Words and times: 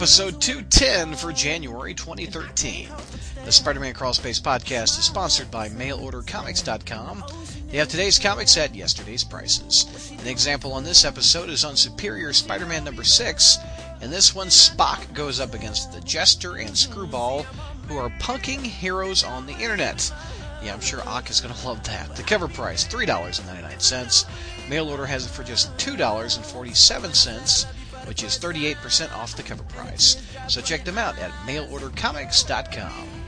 episode 0.00 0.40
210 0.40 1.14
for 1.14 1.30
January 1.30 1.92
2013. 1.92 2.88
The 3.44 3.52
Spider 3.52 3.80
Man 3.80 3.92
Crawl 3.92 4.14
Space 4.14 4.40
podcast 4.40 4.98
is 4.98 5.04
sponsored 5.04 5.50
by 5.50 5.68
MailOrderComics.com. 5.68 7.22
They 7.68 7.76
have 7.76 7.88
today's 7.88 8.18
comics 8.18 8.56
at 8.56 8.74
yesterday's 8.74 9.22
prices. 9.22 10.10
An 10.18 10.26
example 10.26 10.72
on 10.72 10.84
this 10.84 11.04
episode 11.04 11.50
is 11.50 11.66
on 11.66 11.76
Superior 11.76 12.32
Spider 12.32 12.64
Man 12.64 12.82
number 12.82 13.04
6. 13.04 13.58
In 14.00 14.10
this 14.10 14.34
one, 14.34 14.46
Spock 14.46 15.12
goes 15.12 15.38
up 15.38 15.52
against 15.52 15.92
the 15.92 16.00
Jester 16.00 16.56
and 16.56 16.74
Screwball, 16.74 17.42
who 17.86 17.98
are 17.98 18.08
punking 18.20 18.62
heroes 18.62 19.22
on 19.22 19.44
the 19.44 19.52
internet. 19.52 20.10
Yeah, 20.62 20.72
I'm 20.72 20.80
sure 20.80 21.06
Ock 21.06 21.28
is 21.28 21.42
going 21.42 21.52
to 21.58 21.66
love 21.66 21.84
that. 21.84 22.16
The 22.16 22.22
cover 22.22 22.48
price, 22.48 22.88
$3.99. 22.88 24.24
Mail 24.70 24.88
order 24.88 25.04
has 25.04 25.26
it 25.26 25.28
for 25.28 25.44
just 25.44 25.76
$2.47, 25.76 27.66
which 28.10 28.24
is 28.24 28.36
38% 28.36 29.14
off 29.16 29.36
the 29.36 29.42
cover 29.44 29.62
price. 29.62 30.20
So 30.48 30.60
check 30.60 30.84
them 30.84 30.98
out 30.98 31.16
at 31.20 31.30
mailordercomics.com. 31.46 33.19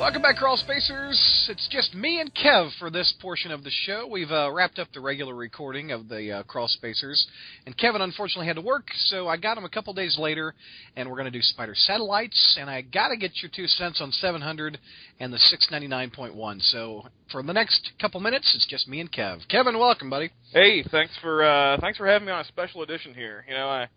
Welcome 0.00 0.22
back, 0.22 0.36
Crawl 0.36 0.56
Spacers. 0.56 1.46
It's 1.50 1.68
just 1.68 1.94
me 1.94 2.20
and 2.20 2.34
Kev 2.34 2.70
for 2.78 2.88
this 2.88 3.12
portion 3.20 3.50
of 3.50 3.64
the 3.64 3.70
show. 3.70 4.08
We've 4.10 4.30
uh, 4.30 4.50
wrapped 4.50 4.78
up 4.78 4.88
the 4.94 5.00
regular 5.00 5.34
recording 5.34 5.92
of 5.92 6.08
the 6.08 6.38
uh, 6.38 6.42
Crawl 6.44 6.68
Spacers, 6.68 7.26
and 7.66 7.76
Kevin 7.76 8.00
unfortunately 8.00 8.46
had 8.46 8.56
to 8.56 8.62
work, 8.62 8.88
so 8.94 9.28
I 9.28 9.36
got 9.36 9.58
him 9.58 9.64
a 9.66 9.68
couple 9.68 9.92
days 9.92 10.16
later, 10.18 10.54
and 10.96 11.06
we're 11.06 11.16
going 11.16 11.30
to 11.30 11.38
do 11.38 11.42
Spider 11.42 11.74
Satellites, 11.76 12.56
and 12.58 12.70
I 12.70 12.80
got 12.80 13.08
to 13.08 13.18
get 13.18 13.42
your 13.42 13.50
two 13.54 13.66
cents 13.66 14.00
on 14.00 14.10
700 14.10 14.78
and 15.20 15.34
the 15.34 15.36
699.1. 15.70 16.62
So 16.72 17.06
for 17.30 17.42
the 17.42 17.52
next 17.52 17.92
couple 18.00 18.20
minutes, 18.20 18.50
it's 18.54 18.66
just 18.66 18.88
me 18.88 19.00
and 19.00 19.12
Kev. 19.12 19.46
Kevin, 19.50 19.78
welcome, 19.78 20.08
buddy. 20.08 20.30
Hey, 20.54 20.82
thanks 20.82 21.12
for 21.20 21.44
uh, 21.44 21.78
thanks 21.78 21.98
for 21.98 22.06
having 22.06 22.24
me 22.24 22.32
on 22.32 22.40
a 22.40 22.46
special 22.46 22.80
edition 22.82 23.12
here. 23.12 23.44
You 23.46 23.54
know, 23.54 23.68
I 23.68 23.88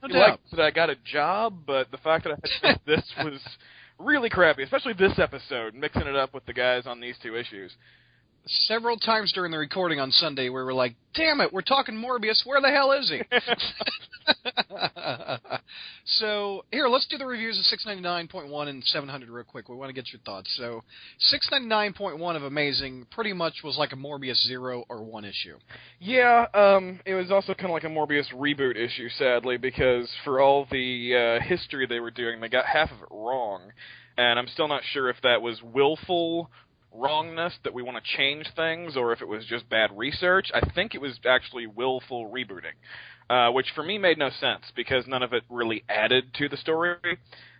No 0.00 0.16
like 0.16 0.38
that 0.52 0.60
I 0.60 0.70
got 0.70 0.90
a 0.90 0.96
job, 1.04 1.54
but 1.66 1.90
the 1.90 1.98
fact 1.98 2.22
that 2.22 2.34
I 2.34 2.68
had 2.68 2.74
to 2.74 2.80
do 2.86 2.94
this 2.94 3.12
was 3.24 3.40
really 4.00 4.30
crappy, 4.30 4.62
especially 4.62 4.94
this 4.94 5.18
episode, 5.18 5.74
mixing 5.74 6.02
it 6.02 6.16
up 6.16 6.34
with 6.34 6.46
the 6.46 6.52
guys 6.52 6.86
on 6.86 7.00
these 7.00 7.16
two 7.22 7.36
issues. 7.36 7.72
Several 8.46 8.96
times 8.96 9.32
during 9.32 9.52
the 9.52 9.58
recording 9.58 10.00
on 10.00 10.10
Sunday, 10.10 10.44
we 10.44 10.62
were 10.62 10.72
like, 10.72 10.96
"Damn 11.14 11.40
it, 11.40 11.52
we're 11.52 11.60
talking 11.60 11.94
Morbius. 11.94 12.44
Where 12.44 12.60
the 12.60 12.70
hell 12.70 12.92
is 12.92 13.10
he?" 13.10 13.22
so 16.04 16.64
here, 16.72 16.88
let's 16.88 17.06
do 17.06 17.18
the 17.18 17.26
reviews 17.26 17.58
of 17.58 17.78
699.1 17.78 18.68
and 18.68 18.84
700 18.84 19.28
real 19.28 19.44
quick. 19.44 19.68
We 19.68 19.76
want 19.76 19.90
to 19.90 19.92
get 19.92 20.12
your 20.12 20.20
thoughts. 20.24 20.52
So 20.56 20.82
699.1 21.52 22.36
of 22.36 22.42
Amazing 22.42 23.06
pretty 23.10 23.32
much 23.32 23.54
was 23.62 23.76
like 23.76 23.92
a 23.92 23.96
Morbius 23.96 24.42
zero 24.46 24.84
or 24.88 25.04
one 25.04 25.24
issue. 25.24 25.58
Yeah, 25.98 26.46
um, 26.54 27.00
it 27.04 27.14
was 27.14 27.30
also 27.30 27.54
kind 27.54 27.66
of 27.66 27.72
like 27.72 27.84
a 27.84 27.88
Morbius 27.88 28.32
reboot 28.34 28.76
issue, 28.76 29.08
sadly, 29.18 29.58
because 29.58 30.10
for 30.24 30.40
all 30.40 30.66
the 30.70 31.38
uh, 31.40 31.44
history 31.44 31.86
they 31.86 32.00
were 32.00 32.10
doing, 32.10 32.40
they 32.40 32.48
got 32.48 32.66
half 32.66 32.90
of 32.90 33.02
it 33.02 33.08
wrong, 33.10 33.72
and 34.16 34.38
I'm 34.38 34.48
still 34.48 34.68
not 34.68 34.82
sure 34.92 35.10
if 35.10 35.16
that 35.22 35.42
was 35.42 35.60
willful 35.62 36.50
wrongness 36.92 37.54
that 37.64 37.74
we 37.74 37.82
want 37.82 37.96
to 37.96 38.16
change 38.16 38.46
things, 38.56 38.96
or 38.96 39.12
if 39.12 39.20
it 39.20 39.28
was 39.28 39.44
just 39.46 39.68
bad 39.68 39.90
research. 39.96 40.50
I 40.54 40.60
think 40.74 40.94
it 40.94 41.00
was 41.00 41.18
actually 41.26 41.66
willful 41.66 42.30
rebooting, 42.30 42.76
uh, 43.28 43.52
which 43.52 43.66
for 43.74 43.82
me 43.82 43.98
made 43.98 44.18
no 44.18 44.30
sense 44.30 44.64
because 44.74 45.06
none 45.06 45.22
of 45.22 45.32
it 45.32 45.44
really 45.48 45.84
added 45.88 46.32
to 46.34 46.48
the 46.48 46.56
story. 46.56 46.96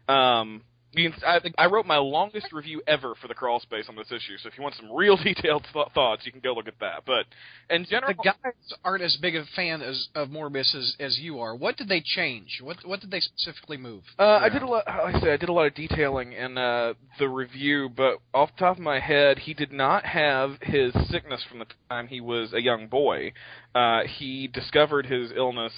Um, 0.09 0.63
I, 0.97 1.41
I 1.57 1.67
wrote 1.67 1.87
my 1.87 1.99
longest 1.99 2.53
review 2.53 2.83
ever 2.87 3.15
for 3.21 3.29
the 3.29 3.35
crawl 3.35 3.61
space 3.61 3.85
on 3.89 3.95
this 3.95 4.09
issue, 4.09 4.37
so 4.43 4.49
if 4.49 4.57
you 4.57 4.63
want 4.63 4.75
some 4.75 4.91
real 4.93 5.17
detailed 5.25 5.65
th- 5.73 5.87
thoughts, 5.95 6.23
you 6.27 6.33
can 6.33 6.41
go 6.41 6.53
look 6.53 6.67
at 6.67 6.79
that. 6.81 7.05
But 7.07 7.27
in 7.75 7.87
general, 7.89 8.13
The 8.17 8.33
guys 8.43 8.55
aren't 8.85 9.03
as 9.03 9.17
big 9.21 9.37
a 9.37 9.45
fan 9.55 9.83
as, 9.83 10.09
of 10.15 10.29
Morbius 10.29 10.75
as, 10.75 10.97
as 10.99 11.19
you 11.19 11.39
are. 11.41 11.55
What 11.55 11.77
did 11.77 11.89
they 11.89 12.03
change? 12.05 12.61
What 12.63 12.79
what 12.85 13.01
did 13.01 13.11
they 13.11 13.21
specifically 13.21 13.77
move? 13.77 14.03
Uh, 14.19 14.41
I 14.43 14.49
did 14.49 14.63
a 14.63 14.67
lot. 14.67 14.85
Like 14.87 15.15
I 15.15 15.21
said, 15.21 15.29
I 15.29 15.37
did 15.37 15.49
a 15.49 15.53
lot 15.53 15.67
of 15.67 15.75
detailing 15.75 16.33
in 16.33 16.59
uh, 16.59 16.95
the 17.19 17.29
review, 17.29 17.89
but 17.89 18.19
off 18.35 18.51
the 18.57 18.61
top 18.61 18.77
of 18.77 18.83
my 18.83 18.99
head, 18.99 19.39
he 19.39 19.55
did 19.55 19.73
not 19.73 20.05
have 20.05 20.57
his 20.63 20.93
sickness 21.09 21.43
from 21.49 21.61
the 21.61 21.67
time 21.89 22.09
he 22.09 22.21
was 22.21 22.53
a 22.53 22.61
young 22.61 22.89
boy. 22.89 23.33
Uh, 23.75 24.01
he 24.19 24.49
discovered 24.49 25.07
his 25.07 25.31
illness 25.37 25.73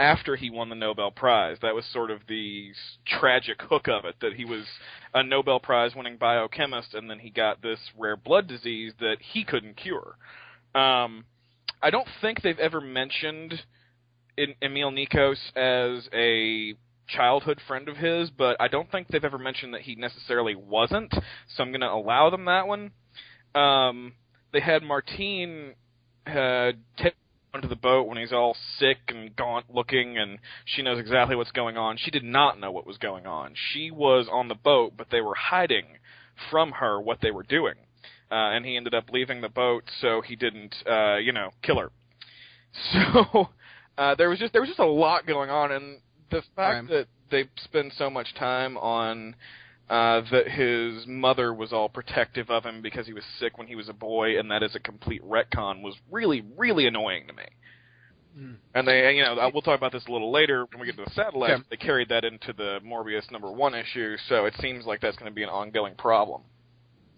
after 0.00 0.34
he 0.34 0.48
won 0.48 0.70
the 0.70 0.74
Nobel 0.74 1.10
Prize. 1.10 1.58
That 1.60 1.74
was 1.74 1.84
sort 1.92 2.10
of 2.10 2.22
the 2.26 2.70
tragic 3.06 3.60
hook 3.60 3.86
of 3.86 4.06
it, 4.06 4.16
that 4.22 4.32
he 4.32 4.46
was 4.46 4.64
a 5.12 5.22
Nobel 5.22 5.60
Prize 5.60 5.94
winning 5.94 6.16
biochemist, 6.16 6.94
and 6.94 7.08
then 7.08 7.18
he 7.18 7.28
got 7.28 7.60
this 7.60 7.78
rare 7.96 8.16
blood 8.16 8.48
disease 8.48 8.94
that 8.98 9.18
he 9.20 9.44
couldn't 9.44 9.76
cure. 9.76 10.16
Um, 10.74 11.24
I 11.82 11.90
don't 11.90 12.08
think 12.22 12.40
they've 12.40 12.58
ever 12.58 12.80
mentioned 12.80 13.62
Emil 14.38 14.90
Nikos 14.90 15.36
as 15.54 16.08
a 16.14 16.74
childhood 17.06 17.60
friend 17.68 17.88
of 17.88 17.98
his, 17.98 18.30
but 18.30 18.56
I 18.58 18.68
don't 18.68 18.90
think 18.90 19.08
they've 19.08 19.22
ever 19.22 19.38
mentioned 19.38 19.74
that 19.74 19.82
he 19.82 19.96
necessarily 19.96 20.54
wasn't. 20.54 21.12
So 21.12 21.62
I'm 21.62 21.72
going 21.72 21.80
to 21.82 21.90
allow 21.90 22.30
them 22.30 22.46
that 22.46 22.66
one. 22.66 22.92
Um, 23.54 24.14
they 24.52 24.60
had 24.60 24.82
Martine 24.82 25.74
uh, 26.26 26.72
take 26.96 27.14
onto 27.54 27.68
the 27.68 27.76
boat 27.76 28.06
when 28.06 28.18
he's 28.18 28.32
all 28.32 28.56
sick 28.78 28.98
and 29.08 29.34
gaunt 29.36 29.66
looking, 29.72 30.18
and 30.18 30.38
she 30.64 30.82
knows 30.82 30.98
exactly 30.98 31.36
what's 31.36 31.52
going 31.52 31.76
on. 31.76 31.96
She 31.98 32.10
did 32.10 32.24
not 32.24 32.58
know 32.60 32.70
what 32.70 32.86
was 32.86 32.98
going 32.98 33.26
on. 33.26 33.54
She 33.72 33.90
was 33.90 34.28
on 34.30 34.48
the 34.48 34.54
boat, 34.54 34.94
but 34.96 35.08
they 35.10 35.20
were 35.20 35.34
hiding 35.34 35.86
from 36.50 36.72
her 36.72 37.00
what 37.00 37.18
they 37.22 37.30
were 37.30 37.42
doing. 37.42 37.74
Uh, 38.30 38.54
and 38.54 38.64
he 38.64 38.76
ended 38.76 38.94
up 38.94 39.10
leaving 39.10 39.40
the 39.40 39.48
boat 39.48 39.82
so 40.00 40.20
he 40.20 40.36
didn't, 40.36 40.74
uh, 40.88 41.16
you 41.16 41.32
know, 41.32 41.50
kill 41.62 41.78
her. 41.78 41.90
So 42.92 43.48
uh, 43.98 44.14
there 44.14 44.28
was 44.30 44.38
just 44.38 44.52
there 44.52 44.62
was 44.62 44.68
just 44.68 44.78
a 44.78 44.86
lot 44.86 45.26
going 45.26 45.50
on, 45.50 45.72
and 45.72 45.98
the 46.30 46.42
fact 46.54 46.88
Right. 46.88 46.88
that 46.88 47.06
they 47.30 47.48
spend 47.64 47.92
so 47.96 48.08
much 48.08 48.32
time 48.34 48.76
on 48.78 49.34
uh, 49.90 50.22
that 50.30 50.48
his 50.48 51.04
mother 51.06 51.52
was 51.52 51.72
all 51.72 51.88
protective 51.88 52.48
of 52.48 52.64
him 52.64 52.80
because 52.80 53.06
he 53.06 53.12
was 53.12 53.24
sick 53.40 53.58
when 53.58 53.66
he 53.66 53.74
was 53.74 53.88
a 53.88 53.92
boy, 53.92 54.38
and 54.38 54.50
that 54.50 54.62
is 54.62 54.74
a 54.76 54.80
complete 54.80 55.22
retcon 55.24 55.82
was 55.82 55.96
really 56.10 56.44
really 56.56 56.86
annoying 56.86 57.26
to 57.26 57.32
me. 57.32 57.42
Mm. 58.38 58.56
And 58.74 58.86
they, 58.86 59.16
you 59.16 59.24
know, 59.24 59.50
we'll 59.52 59.62
talk 59.62 59.76
about 59.76 59.90
this 59.90 60.06
a 60.06 60.12
little 60.12 60.30
later 60.30 60.64
when 60.70 60.80
we 60.80 60.86
get 60.86 60.96
to 60.96 61.04
the 61.04 61.10
satellite. 61.10 61.58
They 61.68 61.76
carried 61.76 62.08
that 62.10 62.24
into 62.24 62.52
the 62.52 62.78
Morbius 62.86 63.28
number 63.32 63.50
one 63.50 63.74
issue, 63.74 64.16
so 64.28 64.44
it 64.46 64.54
seems 64.60 64.86
like 64.86 65.00
that's 65.00 65.16
going 65.16 65.30
to 65.30 65.34
be 65.34 65.42
an 65.42 65.48
ongoing 65.48 65.96
problem. 65.96 66.42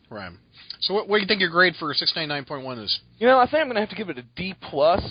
Right. 0.09 0.33
So 0.81 0.95
what, 0.95 1.09
what 1.09 1.19
do 1.19 1.23
you 1.23 1.27
think 1.27 1.41
your 1.41 1.51
grade 1.51 1.75
for 1.79 1.95
699.1 1.95 2.83
is? 2.83 3.01
You 3.19 3.27
know, 3.27 3.39
I 3.39 3.45
think 3.45 3.61
I'm 3.61 3.67
going 3.67 3.75
to 3.75 3.81
have 3.81 3.91
to 3.91 3.97
give 3.97 4.09
it 4.09 4.19
a 4.19 4.25
D 4.35 4.55
plus. 4.71 5.03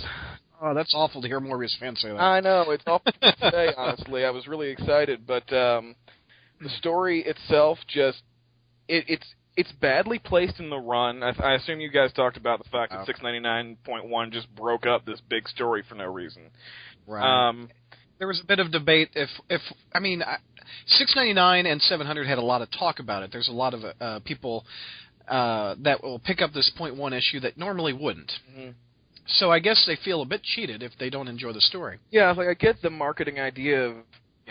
Oh, 0.61 0.73
that's 0.73 0.93
awful 0.93 1.21
to 1.21 1.27
hear 1.27 1.39
Morbius 1.39 1.77
fans 1.79 2.01
say 2.01 2.09
that. 2.09 2.19
I 2.19 2.39
know 2.39 2.65
it's 2.69 2.83
awful 2.85 3.11
to 3.11 3.35
say. 3.39 3.73
Honestly, 3.77 4.25
I 4.25 4.29
was 4.29 4.47
really 4.47 4.69
excited, 4.69 5.25
but 5.25 5.51
um, 5.53 5.95
the 6.61 6.69
story 6.69 7.21
itself 7.23 7.77
just 7.87 8.21
it, 8.87 9.05
it's 9.07 9.25
it's 9.57 9.71
badly 9.73 10.17
placed 10.19 10.59
in 10.59 10.69
the 10.69 10.77
run. 10.77 11.23
I, 11.23 11.31
I 11.43 11.53
assume 11.55 11.79
you 11.81 11.89
guys 11.91 12.13
talked 12.13 12.37
about 12.37 12.63
the 12.63 12.69
fact 12.69 12.91
that 12.93 13.01
Okay. 13.01 13.13
699.1 13.21 14.31
just 14.31 14.53
broke 14.55 14.85
up 14.85 15.05
this 15.05 15.19
big 15.29 15.47
story 15.49 15.83
for 15.87 15.95
no 15.95 16.05
reason. 16.05 16.43
right. 17.07 17.49
Um, 17.49 17.69
there 18.17 18.27
was 18.27 18.39
a 18.39 18.45
bit 18.45 18.59
of 18.59 18.71
debate 18.71 19.09
if 19.15 19.29
if 19.49 19.61
I 19.93 19.99
mean 19.99 20.21
I- 20.23 20.37
699 20.87 21.65
and 21.65 21.81
700 21.81 22.27
had 22.27 22.37
a 22.37 22.41
lot 22.41 22.61
of 22.61 22.69
talk 22.71 22.99
about 22.99 23.23
it. 23.23 23.31
There's 23.31 23.49
a 23.49 23.51
lot 23.53 23.73
of 23.73 23.81
uh, 23.99 24.19
people 24.23 24.63
uh, 25.27 25.75
that 25.83 26.01
will 26.03 26.19
pick 26.19 26.41
up 26.41 26.53
this 26.53 26.69
point 26.77 26.95
one 26.95 27.13
issue 27.13 27.39
that 27.41 27.57
normally 27.57 27.93
wouldn't. 27.93 28.31
mhm. 28.55 28.73
So 29.27 29.51
I 29.51 29.59
guess 29.59 29.83
they 29.85 29.95
feel 30.03 30.21
a 30.21 30.25
bit 30.25 30.41
cheated 30.43 30.81
if 30.83 30.91
they 30.99 31.09
don't 31.09 31.27
enjoy 31.27 31.53
the 31.53 31.61
story. 31.61 31.99
Yeah, 32.09 32.31
like 32.31 32.47
I 32.47 32.53
get 32.53 32.81
the 32.81 32.89
marketing 32.89 33.39
idea 33.39 33.85
of 33.85 33.95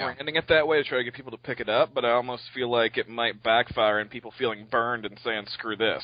Yeah. 0.00 0.14
branding 0.14 0.36
it 0.36 0.48
that 0.48 0.66
way 0.66 0.82
to 0.82 0.88
try 0.88 0.98
to 0.98 1.04
get 1.04 1.14
people 1.14 1.30
to 1.32 1.38
pick 1.38 1.60
it 1.60 1.68
up, 1.68 1.94
but 1.94 2.04
I 2.04 2.10
almost 2.10 2.42
feel 2.54 2.70
like 2.70 2.96
it 2.96 3.08
might 3.08 3.42
backfire 3.42 4.00
and 4.00 4.10
people 4.10 4.32
feeling 4.38 4.66
burned 4.70 5.06
and 5.06 5.18
saying 5.24 5.46
screw 5.52 5.76
this. 5.76 6.02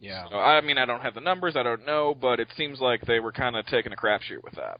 Yeah. 0.00 0.24
So, 0.28 0.36
I 0.36 0.60
mean, 0.60 0.76
I 0.76 0.84
don't 0.84 1.00
have 1.00 1.14
the 1.14 1.20
numbers, 1.20 1.56
I 1.56 1.62
don't 1.62 1.86
know, 1.86 2.14
but 2.14 2.38
it 2.40 2.48
seems 2.56 2.80
like 2.80 3.02
they 3.06 3.20
were 3.20 3.32
kind 3.32 3.56
of 3.56 3.64
taking 3.66 3.92
a 3.92 3.96
crapshoot 3.96 4.42
with 4.44 4.54
that. 4.54 4.78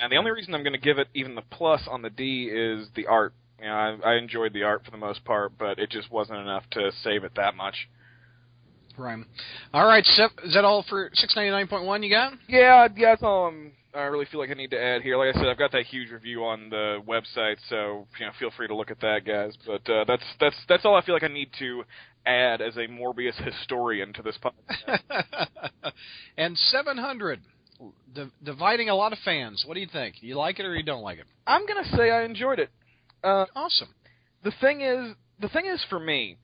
And 0.00 0.10
the 0.10 0.16
only 0.16 0.30
reason 0.30 0.54
I'm 0.54 0.62
going 0.62 0.72
to 0.72 0.78
give 0.78 0.98
it 0.98 1.08
even 1.14 1.34
the 1.34 1.42
plus 1.42 1.82
on 1.88 2.02
the 2.02 2.10
D 2.10 2.50
is 2.52 2.88
the 2.96 3.06
art. 3.06 3.34
You 3.60 3.66
know, 3.66 3.72
I, 3.72 4.12
I 4.12 4.16
enjoyed 4.16 4.52
the 4.54 4.62
art 4.62 4.84
for 4.84 4.90
the 4.90 4.96
most 4.96 5.24
part, 5.24 5.52
but 5.58 5.78
it 5.78 5.90
just 5.90 6.10
wasn't 6.10 6.38
enough 6.38 6.64
to 6.70 6.90
save 7.04 7.24
it 7.24 7.32
that 7.36 7.54
much. 7.54 7.88
Right. 8.96 9.24
All 9.72 9.86
right. 9.86 10.04
Sep, 10.04 10.30
is 10.44 10.54
that 10.54 10.64
all 10.64 10.84
for 10.88 11.10
699.1 11.10 12.02
you 12.02 12.10
got? 12.10 12.32
Yeah, 12.48 12.88
yeah, 12.96 13.10
that's 13.10 13.22
all 13.22 13.48
I'm, 13.48 13.72
I 13.94 14.02
really 14.02 14.26
feel 14.26 14.38
like 14.40 14.50
I 14.50 14.54
need 14.54 14.70
to 14.70 14.80
add 14.80 15.02
here. 15.02 15.16
Like 15.16 15.34
I 15.34 15.38
said, 15.38 15.48
I've 15.48 15.58
got 15.58 15.72
that 15.72 15.84
huge 15.86 16.10
review 16.10 16.44
on 16.44 16.70
the 16.70 16.98
website, 17.06 17.56
so 17.68 18.06
you 18.18 18.26
know, 18.26 18.32
feel 18.38 18.50
free 18.56 18.68
to 18.68 18.74
look 18.74 18.90
at 18.90 19.00
that, 19.00 19.24
guys. 19.26 19.54
But 19.66 19.88
uh, 19.90 20.04
that's 20.06 20.22
that's 20.38 20.56
that's 20.68 20.84
all 20.84 20.94
I 20.94 21.04
feel 21.04 21.14
like 21.14 21.24
I 21.24 21.28
need 21.28 21.50
to 21.58 21.82
add 22.26 22.60
as 22.60 22.76
a 22.76 22.86
Morbius 22.86 23.34
historian 23.44 24.12
to 24.12 24.22
this 24.22 24.36
podcast. 24.42 25.00
and 26.36 26.56
700 26.56 27.40
di- 28.14 28.30
dividing 28.44 28.90
a 28.90 28.94
lot 28.94 29.12
of 29.12 29.18
fans. 29.24 29.64
What 29.66 29.74
do 29.74 29.80
you 29.80 29.88
think? 29.92 30.16
You 30.20 30.36
like 30.36 30.58
it 30.60 30.66
or 30.66 30.76
you 30.76 30.82
don't 30.84 31.02
like 31.02 31.18
it? 31.18 31.24
I'm 31.46 31.66
gonna 31.66 31.84
say 31.96 32.10
I 32.10 32.24
enjoyed 32.24 32.58
it. 32.58 32.70
Uh, 33.24 33.46
Awesome. 33.56 33.88
the 34.44 34.52
thing 34.60 34.82
is, 34.82 35.14
the 35.40 35.48
thing 35.48 35.66
is 35.66 35.84
for 35.90 35.98
me, 35.98 36.36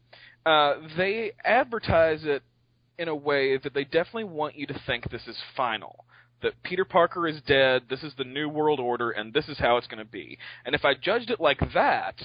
uh, 0.44 0.74
they 0.96 1.32
advertise 1.44 2.20
it 2.24 2.42
in 2.98 3.08
a 3.08 3.14
way 3.14 3.56
that 3.58 3.74
they 3.74 3.84
definitely 3.84 4.24
want 4.24 4.56
you 4.56 4.66
to 4.66 4.80
think 4.86 5.08
this 5.10 5.26
is 5.26 5.36
final. 5.56 6.05
That 6.42 6.62
Peter 6.62 6.84
Parker 6.84 7.26
is 7.26 7.40
dead, 7.46 7.82
this 7.88 8.02
is 8.02 8.12
the 8.16 8.24
new 8.24 8.48
world 8.48 8.80
order, 8.80 9.10
and 9.10 9.32
this 9.32 9.48
is 9.48 9.58
how 9.58 9.76
it's 9.76 9.86
going 9.86 10.04
to 10.04 10.10
be. 10.10 10.38
And 10.64 10.74
if 10.74 10.84
I 10.84 10.94
judged 10.94 11.30
it 11.30 11.40
like 11.40 11.60
that, 11.74 12.20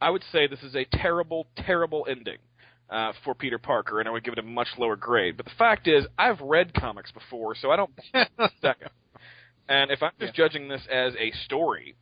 I 0.00 0.10
would 0.10 0.22
say 0.32 0.46
this 0.46 0.62
is 0.62 0.74
a 0.74 0.84
terrible, 0.84 1.46
terrible 1.56 2.06
ending. 2.08 2.38
Uh, 2.88 3.12
for 3.24 3.34
Peter 3.34 3.58
Parker, 3.58 3.98
and 3.98 4.08
I 4.08 4.12
would 4.12 4.22
give 4.22 4.32
it 4.32 4.38
a 4.38 4.44
much 4.44 4.68
lower 4.78 4.94
grade. 4.94 5.36
But 5.36 5.46
the 5.46 5.52
fact 5.58 5.88
is, 5.88 6.06
I've 6.16 6.40
read 6.40 6.72
comics 6.72 7.10
before, 7.10 7.56
so 7.56 7.72
I 7.72 7.74
don't 7.74 7.90
second. 8.62 8.90
And 9.68 9.90
if 9.90 10.04
I'm 10.04 10.12
just 10.20 10.38
yeah. 10.38 10.44
judging 10.44 10.68
this 10.68 10.82
as 10.88 11.12
a 11.18 11.32
story, 11.44 11.96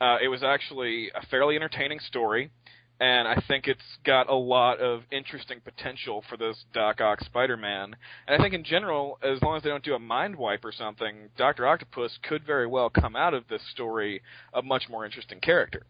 uh, 0.00 0.16
it 0.20 0.26
was 0.26 0.42
actually 0.42 1.10
a 1.14 1.24
fairly 1.26 1.54
entertaining 1.54 2.00
story, 2.00 2.50
and 3.00 3.26
I 3.26 3.42
think 3.48 3.66
it's 3.66 3.80
got 4.04 4.30
a 4.30 4.34
lot 4.34 4.78
of 4.80 5.02
interesting 5.10 5.60
potential 5.60 6.22
for 6.28 6.36
this 6.36 6.64
Doc 6.72 7.00
Ock 7.00 7.20
Spider-Man. 7.20 7.96
And 8.26 8.40
I 8.40 8.42
think 8.42 8.54
in 8.54 8.64
general, 8.64 9.18
as 9.22 9.42
long 9.42 9.56
as 9.56 9.62
they 9.62 9.68
don't 9.68 9.84
do 9.84 9.94
a 9.94 9.98
mind 9.98 10.36
wipe 10.36 10.64
or 10.64 10.72
something, 10.72 11.28
Doctor 11.36 11.66
Octopus 11.66 12.18
could 12.22 12.44
very 12.44 12.66
well 12.66 12.90
come 12.90 13.16
out 13.16 13.34
of 13.34 13.48
this 13.48 13.62
story 13.72 14.22
a 14.52 14.62
much 14.62 14.84
more 14.88 15.04
interesting 15.04 15.40
character. 15.40 15.86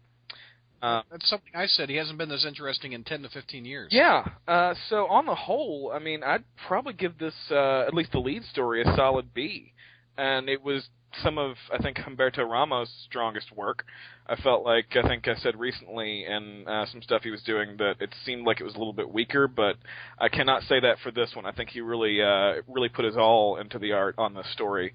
Uh, 0.81 1.01
That's 1.09 1.29
something 1.29 1.51
I 1.55 1.67
said. 1.67 1.89
He 1.89 1.95
hasn't 1.95 2.17
been 2.17 2.29
this 2.29 2.45
interesting 2.45 2.91
in 2.93 3.03
ten 3.03 3.21
to 3.21 3.29
fifteen 3.29 3.65
years. 3.65 3.89
Yeah. 3.91 4.25
Uh, 4.47 4.75
so 4.89 5.07
on 5.07 5.25
the 5.25 5.33
whole, 5.33 5.91
I 5.93 5.99
mean, 5.99 6.21
I'd 6.21 6.43
probably 6.67 6.93
give 6.93 7.17
this 7.17 7.33
uh, 7.49 7.81
at 7.87 7.93
least 7.93 8.11
the 8.11 8.19
lead 8.19 8.43
story 8.45 8.81
a 8.81 8.95
solid 8.95 9.33
B, 9.33 9.73
and 10.17 10.49
it 10.49 10.61
was 10.61 10.87
some 11.23 11.37
of 11.37 11.55
I 11.73 11.81
think 11.81 11.97
Humberto 11.97 12.49
Ramos' 12.49 12.89
strongest 13.05 13.51
work. 13.55 13.85
I 14.27 14.35
felt 14.35 14.65
like 14.65 14.95
I 14.95 15.07
think 15.07 15.27
I 15.27 15.35
said 15.35 15.59
recently 15.59 16.25
in 16.25 16.67
uh, 16.67 16.85
some 16.91 17.01
stuff 17.01 17.21
he 17.23 17.29
was 17.29 17.41
doing 17.43 17.77
that 17.77 17.95
it 17.99 18.13
seemed 18.25 18.45
like 18.45 18.59
it 18.59 18.63
was 18.63 18.75
a 18.75 18.77
little 18.77 18.93
bit 18.93 19.11
weaker, 19.11 19.47
but 19.47 19.75
I 20.19 20.29
cannot 20.29 20.63
say 20.63 20.79
that 20.79 20.97
for 21.03 21.11
this 21.11 21.31
one. 21.35 21.45
I 21.45 21.51
think 21.51 21.69
he 21.69 21.81
really 21.81 22.21
uh, 22.21 22.61
really 22.67 22.89
put 22.89 23.05
his 23.05 23.17
all 23.17 23.57
into 23.57 23.77
the 23.79 23.91
art 23.91 24.15
on 24.17 24.33
this 24.33 24.47
story, 24.53 24.93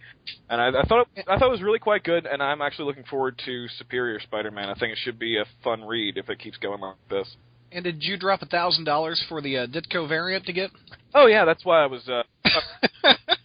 and 0.49 0.61
I, 0.61 0.81
I 0.81 0.83
thought 0.85 1.09
it, 1.15 1.27
I 1.29 1.39
thought 1.39 1.49
it 1.49 1.53
was 1.53 1.63
really 1.63 1.79
quite 1.79 2.03
good. 2.03 2.27
And 2.27 2.43
I'm 2.43 2.63
actually 2.63 2.87
looking 2.87 3.05
forward 3.05 3.41
to 3.47 3.69
Superior 3.79 4.21
Spider-Man. 4.21 4.69
I 4.69 4.75
think 4.75 4.93
it 4.93 4.99
should 5.03 5.19
be 5.19 5.39
a 5.39 5.45
fun 5.63 5.85
read 5.85 6.17
if 6.17 6.29
it 6.29 6.39
keeps 6.39 6.59
going 6.59 6.81
like 6.81 6.97
this. 7.09 7.37
And 7.73 7.85
did 7.85 8.03
you 8.03 8.17
drop 8.17 8.43
a 8.43 8.47
thousand 8.47 8.85
dollars 8.85 9.25
for 9.29 9.41
the 9.41 9.59
uh, 9.59 9.67
Ditko 9.67 10.09
variant 10.09 10.45
to 10.47 10.53
get? 10.53 10.71
Oh 11.15 11.27
yeah, 11.27 11.45
that's 11.45 11.65
why 11.65 11.83
I 11.83 11.87
was. 11.87 12.09
Uh, 12.09 12.23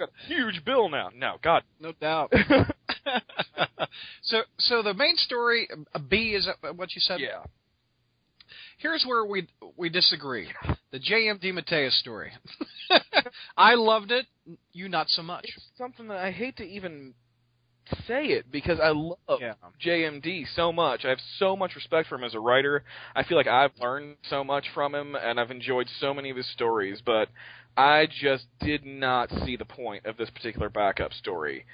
a 0.00 0.08
huge 0.26 0.64
bill 0.64 0.88
now. 0.88 1.10
No, 1.14 1.36
God, 1.42 1.62
no 1.80 1.92
doubt. 1.92 2.32
so, 4.22 4.42
so 4.58 4.82
the 4.82 4.94
main 4.94 5.16
story, 5.16 5.68
B 6.08 6.34
is 6.34 6.48
what 6.74 6.94
you 6.94 7.00
said. 7.00 7.20
Yeah. 7.20 7.44
Here's 8.78 9.04
where 9.06 9.26
we 9.26 9.46
we 9.76 9.90
disagree. 9.90 10.48
The 10.90 10.98
J.M. 10.98 11.38
DeMatteis 11.38 11.92
story. 12.00 12.32
I 13.56 13.74
loved 13.74 14.10
it. 14.10 14.26
You 14.72 14.88
not 14.88 15.08
so 15.10 15.22
much. 15.22 15.44
It's 15.44 15.66
something 15.76 16.08
that 16.08 16.16
I 16.16 16.30
hate 16.30 16.56
to 16.56 16.64
even 16.64 17.12
say 18.06 18.26
it 18.26 18.50
because 18.50 18.78
I 18.80 18.90
love 18.90 19.40
yeah. 19.40 19.54
JMD 19.84 20.44
so 20.54 20.72
much. 20.72 21.04
I 21.04 21.10
have 21.10 21.20
so 21.38 21.56
much 21.56 21.74
respect 21.74 22.08
for 22.08 22.14
him 22.14 22.24
as 22.24 22.34
a 22.34 22.40
writer. 22.40 22.84
I 23.14 23.22
feel 23.22 23.36
like 23.36 23.46
I've 23.46 23.72
learned 23.80 24.16
so 24.28 24.44
much 24.44 24.64
from 24.74 24.94
him 24.94 25.14
and 25.14 25.38
I've 25.38 25.50
enjoyed 25.50 25.88
so 26.00 26.14
many 26.14 26.30
of 26.30 26.36
his 26.36 26.50
stories, 26.52 27.02
but 27.04 27.28
I 27.80 28.08
just 28.20 28.44
did 28.60 28.84
not 28.84 29.30
see 29.46 29.56
the 29.56 29.64
point 29.64 30.04
of 30.04 30.18
this 30.18 30.28
particular 30.28 30.68
backup 30.68 31.14
story. 31.14 31.64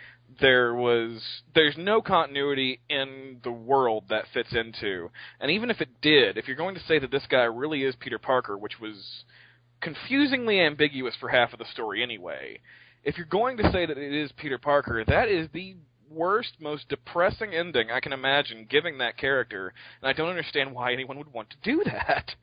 There 0.40 0.72
was 0.72 1.20
there's 1.52 1.76
no 1.76 2.00
continuity 2.00 2.78
in 2.88 3.40
the 3.42 3.50
world 3.50 4.04
that 4.10 4.26
fits 4.32 4.52
into. 4.52 5.10
And 5.40 5.50
even 5.50 5.68
if 5.68 5.80
it 5.80 5.88
did, 6.00 6.38
if 6.38 6.46
you're 6.46 6.56
going 6.56 6.76
to 6.76 6.86
say 6.86 7.00
that 7.00 7.10
this 7.10 7.26
guy 7.28 7.42
really 7.42 7.82
is 7.82 7.96
Peter 7.96 8.20
Parker, 8.20 8.56
which 8.56 8.78
was 8.80 9.24
confusingly 9.80 10.60
ambiguous 10.60 11.16
for 11.18 11.28
half 11.28 11.52
of 11.52 11.58
the 11.58 11.64
story 11.72 12.04
anyway, 12.04 12.60
if 13.02 13.16
you're 13.16 13.26
going 13.26 13.56
to 13.56 13.72
say 13.72 13.84
that 13.84 13.98
it 13.98 14.12
is 14.12 14.30
Peter 14.36 14.58
Parker, 14.58 15.04
that 15.08 15.28
is 15.28 15.48
the 15.52 15.74
worst, 16.08 16.52
most 16.60 16.88
depressing 16.88 17.52
ending 17.52 17.90
I 17.90 17.98
can 17.98 18.12
imagine 18.12 18.68
giving 18.70 18.98
that 18.98 19.18
character, 19.18 19.74
and 20.00 20.08
I 20.08 20.12
don't 20.12 20.30
understand 20.30 20.72
why 20.72 20.92
anyone 20.92 21.18
would 21.18 21.32
want 21.32 21.50
to 21.50 21.56
do 21.64 21.82
that. 21.84 22.36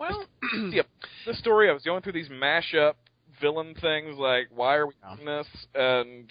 Well, 0.00 0.24
yeah, 0.72 0.82
the 1.26 1.34
story 1.34 1.68
I 1.68 1.72
was 1.72 1.82
going 1.82 2.02
through 2.02 2.14
these 2.14 2.30
mashup 2.30 2.94
villain 3.40 3.74
things, 3.80 4.18
like 4.18 4.48
why 4.54 4.76
are 4.76 4.86
we 4.86 4.94
doing 5.14 5.26
this? 5.26 5.46
And 5.74 6.30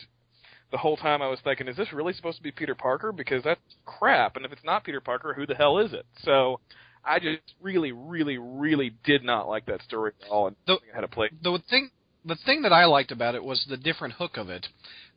the 0.71 0.77
whole 0.77 0.98
time 0.98 1.21
I 1.21 1.27
was 1.27 1.39
thinking, 1.44 1.68
is 1.68 1.77
this 1.77 1.94
really 1.94 2.13
supposed 2.13 2.38
to 2.38 2.44
be 2.44 2.51
Peter 2.51 2.75
Parker? 2.75 3.12
Because 3.12 3.44
that's 3.44 3.62
crap. 3.86 4.36
And 4.36 4.45
if 4.45 4.51
it's 4.51 4.63
not 4.63 4.83
Peter 4.83 5.00
Parker, 5.00 5.33
who 5.33 5.45
the 5.45 5.54
hell 5.54 5.77
is 5.77 5.94
it? 5.94 6.06
So 6.24 6.60
I 7.06 7.19
just 7.19 7.42
really, 7.62 7.92
really, 7.92 8.39
really 8.39 8.94
did 9.04 9.24
not 9.24 9.48
like 9.48 9.68
that 9.68 9.83
story 9.83 10.13
at 10.22 10.30
all, 10.30 10.48
and 10.48 10.56
the, 10.68 10.74
I 10.74 10.95
had 10.95 11.01
to 11.01 11.07
play. 11.07 11.30
The 11.42 11.62
thing, 11.69 11.92
the 12.25 12.38
thing 12.45 12.63
that 12.63 12.74
I 12.74 12.86
liked 12.86 13.12
about 13.12 13.36
it 13.36 13.44
was 13.44 13.65
the 13.69 13.77
different 13.77 14.15
hook 14.15 14.38
of 14.38 14.50
it, 14.50 14.68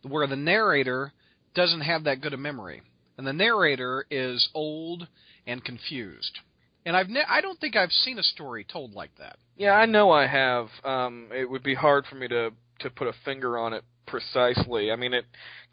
where 0.03 0.27
the 0.27 0.37
narrator 0.37 1.13
doesn't 1.55 1.81
have 1.81 2.05
that 2.05 2.21
good 2.21 2.35
a 2.35 2.37
memory, 2.37 2.83
and 3.19 3.27
the 3.27 3.33
narrator 3.33 4.07
is 4.11 4.49
old 4.55 5.09
and 5.47 5.65
confused. 5.65 6.39
And 6.85 6.97
I've 6.97 7.09
ne- 7.09 7.25
I 7.29 7.41
don't 7.41 7.59
think 7.61 7.77
I've 7.77 7.93
seen 7.93 8.19
a 8.19 8.23
story 8.23 8.65
told 8.65 8.93
like 8.93 9.11
that. 9.19 9.37
Yeah, 9.57 9.73
I 9.73 9.87
know 9.87 10.11
I 10.11 10.27
have. 10.27 10.69
Um, 10.85 11.29
it 11.33 11.49
would 11.49 11.63
be 11.63 11.75
hard 11.75 12.07
for 12.07 12.17
me 12.17 12.29
to 12.29 12.51
to 12.81 12.91
put 12.91 13.07
a 13.07 13.13
finger 13.25 13.59
on 13.59 13.73
it 13.73 13.85
precisely. 14.07 14.91
I 14.91 14.97
mean, 14.97 15.15
it 15.15 15.25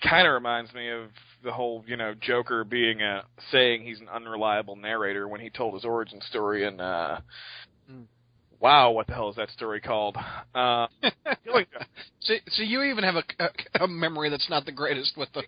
kind 0.08 0.28
of 0.28 0.34
reminds 0.34 0.74
me 0.74 0.90
of 0.90 1.10
the 1.44 1.52
whole, 1.52 1.84
you 1.88 1.98
know, 1.98 2.14
Joker 2.20 2.64
being 2.64 3.02
a 3.02 3.24
saying 3.52 3.84
he's 3.84 4.00
an 4.00 4.10
unreliable 4.10 4.76
narrator 4.76 5.28
when 5.28 5.42
he 5.42 5.50
told 5.50 5.74
his 5.74 5.86
origin 5.86 6.22
story 6.22 6.66
in 6.66 6.80
uh, 6.80 7.22
mm 7.92 8.06
wow, 8.60 8.92
what 8.92 9.08
the 9.08 9.14
hell 9.14 9.30
is 9.30 9.36
that 9.38 9.50
story 9.52 9.82
called? 9.82 10.18
Uh, 10.54 10.88
so, 12.20 12.34
so 12.48 12.64
you 12.64 12.84
even 12.84 13.04
have 13.04 13.16
a, 13.16 13.24
a, 13.40 13.84
a 13.84 13.88
memory 13.88 14.30
that's 14.30 14.50
not 14.50 14.66
the 14.66 14.72
greatest 14.72 15.18
with 15.18 15.30
the. 15.34 15.44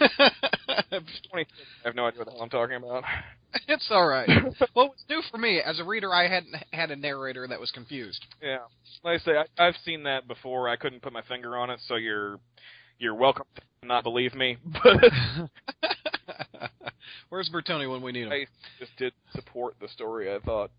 I 0.18 1.46
have 1.84 1.94
no 1.94 2.06
idea 2.06 2.18
what 2.20 2.26
the 2.26 2.32
hell 2.32 2.42
I'm 2.42 2.50
talking 2.50 2.76
about. 2.76 3.04
It's 3.68 3.86
all 3.90 4.06
right. 4.06 4.28
well, 4.74 4.94
it's 4.94 5.04
new 5.08 5.22
for 5.30 5.38
me 5.38 5.60
as 5.60 5.78
a 5.78 5.84
reader. 5.84 6.12
I 6.12 6.28
hadn't 6.28 6.56
had 6.72 6.90
a 6.90 6.96
narrator 6.96 7.46
that 7.46 7.60
was 7.60 7.70
confused. 7.70 8.24
Yeah, 8.42 8.58
like 9.02 9.20
I 9.20 9.24
say, 9.24 9.32
I, 9.36 9.68
I've 9.68 9.76
seen 9.84 10.02
that 10.04 10.26
before. 10.26 10.68
I 10.68 10.76
couldn't 10.76 11.02
put 11.02 11.12
my 11.12 11.22
finger 11.22 11.56
on 11.56 11.70
it, 11.70 11.80
so 11.86 11.96
you're 11.96 12.38
you're 12.98 13.14
welcome 13.14 13.46
to 13.56 13.86
not 13.86 14.02
believe 14.02 14.34
me. 14.34 14.56
But 14.82 15.50
where's 17.28 17.50
Bertoni 17.50 17.90
when 17.90 18.00
we 18.00 18.12
need 18.12 18.26
him? 18.26 18.32
I 18.32 18.46
just 18.78 18.96
did 18.96 19.12
support 19.34 19.74
the 19.80 19.88
story. 19.88 20.32
I 20.32 20.38
thought 20.38 20.70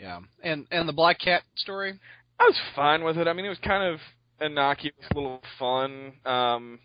yeah, 0.00 0.20
and 0.42 0.66
and 0.70 0.88
the 0.88 0.92
Black 0.92 1.18
Cat 1.20 1.42
story. 1.56 1.98
I 2.38 2.44
was 2.44 2.56
fine 2.74 3.04
with 3.04 3.18
it. 3.18 3.28
I 3.28 3.32
mean, 3.34 3.44
it 3.44 3.50
was 3.50 3.58
kind 3.62 3.92
of 3.92 4.00
innocuous, 4.40 4.94
a 5.10 5.14
little 5.14 5.42
fun. 5.58 6.12
Um, 6.24 6.78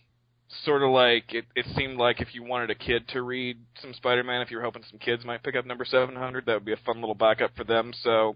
sort 0.64 0.84
of 0.84 0.92
like 0.92 1.34
it. 1.34 1.46
It 1.56 1.66
seemed 1.76 1.98
like 1.98 2.20
if 2.20 2.36
you 2.36 2.44
wanted 2.44 2.72
a 2.72 2.76
kid 2.76 3.08
to 3.10 3.22
read 3.22 3.58
some 3.82 3.94
Spider-Man, 3.94 4.42
if 4.42 4.52
you 4.52 4.58
were 4.58 4.64
hoping 4.64 4.84
some 4.90 5.00
kids 5.00 5.24
might 5.24 5.44
pick 5.44 5.56
up 5.56 5.66
number 5.66 5.86
700, 5.86 6.46
that 6.46 6.54
would 6.54 6.66
be 6.66 6.74
a 6.74 6.78
fun 6.86 7.00
little 7.00 7.16
backup 7.16 7.56
for 7.56 7.64
them. 7.64 7.94
So, 8.04 8.36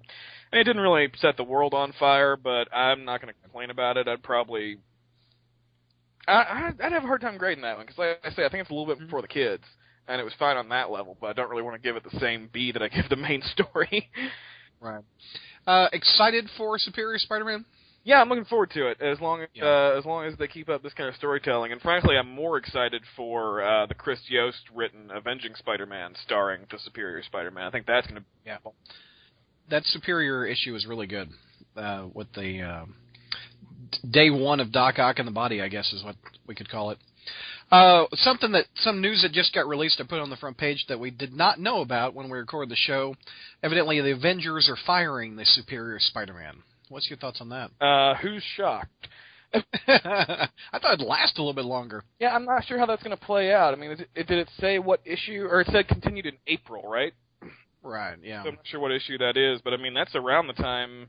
I 0.52 0.56
mean, 0.56 0.62
it 0.62 0.64
didn't 0.64 0.82
really 0.82 1.10
set 1.18 1.36
the 1.36 1.44
world 1.44 1.74
on 1.74 1.94
fire, 2.00 2.38
but 2.38 2.74
I'm 2.74 3.04
not 3.04 3.22
going 3.22 3.34
to 3.34 3.42
complain 3.42 3.70
about 3.70 3.98
it. 3.98 4.08
I'd 4.08 4.24
probably. 4.24 4.78
I, 6.28 6.72
I'd 6.82 6.92
have 6.92 7.04
a 7.04 7.08
hard 7.08 7.22
time 7.22 7.38
grading 7.38 7.64
that 7.64 7.78
one 7.78 7.86
because, 7.86 7.98
like 7.98 8.20
I 8.24 8.30
say, 8.32 8.46
I 8.46 8.50
think 8.50 8.62
it's 8.62 8.70
a 8.70 8.74
little 8.74 8.94
bit 8.94 9.00
before 9.00 9.22
the 9.22 9.28
kids, 9.28 9.64
and 10.08 10.22
it 10.22 10.24
was 10.24 10.34
fine 10.38 10.58
on 10.58 10.70
that 10.70 10.92
level. 10.92 11.18
But 11.20 11.32
I 11.32 11.34
don't 11.34 11.50
really 11.50 11.64
want 11.64 11.76
to 11.76 11.86
give 11.86 11.96
it 11.96 12.04
the 12.04 12.20
same 12.20 12.50
B 12.54 12.72
that 12.72 12.82
I 12.82 12.88
give 12.88 13.10
the 13.10 13.16
main 13.16 13.42
story. 13.42 14.10
Right. 14.82 15.04
Uh, 15.68 15.88
excited 15.92 16.50
for 16.58 16.78
Superior 16.80 17.20
Spider-Man? 17.20 17.66
Yeah, 18.04 18.22
I'm 18.22 18.30
looking 18.30 18.46
forward 18.46 18.72
to 18.72 18.88
it. 18.88 19.02
As 19.02 19.20
long 19.20 19.42
as 19.42 19.50
yeah. 19.54 19.66
uh, 19.66 20.00
as 20.00 20.06
long 20.06 20.26
as 20.26 20.38
they 20.38 20.48
keep 20.48 20.70
up 20.70 20.82
this 20.82 20.94
kind 20.94 21.10
of 21.10 21.16
storytelling, 21.16 21.74
and 21.74 21.82
frankly, 21.82 22.16
I'm 22.18 22.34
more 22.34 22.58
excited 22.58 23.04
for 23.16 23.62
uh, 23.62 23.86
the 23.88 23.94
Chris 23.94 24.20
Yost 24.30 24.62
written 24.74 25.12
Avenging 25.14 25.54
Spider-Man, 25.56 26.14
starring 26.24 26.62
the 26.72 26.80
Superior 26.80 27.22
Spider-Man. 27.24 27.68
I 27.68 27.72
think 27.72 27.86
that's 27.86 28.08
going 28.08 28.16
to 28.16 28.22
be 28.22 28.28
yeah. 28.46 28.58
That 29.70 29.84
Superior 29.86 30.46
issue 30.46 30.76
is 30.76 30.88
really 30.88 31.08
good. 31.08 31.30
Uh, 31.76 32.08
with 32.14 32.32
the 32.34 32.62
uh, 32.62 32.86
day 34.10 34.30
one 34.30 34.60
of 34.60 34.72
Doc 34.72 34.98
Ock 34.98 35.20
in 35.20 35.26
the 35.26 35.32
body, 35.32 35.62
I 35.62 35.68
guess 35.68 35.92
is 35.94 36.04
what 36.04 36.16
we 36.48 36.56
could 36.56 36.70
call 36.70 36.92
it. 36.92 36.98
Uh, 37.72 38.06
something 38.14 38.52
that 38.54 38.66
some 38.78 39.02
news 39.02 39.22
that 39.22 39.32
just 39.32 39.54
got 39.54 39.68
released, 39.68 40.02
I 40.02 40.04
put 40.08 40.20
on 40.20 40.30
the 40.30 40.38
front 40.38 40.58
page 40.58 40.86
that 40.90 41.00
we 41.00 41.12
did 41.12 41.34
not 41.34 41.60
know 41.60 41.82
about 41.82 42.16
when 42.16 42.30
we 42.30 42.38
recorded 42.38 42.70
the 42.70 42.76
show. 42.76 43.16
Evidently, 43.62 44.02
the 44.02 44.12
Avengers 44.12 44.68
are 44.70 44.78
firing 44.88 45.36
the 45.36 45.46
Superior 45.46 46.00
Spider-Man. 46.00 46.64
What's 46.90 47.10
your 47.10 47.18
thoughts 47.18 47.42
on 47.42 47.50
that? 47.50 47.70
Uh, 47.80 48.16
who's 48.16 48.44
shocked? 48.58 49.08
I 49.54 50.48
thought 50.74 50.94
it'd 50.94 51.06
last 51.06 51.38
a 51.38 51.42
little 51.42 51.54
bit 51.54 51.66
longer. 51.66 52.04
Yeah, 52.20 52.36
I'm 52.36 52.46
not 52.46 52.66
sure 52.66 52.78
how 52.80 52.86
that's 52.86 53.04
going 53.04 53.18
to 53.18 53.24
play 53.24 53.54
out. 53.54 53.74
I 53.74 53.78
mean, 53.78 53.92
it, 53.92 54.10
it, 54.16 54.28
did 54.28 54.40
it 54.40 54.50
say 54.60 54.80
what 54.80 55.02
issue, 55.06 55.48
or 55.50 55.62
it 55.62 55.68
said 55.72 55.88
continued 55.88 56.26
in 56.26 56.38
April, 56.48 56.84
right? 56.88 57.14
Right. 57.82 58.18
Yeah. 58.22 58.44
So 58.44 58.50
I'm 58.50 58.56
not 58.56 58.68
sure 58.68 58.80
what 58.80 58.92
issue 58.92 59.18
that 59.20 59.38
is, 59.38 59.62
but 59.64 59.74
I 59.74 59.78
mean 59.78 59.94
that's 59.94 60.16
around 60.16 60.48
the 60.48 60.54
time 60.54 61.08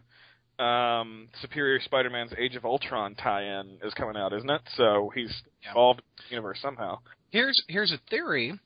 um, 0.61 1.29
Superior 1.41 1.81
Spider-Man's 1.81 2.33
Age 2.39 2.57
of 2.57 2.65
Ultron 2.65 3.15
tie-in 3.15 3.79
is 3.83 3.95
coming 3.95 4.17
out, 4.17 4.33
isn't 4.33 4.51
it? 4.51 4.61
So 4.77 5.11
he's 5.15 5.35
yeah. 5.63 5.71
involved 5.71 6.01
in 6.01 6.25
the 6.29 6.35
universe 6.35 6.59
somehow. 6.61 6.99
Here's 7.31 7.63
here's 7.69 7.93
a 7.93 8.01
theory, 8.11 8.59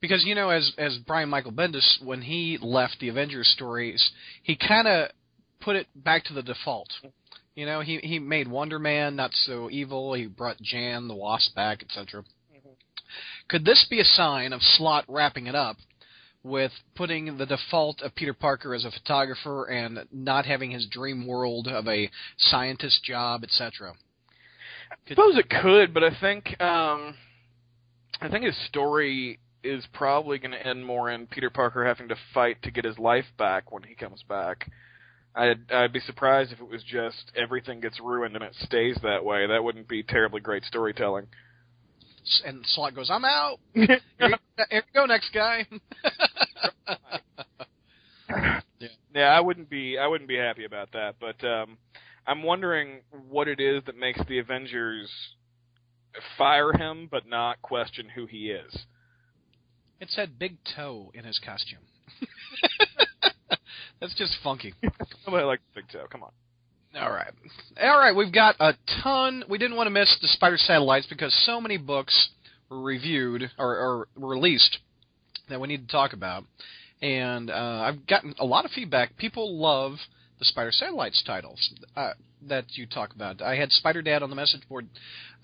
because 0.00 0.24
you 0.24 0.34
know, 0.34 0.50
as 0.50 0.72
as 0.78 0.98
Brian 1.06 1.28
Michael 1.28 1.52
Bendis, 1.52 2.02
when 2.04 2.22
he 2.22 2.58
left 2.60 2.96
the 3.00 3.08
Avengers 3.08 3.48
stories, 3.54 4.12
he 4.42 4.56
kind 4.56 4.86
of 4.88 5.10
put 5.60 5.76
it 5.76 5.86
back 5.94 6.24
to 6.24 6.32
the 6.32 6.42
default. 6.42 6.88
You 7.54 7.66
know, 7.66 7.80
he 7.80 7.98
he 7.98 8.18
made 8.18 8.48
Wonder 8.48 8.78
Man 8.78 9.16
not 9.16 9.32
so 9.32 9.68
evil. 9.70 10.14
He 10.14 10.26
brought 10.26 10.60
Jan 10.62 11.08
the 11.08 11.14
Wasp 11.14 11.54
back, 11.54 11.82
etc. 11.82 12.24
Could 13.48 13.64
this 13.64 13.86
be 13.90 14.00
a 14.00 14.04
sign 14.04 14.52
of 14.52 14.62
Slott 14.62 15.04
wrapping 15.08 15.46
it 15.46 15.54
up 15.54 15.76
with 16.44 16.72
putting 16.94 17.38
the 17.38 17.46
default 17.46 18.02
of 18.02 18.14
Peter 18.14 18.34
Parker 18.34 18.74
as 18.74 18.84
a 18.84 18.90
photographer 18.90 19.66
and 19.66 20.00
not 20.12 20.44
having 20.44 20.70
his 20.70 20.86
dream 20.86 21.26
world 21.26 21.68
of 21.68 21.86
a 21.86 22.10
scientist 22.36 23.04
job, 23.04 23.44
etc.? 23.44 23.94
I 24.90 25.08
suppose 25.08 25.38
it 25.38 25.48
could, 25.48 25.94
but 25.94 26.04
I 26.04 26.10
think 26.20 26.60
um, 26.60 27.14
I 28.20 28.28
think 28.28 28.44
his 28.44 28.56
story 28.66 29.38
is 29.64 29.84
probably 29.92 30.38
going 30.38 30.50
to 30.50 30.66
end 30.66 30.84
more 30.84 31.10
in 31.10 31.26
Peter 31.26 31.50
Parker 31.50 31.84
having 31.84 32.08
to 32.08 32.16
fight 32.34 32.62
to 32.62 32.70
get 32.70 32.84
his 32.84 32.98
life 32.98 33.24
back 33.38 33.70
when 33.70 33.84
he 33.84 33.94
comes 33.94 34.22
back. 34.28 34.68
I'd 35.34 35.72
I'd 35.72 35.92
be 35.92 36.00
surprised 36.00 36.52
if 36.52 36.60
it 36.60 36.68
was 36.68 36.82
just 36.82 37.32
everything 37.34 37.80
gets 37.80 38.00
ruined 38.00 38.34
and 38.34 38.44
it 38.44 38.54
stays 38.60 38.98
that 39.02 39.24
way. 39.24 39.46
That 39.46 39.64
wouldn't 39.64 39.88
be 39.88 40.02
terribly 40.02 40.40
great 40.40 40.64
storytelling. 40.64 41.26
And 42.44 42.64
Slott 42.66 42.94
goes, 42.94 43.10
"I'm 43.10 43.24
out. 43.24 43.58
Here 43.74 44.00
you, 44.20 44.36
here 44.70 44.82
you 44.86 44.92
go, 44.94 45.06
next 45.06 45.32
guy." 45.32 45.66
yeah. 48.80 48.88
yeah, 49.14 49.28
I 49.28 49.40
wouldn't 49.40 49.68
be 49.68 49.98
I 49.98 50.06
wouldn't 50.06 50.28
be 50.28 50.36
happy 50.36 50.64
about 50.64 50.92
that. 50.92 51.16
But 51.20 51.44
um, 51.46 51.78
I'm 52.26 52.42
wondering 52.42 53.00
what 53.28 53.48
it 53.48 53.60
is 53.60 53.82
that 53.86 53.96
makes 53.96 54.20
the 54.28 54.38
Avengers 54.38 55.10
fire 56.38 56.72
him 56.72 57.08
but 57.10 57.26
not 57.26 57.60
question 57.62 58.08
who 58.14 58.26
he 58.26 58.50
is. 58.50 58.86
It 60.00 60.10
said 60.10 60.38
big 60.38 60.58
toe 60.76 61.10
in 61.14 61.24
his 61.24 61.38
costume. 61.38 61.78
That's 64.00 64.14
just 64.14 64.36
funky. 64.42 64.74
Nobody 65.26 65.44
likes 65.44 65.62
big 65.74 65.88
toe. 65.92 66.06
Come 66.10 66.24
on. 66.24 66.32
All 66.98 67.10
right. 67.10 67.32
All 67.80 67.98
right, 67.98 68.14
we've 68.14 68.32
got 68.32 68.56
a 68.60 68.74
ton. 69.02 69.44
We 69.48 69.58
didn't 69.58 69.76
want 69.76 69.86
to 69.86 69.90
miss 69.90 70.14
the 70.20 70.28
Spider 70.28 70.58
Satellites 70.58 71.06
because 71.08 71.34
so 71.46 71.60
many 71.60 71.78
books 71.78 72.30
were 72.68 72.82
reviewed 72.82 73.50
or, 73.58 73.76
or 73.76 74.08
released 74.16 74.78
that 75.48 75.60
we 75.60 75.68
need 75.68 75.88
to 75.88 75.92
talk 75.92 76.12
about. 76.12 76.44
And 77.00 77.50
uh, 77.50 77.54
I've 77.54 78.06
gotten 78.06 78.34
a 78.38 78.44
lot 78.44 78.64
of 78.64 78.70
feedback. 78.70 79.16
People 79.16 79.58
love 79.58 79.94
the 80.38 80.44
Spider 80.44 80.70
Satellites 80.70 81.22
titles 81.26 81.72
uh, 81.96 82.12
that 82.48 82.64
you 82.70 82.86
talk 82.86 83.14
about. 83.14 83.40
I 83.40 83.56
had 83.56 83.70
Spider 83.72 84.02
Dad 84.02 84.22
on 84.22 84.30
the 84.30 84.36
message 84.36 84.68
board. 84.68 84.86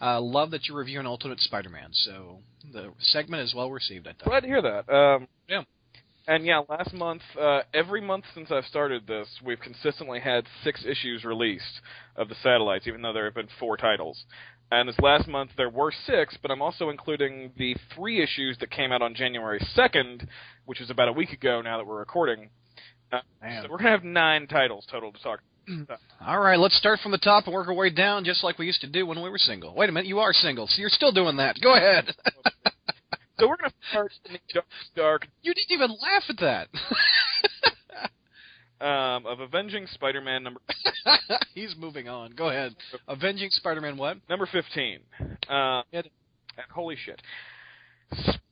Uh, 0.01 0.21
love 0.21 0.51
that 0.51 0.67
you're 0.67 0.77
reviewing 0.77 1.07
Ultimate 1.07 1.41
Spider 1.41 1.69
Man. 1.69 1.89
So 1.93 2.39
the 2.73 2.93
segment 3.01 3.43
is 3.43 3.55
well 3.55 3.71
received, 3.71 4.07
I 4.07 4.11
think. 4.11 4.25
Glad 4.25 4.41
to 4.41 4.47
hear 4.47 4.63
that. 4.63 4.93
Um, 4.93 5.29
yeah. 5.49 5.63
And 6.29 6.45
yeah, 6.45 6.61
last 6.69 6.93
month, 6.93 7.23
uh, 7.41 7.61
every 7.73 8.03
month 8.03 8.27
since 8.35 8.51
I've 8.51 8.67
started 8.67 9.07
this, 9.07 9.27
we've 9.43 9.59
consistently 9.59 10.21
had 10.21 10.45
six 10.63 10.85
issues 10.85 11.25
released 11.25 11.81
of 12.17 12.29
the 12.29 12.35
satellites, 12.43 12.87
even 12.87 13.01
though 13.01 13.15
there 13.15 13.25
have 13.25 13.35
been 13.35 13.49
four 13.59 13.79
titles. 13.79 14.25
And 14.71 14.87
this 14.87 14.99
last 15.01 15.27
month 15.27 15.53
there 15.57 15.71
were 15.71 15.91
six, 16.07 16.37
but 16.43 16.51
I'm 16.51 16.61
also 16.61 16.91
including 16.91 17.53
the 17.57 17.75
three 17.95 18.23
issues 18.23 18.59
that 18.61 18.71
came 18.71 18.93
out 18.93 19.01
on 19.01 19.15
January 19.15 19.59
2nd, 19.75 20.29
which 20.67 20.83
is 20.83 20.91
about 20.91 21.09
a 21.09 21.13
week 21.13 21.33
ago 21.33 21.63
now 21.63 21.79
that 21.79 21.87
we're 21.87 21.99
recording. 21.99 22.51
Uh, 23.11 23.21
so 23.63 23.69
we're 23.71 23.79
gonna 23.79 23.89
have 23.89 24.05
nine 24.05 24.47
titles 24.47 24.87
total 24.91 25.11
to 25.13 25.23
talk. 25.23 25.41
About. 25.67 25.99
All 26.27 26.41
right, 26.41 26.59
let's 26.59 26.77
start 26.77 27.01
from 27.03 27.13
the 27.13 27.19
top 27.19 27.47
and 27.47 27.55
work 27.55 27.69
our 27.69 27.75
way 27.75 27.89
down, 27.89 28.25
just 28.25 28.45
like 28.45 28.59
we 28.59 28.67
used 28.67 28.83
to 28.83 28.87
do 28.87 29.07
when 29.07 29.23
we 29.23 29.31
were 29.31 29.39
single. 29.39 29.75
Wait 29.75 29.89
a 29.89 29.93
minute, 29.93 30.07
you 30.07 30.19
are 30.19 30.35
single, 30.35 30.67
so 30.67 30.79
you're 30.79 30.91
still 30.91 31.13
doing 31.13 31.39
that. 31.39 31.57
Go 31.63 31.75
ahead. 31.75 32.15
So 33.39 33.49
we're 33.49 33.57
going 33.57 33.71
to 33.71 33.77
start 33.91 34.13
in 34.27 34.33
the 34.33 34.63
dark. 34.97 35.27
You 35.43 35.55
didn't 35.55 35.71
even 35.71 35.91
laugh 35.91 36.25
at 36.29 36.39
that. 36.41 36.69
um, 38.85 39.27
of 39.27 39.41
Avenging 39.41 39.87
Spider-Man 39.87 40.43
number. 40.43 40.61
He's 41.55 41.75
moving 41.79 42.09
on. 42.09 42.33
Go 42.33 42.49
ahead. 42.49 42.75
Avenging 43.07 43.51
Spider-Man 43.51 43.97
what? 43.97 44.19
Number 44.29 44.47
fifteen. 44.47 45.01
Uh, 45.49 45.83
holy 46.73 46.97
shit. 46.97 47.23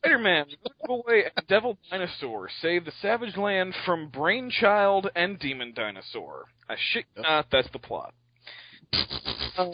Spider-Man, 0.02 0.44
Boy, 0.86 1.22
and 1.36 1.46
Devil 1.48 1.78
Dinosaur 1.90 2.48
save 2.60 2.84
the 2.84 2.92
Savage 3.00 3.36
Land 3.36 3.74
from 3.84 4.08
Brainchild 4.08 5.08
and 5.16 5.38
Demon 5.38 5.72
Dinosaur. 5.74 6.44
I 6.68 6.76
shit 6.92 7.06
not, 7.16 7.46
that's 7.50 7.68
the 7.72 7.78
plot. 7.78 8.12
um, 9.58 9.72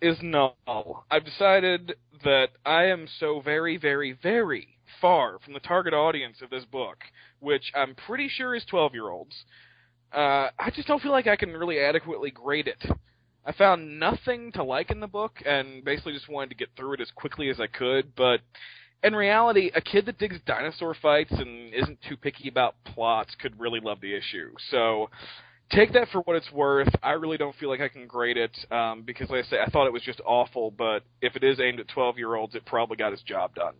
is 0.00 0.18
null. 0.22 1.04
I've 1.10 1.24
decided 1.24 1.94
that 2.24 2.48
I 2.64 2.84
am 2.84 3.06
so 3.18 3.40
very, 3.40 3.76
very, 3.76 4.12
very 4.22 4.68
far 5.00 5.38
from 5.44 5.54
the 5.54 5.60
target 5.60 5.94
audience 5.94 6.42
of 6.42 6.50
this 6.50 6.64
book, 6.64 6.98
which 7.40 7.72
I'm 7.74 7.94
pretty 7.94 8.28
sure 8.28 8.54
is 8.54 8.64
12 8.64 8.94
year 8.94 9.08
olds. 9.08 9.34
Uh, 10.12 10.48
I 10.58 10.70
just 10.74 10.86
don't 10.86 11.02
feel 11.02 11.12
like 11.12 11.26
I 11.26 11.36
can 11.36 11.50
really 11.50 11.80
adequately 11.80 12.30
grade 12.30 12.68
it. 12.68 12.84
I 13.46 13.52
found 13.52 13.98
nothing 13.98 14.52
to 14.52 14.64
like 14.64 14.90
in 14.90 15.00
the 15.00 15.06
book 15.06 15.42
and 15.44 15.84
basically 15.84 16.12
just 16.12 16.28
wanted 16.28 16.50
to 16.50 16.56
get 16.56 16.68
through 16.76 16.94
it 16.94 17.00
as 17.00 17.10
quickly 17.10 17.50
as 17.50 17.60
I 17.60 17.66
could, 17.66 18.14
but 18.14 18.40
in 19.02 19.14
reality, 19.14 19.70
a 19.74 19.82
kid 19.82 20.06
that 20.06 20.18
digs 20.18 20.38
dinosaur 20.46 20.94
fights 20.94 21.32
and 21.32 21.74
isn't 21.74 21.98
too 22.08 22.16
picky 22.16 22.48
about 22.48 22.76
plots 22.84 23.34
could 23.38 23.60
really 23.60 23.80
love 23.80 24.00
the 24.00 24.16
issue. 24.16 24.50
So 24.70 25.10
take 25.70 25.92
that 25.92 26.08
for 26.10 26.20
what 26.22 26.36
it's 26.36 26.50
worth. 26.52 26.88
I 27.02 27.12
really 27.12 27.36
don't 27.36 27.54
feel 27.56 27.68
like 27.68 27.80
I 27.80 27.88
can 27.88 28.06
grade 28.06 28.36
it 28.36 28.56
um, 28.70 29.02
because, 29.02 29.30
like 29.30 29.44
I 29.46 29.48
say, 29.48 29.56
I 29.64 29.70
thought 29.70 29.86
it 29.86 29.92
was 29.92 30.02
just 30.02 30.20
awful. 30.24 30.70
But 30.70 31.04
if 31.20 31.36
it 31.36 31.44
is 31.44 31.60
aimed 31.60 31.80
at 31.80 31.88
twelve 31.88 32.18
year 32.18 32.34
olds, 32.34 32.54
it 32.54 32.64
probably 32.64 32.96
got 32.96 33.12
its 33.12 33.22
job 33.22 33.54
done. 33.54 33.74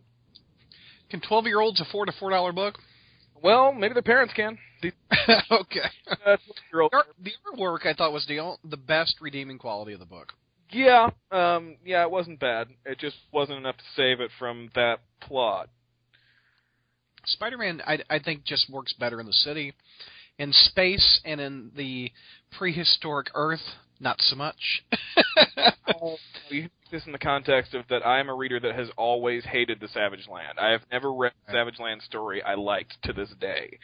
Can 1.11 1.21
twelve 1.21 1.47
year 1.47 1.61
olds 1.61 1.81
afford 1.81 2.09
a 2.09 2.12
four 2.12 2.31
dollar 2.31 2.53
book? 2.53 2.76
Well, 3.43 3.73
maybe 3.73 3.95
their 3.95 4.03
parents 4.03 4.33
can. 4.35 4.59
The, 4.83 4.93
okay. 5.50 5.81
Uh, 6.26 6.37
the 7.23 7.31
artwork 7.53 7.87
I 7.87 7.95
thought 7.95 8.12
was 8.12 8.26
the 8.26 8.57
the 8.64 8.76
best 8.76 9.17
redeeming 9.21 9.59
quality 9.59 9.93
of 9.93 10.00
the 10.00 10.07
book. 10.07 10.33
Yeah, 10.71 11.11
um, 11.31 11.76
yeah, 11.85 12.03
it 12.03 12.11
wasn't 12.11 12.41
bad. 12.41 12.69
It 12.85 12.99
just 12.99 13.17
wasn't 13.33 13.59
enough 13.59 13.76
to 13.76 13.85
save 13.95 14.21
it 14.21 14.31
from 14.38 14.71
that 14.75 15.00
plot. 15.21 15.69
Spider-Man, 17.26 17.81
I, 17.87 17.99
I 18.11 18.19
think, 18.19 18.45
just 18.45 18.69
works 18.69 18.93
better 18.93 19.21
in 19.21 19.26
the 19.26 19.33
city 19.33 19.75
in 20.38 20.53
space 20.53 21.21
and 21.25 21.41
in 21.41 21.71
the 21.76 22.11
prehistoric 22.57 23.29
Earth, 23.35 23.61
not 24.00 24.21
so 24.21 24.37
much. 24.37 24.83
oh, 26.03 26.17
this 26.91 27.07
in 27.07 27.12
the 27.12 27.19
context 27.19 27.75
of 27.75 27.85
that 27.88 28.07
I 28.07 28.21
am 28.21 28.29
a 28.29 28.35
reader 28.35 28.61
that 28.61 28.75
has 28.75 28.88
always 28.97 29.45
hated 29.45 29.81
the 29.81 29.88
Savage 29.88 30.29
Land. 30.29 30.59
I 30.61 30.71
have 30.71 30.83
never 30.93 31.12
read 31.12 31.33
the 31.47 31.53
Savage 31.53 31.79
Land 31.79 32.03
story 32.03 32.43
I 32.43 32.55
liked 32.55 32.95
to 33.05 33.12
this 33.12 33.31
day. 33.41 33.79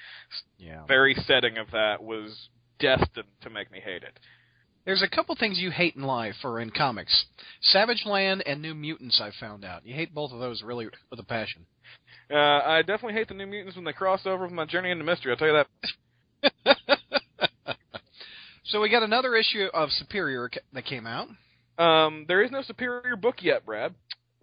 Yeah. 0.59 0.85
Very 0.87 1.15
setting 1.27 1.59
of 1.59 1.71
that 1.73 2.03
was 2.03 2.49
destined 2.79 3.29
to 3.43 3.51
make 3.51 3.71
me 3.71 3.81
hate 3.81 4.03
it. 4.03 4.19
There's 4.87 5.03
a 5.03 5.15
couple 5.15 5.37
things 5.37 5.59
you 5.59 5.71
hate 5.71 5.95
in 5.95 6.03
life 6.03 6.37
or 6.43 6.59
in 6.59 6.71
comics. 6.71 7.27
Savage 7.61 8.05
Land 8.07 8.43
and 8.47 8.63
New 8.63 8.75
Mutants 8.75 9.21
I 9.23 9.31
found 9.39 9.65
out. 9.65 9.85
You 9.85 9.95
hate 9.95 10.15
both 10.15 10.33
of 10.33 10.41
those 10.41 10.63
really 10.63 10.89
with 11.11 11.21
a 11.21 11.25
passion. 11.25 11.67
Uh, 12.33 12.37
I 12.37 12.83
definitely 12.83 13.15
hate 13.15 13.29
the 13.29 13.35
New 13.35 13.47
Mutants 13.47 13.77
when 13.77 13.85
they 13.85 13.93
cross 13.93 14.23
over 14.25 14.45
with 14.45 14.53
my 14.53 14.65
Journey 14.65 14.91
into 14.91 15.05
Mystery, 15.05 15.33
I'll 15.33 15.37
tell 15.37 15.49
you 15.49 15.55
that. 15.55 15.67
So 18.65 18.81
we 18.81 18.89
got 18.89 19.03
another 19.03 19.35
issue 19.37 19.67
of 19.73 19.91
Superior 19.91 20.51
that 20.73 20.85
came 20.85 21.07
out. 21.07 21.29
Um, 21.83 22.25
there 22.29 22.43
is 22.43 22.51
no 22.51 22.63
Superior 22.63 23.17
book 23.17 23.37
yet, 23.43 23.65
Brad. 23.65 23.95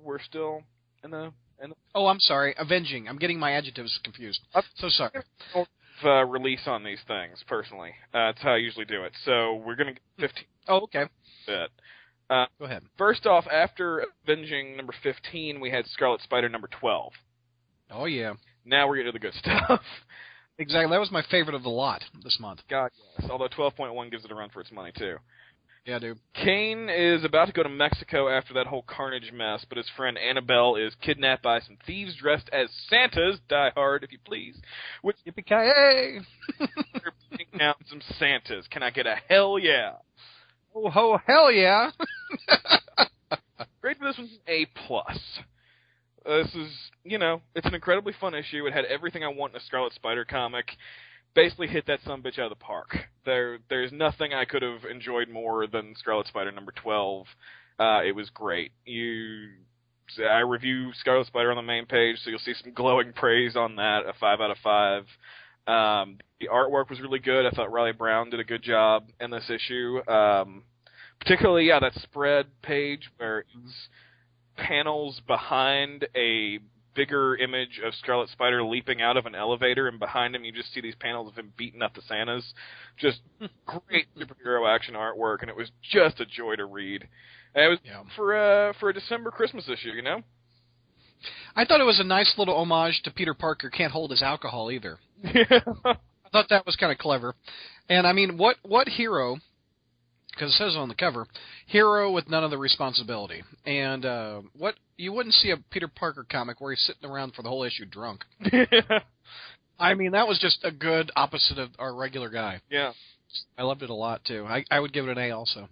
We're 0.01 0.21
still 0.21 0.63
in 1.03 1.11
the. 1.11 1.31
In 1.61 1.71
the 1.71 1.75
oh, 1.95 2.07
I'm 2.07 2.19
sorry. 2.19 2.53
Avenging. 2.57 3.07
I'm 3.07 3.17
getting 3.17 3.39
my 3.39 3.53
adjectives 3.53 3.99
confused. 4.03 4.41
I'm 4.53 4.63
so 4.75 4.89
sorry. 4.89 5.23
Uh, 6.03 6.23
release 6.25 6.61
on 6.67 6.83
these 6.83 6.99
things 7.07 7.43
personally. 7.47 7.89
Uh, 8.13 8.27
that's 8.27 8.41
how 8.41 8.51
I 8.53 8.57
usually 8.57 8.85
do 8.85 9.03
it. 9.03 9.13
So 9.25 9.55
we're 9.65 9.75
gonna 9.75 9.93
get 9.93 10.01
15. 10.19 10.43
Oh, 10.67 10.81
okay. 10.81 11.05
Bit. 11.47 11.71
Uh, 12.29 12.45
Go 12.59 12.65
ahead. 12.65 12.83
First 12.97 13.25
off, 13.25 13.45
after 13.51 14.05
Avenging 14.23 14.77
number 14.77 14.93
15, 15.01 15.59
we 15.59 15.71
had 15.71 15.85
Scarlet 15.87 16.21
Spider 16.21 16.49
number 16.49 16.69
12. 16.79 17.13
Oh 17.89 18.05
yeah. 18.05 18.33
Now 18.65 18.87
we're 18.87 18.97
getting 18.97 19.13
to 19.13 19.19
the 19.19 19.19
good 19.19 19.33
stuff. 19.39 19.81
Exactly. 20.59 20.91
That 20.93 20.99
was 20.99 21.11
my 21.11 21.23
favorite 21.29 21.55
of 21.55 21.63
the 21.63 21.69
lot 21.69 22.03
this 22.23 22.37
month. 22.39 22.61
God, 22.69 22.89
yes. 23.19 23.29
Although 23.29 23.47
12.1 23.47 24.11
gives 24.11 24.25
it 24.25 24.31
a 24.31 24.35
run 24.35 24.49
for 24.49 24.61
its 24.61 24.71
money, 24.71 24.91
too. 24.97 25.17
Yeah, 25.85 25.99
dude. 25.99 26.19
Kaine 26.33 26.89
is 26.89 27.23
about 27.23 27.45
to 27.45 27.53
go 27.53 27.63
to 27.63 27.69
Mexico 27.69 28.27
after 28.27 28.53
that 28.55 28.67
whole 28.67 28.83
carnage 28.85 29.31
mess, 29.31 29.65
but 29.69 29.77
his 29.77 29.87
friend 29.95 30.17
Annabelle 30.17 30.75
is 30.75 30.93
kidnapped 31.01 31.43
by 31.43 31.61
some 31.61 31.77
thieves 31.85 32.13
dressed 32.17 32.49
as 32.51 32.67
Santas. 32.89 33.39
Die 33.47 33.71
hard, 33.73 34.03
if 34.03 34.11
you 34.11 34.17
please. 34.25 34.59
Which 35.01 35.15
yippee 35.25 35.45
They're 36.59 37.61
out 37.61 37.77
some 37.89 38.01
Santas. 38.19 38.67
Can 38.69 38.83
I 38.83 38.89
get 38.89 39.07
a 39.07 39.15
hell 39.29 39.57
yeah? 39.57 39.93
Oh, 40.75 40.89
ho, 40.89 41.17
hell 41.25 41.49
yeah! 41.49 41.91
Great 43.81 43.97
for 43.97 44.05
this 44.05 44.17
one's 44.17 44.37
A 44.47 44.65
plus. 44.87 45.17
Uh, 46.27 46.43
this 46.43 46.55
is, 46.55 46.71
you 47.03 47.17
know, 47.17 47.41
it's 47.55 47.65
an 47.65 47.73
incredibly 47.73 48.13
fun 48.19 48.35
issue. 48.35 48.65
It 48.65 48.73
had 48.73 48.85
everything 48.85 49.23
I 49.23 49.29
want 49.29 49.53
in 49.53 49.61
a 49.61 49.63
Scarlet 49.63 49.93
Spider 49.93 50.25
comic. 50.25 50.65
Basically, 51.33 51.67
hit 51.67 51.85
that 51.87 51.99
some 52.05 52.21
bitch 52.21 52.39
out 52.39 52.51
of 52.51 52.57
the 52.57 52.63
park. 52.63 52.97
There, 53.25 53.59
there's 53.69 53.91
nothing 53.91 54.33
I 54.33 54.45
could 54.45 54.61
have 54.61 54.83
enjoyed 54.89 55.29
more 55.29 55.67
than 55.67 55.95
Scarlet 55.97 56.27
Spider 56.27 56.51
number 56.51 56.73
twelve. 56.75 57.27
Uh, 57.79 58.01
it 58.03 58.15
was 58.15 58.29
great. 58.31 58.71
You, 58.85 59.49
I 60.19 60.39
review 60.39 60.91
Scarlet 60.99 61.27
Spider 61.27 61.51
on 61.51 61.57
the 61.57 61.61
main 61.61 61.85
page, 61.85 62.17
so 62.23 62.29
you'll 62.29 62.39
see 62.39 62.55
some 62.61 62.73
glowing 62.73 63.13
praise 63.13 63.55
on 63.55 63.75
that. 63.75 64.01
A 64.07 64.13
five 64.19 64.41
out 64.41 64.51
of 64.51 64.57
five. 64.63 65.03
Um, 65.67 66.17
the 66.39 66.47
artwork 66.47 66.89
was 66.89 66.99
really 66.99 67.19
good. 67.19 67.45
I 67.45 67.51
thought 67.51 67.71
Riley 67.71 67.91
Brown 67.91 68.31
did 68.31 68.39
a 68.39 68.43
good 68.43 68.63
job 68.63 69.09
in 69.21 69.29
this 69.29 69.49
issue. 69.49 70.01
Um, 70.09 70.63
particularly, 71.19 71.67
yeah, 71.67 71.79
that 71.79 71.93
spread 72.01 72.47
page 72.63 73.09
where 73.17 73.39
it's 73.39 73.87
panels 74.57 75.21
behind 75.27 76.07
a 76.15 76.59
bigger 76.95 77.35
image 77.37 77.79
of 77.85 77.93
Scarlet 77.95 78.27
Spider 78.29 78.63
leaping 78.63 79.01
out 79.01 79.17
of 79.17 79.25
an 79.27 79.35
elevator, 79.35 79.87
and 79.87 79.99
behind 79.99 80.35
him 80.35 80.43
you 80.43 80.51
just 80.51 80.73
see 80.73 80.81
these 80.81 80.95
panels 80.95 81.27
of 81.29 81.35
him 81.35 81.53
beating 81.55 81.81
up 81.83 81.93
the 81.93 82.01
Santas. 82.07 82.43
Just 82.97 83.19
great 83.65 84.07
superhero 84.17 84.67
action 84.67 84.95
artwork, 84.95 85.41
and 85.41 85.49
it 85.49 85.55
was 85.55 85.69
just 85.83 86.19
a 86.19 86.25
joy 86.25 86.55
to 86.55 86.65
read. 86.65 87.07
And 87.53 87.65
it 87.65 87.67
was 87.69 87.79
Yeah. 87.85 88.01
for 88.15 88.35
uh, 88.35 88.73
for 88.79 88.89
a 88.89 88.93
December 88.93 89.29
Christmas 89.31 89.69
issue, 89.69 89.89
you 89.89 90.01
know. 90.01 90.21
I 91.55 91.65
thought 91.65 91.81
it 91.81 91.85
was 91.85 91.99
a 91.99 92.03
nice 92.03 92.33
little 92.37 92.55
homage 92.55 93.01
to 93.03 93.11
Peter 93.11 93.33
Parker 93.33 93.69
can't 93.69 93.91
hold 93.91 94.11
his 94.11 94.21
alcohol 94.21 94.71
either. 94.71 94.99
Yeah. 95.23 95.43
I 95.85 96.29
thought 96.31 96.49
that 96.49 96.65
was 96.65 96.75
kind 96.75 96.91
of 96.91 96.97
clever. 96.97 97.35
And 97.89 98.05
I 98.05 98.13
mean, 98.13 98.37
what 98.37 98.57
what 98.63 98.87
hero? 98.89 99.37
Because 100.37 100.53
it 100.53 100.57
says 100.57 100.75
on 100.75 100.87
the 100.87 100.93
cover, 100.95 101.25
hero 101.65 102.11
with 102.11 102.29
none 102.29 102.43
of 102.43 102.51
the 102.51 102.57
responsibility. 102.59 103.41
And 103.65 104.05
uh, 104.05 104.41
what 104.55 104.75
you 104.97 105.11
wouldn't 105.11 105.33
see 105.33 105.49
a 105.49 105.57
Peter 105.71 105.87
Parker 105.87 106.25
comic 106.29 106.61
where 106.61 106.71
he's 106.73 106.81
sitting 106.85 107.09
around 107.09 107.33
for 107.33 107.41
the 107.41 107.49
whole 107.49 107.63
issue 107.63 107.85
drunk. 107.85 108.23
I 109.79 109.93
mean, 109.95 110.11
that 110.11 110.27
was 110.27 110.37
just 110.39 110.59
a 110.63 110.71
good 110.71 111.11
opposite 111.15 111.57
of 111.57 111.69
our 111.79 111.93
regular 111.95 112.29
guy. 112.29 112.61
yeah. 112.69 112.91
I 113.57 113.63
loved 113.63 113.83
it 113.83 113.89
a 113.89 113.93
lot 113.93 114.23
too. 114.25 114.45
I 114.47 114.63
I 114.71 114.79
would 114.79 114.93
give 114.93 115.05
it 115.07 115.11
an 115.11 115.17
A 115.17 115.31
also. 115.31 115.67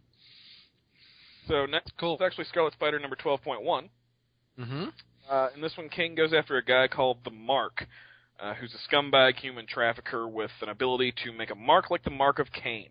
So 1.47 1.65
next, 1.65 1.93
Cool. 1.97 2.15
it's 2.15 2.21
actually 2.23 2.45
Scarlet 2.45 2.73
Spider 2.73 2.99
number 2.99 3.15
twelve 3.15 3.41
point 3.43 3.61
one. 3.61 3.89
Mm-hmm. 4.59 4.85
Uh, 5.29 5.47
in 5.55 5.61
this 5.61 5.71
one, 5.77 5.87
King 5.89 6.15
goes 6.15 6.33
after 6.33 6.57
a 6.57 6.63
guy 6.63 6.87
called 6.87 7.17
the 7.23 7.31
Mark, 7.31 7.85
uh, 8.39 8.53
who's 8.55 8.73
a 8.75 8.93
scumbag 8.93 9.35
human 9.37 9.65
trafficker 9.67 10.27
with 10.27 10.51
an 10.61 10.69
ability 10.69 11.13
to 11.23 11.31
make 11.31 11.49
a 11.49 11.55
mark 11.55 11.89
like 11.89 12.03
the 12.03 12.09
mark 12.09 12.39
of 12.39 12.47
Cain. 12.51 12.89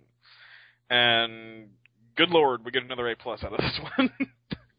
And 0.91 1.69
good 2.17 2.31
lord, 2.31 2.65
we 2.65 2.71
get 2.71 2.83
another 2.85 3.09
A 3.09 3.17
plus 3.17 3.43
out 3.43 3.53
of 3.53 3.59
this 3.61 3.81
one. 3.97 4.11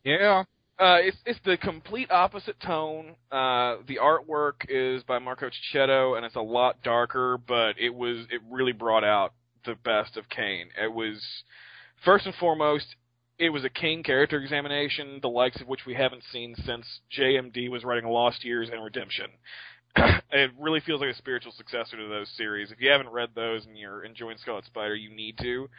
Yeah. 0.04 0.44
uh, 0.80 0.98
it's 1.02 1.18
it's 1.26 1.40
the 1.46 1.58
complete 1.58 2.12
opposite 2.12 2.60
tone. 2.60 3.16
Uh, 3.32 3.78
the 3.88 4.00
artwork 4.02 4.66
is 4.70 5.04
by 5.04 5.20
Marco 5.20 5.50
Checchetto, 5.50 6.16
and 6.16 6.26
it's 6.26 6.36
a 6.36 6.42
lot 6.42 6.82
darker, 6.84 7.38
but 7.48 7.76
it 7.80 7.94
was 7.94 8.26
it 8.30 8.42
really 8.50 8.74
brought 8.74 9.04
out 9.04 9.34
the 9.66 9.76
best 9.84 10.16
of 10.16 10.30
Kaine. 10.30 10.68
It 10.82 10.94
was 10.94 11.22
first 12.04 12.26
and 12.26 12.36
foremost, 12.36 12.86
it 13.40 13.50
was 13.50 13.66
a 13.66 13.70
Kaine 13.70 14.04
character 14.04 14.40
examination, 14.40 15.20
the 15.22 15.28
likes 15.30 15.60
of 15.60 15.68
which 15.68 15.86
we 15.86 15.96
haven't 15.96 16.24
seen 16.32 16.56
since 16.66 16.86
JMD 17.18 17.70
was 17.70 17.84
writing 17.84 18.10
Lost 18.10 18.46
Years 18.46 18.70
and 18.72 18.84
Redemption. 18.84 19.28
it 20.32 20.52
really 20.60 20.80
feels 20.82 21.02
like 21.02 21.10
a 21.10 21.16
spiritual 21.18 21.54
successor 21.58 21.98
to 21.98 22.08
those 22.08 22.30
series. 22.38 22.72
If 22.72 22.82
you 22.82 22.90
haven't 22.90 23.10
read 23.10 23.30
those 23.36 23.66
and 23.66 23.78
you're 23.78 24.04
enjoying 24.04 24.38
Scarlet 24.38 24.66
Spider, 24.66 24.96
you 24.96 25.10
need 25.10 25.38
to. 25.40 25.70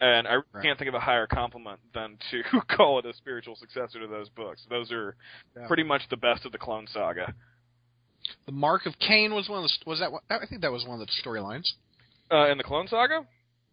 And 0.00 0.26
I 0.26 0.34
Right. 0.36 0.62
can't 0.62 0.78
think 0.78 0.88
of 0.88 0.94
a 0.94 1.00
higher 1.00 1.26
compliment 1.26 1.80
than 1.94 2.18
to 2.30 2.42
call 2.76 2.98
it 2.98 3.06
a 3.06 3.14
spiritual 3.14 3.56
successor 3.56 4.00
to 4.00 4.06
those 4.06 4.28
books. 4.30 4.64
Those 4.68 4.90
are 4.92 5.16
Yeah. 5.56 5.66
pretty 5.66 5.82
much 5.84 6.02
the 6.10 6.16
best 6.16 6.44
of 6.44 6.52
the 6.52 6.58
Clone 6.58 6.86
Saga. 6.88 7.32
The 8.46 8.52
Mark 8.52 8.86
of 8.86 8.98
Cain 8.98 9.34
was 9.34 9.48
one 9.48 9.62
of 9.62 9.70
the 9.70 9.90
was 9.90 10.00
that 10.00 10.10
I 10.30 10.46
think 10.46 10.62
that 10.62 10.72
was 10.72 10.84
one 10.86 11.00
of 11.00 11.06
the 11.06 11.12
storylines. 11.22 11.72
Uh, 12.32 12.48
in 12.50 12.58
the 12.58 12.64
Clone 12.64 12.88
Saga, 12.88 13.26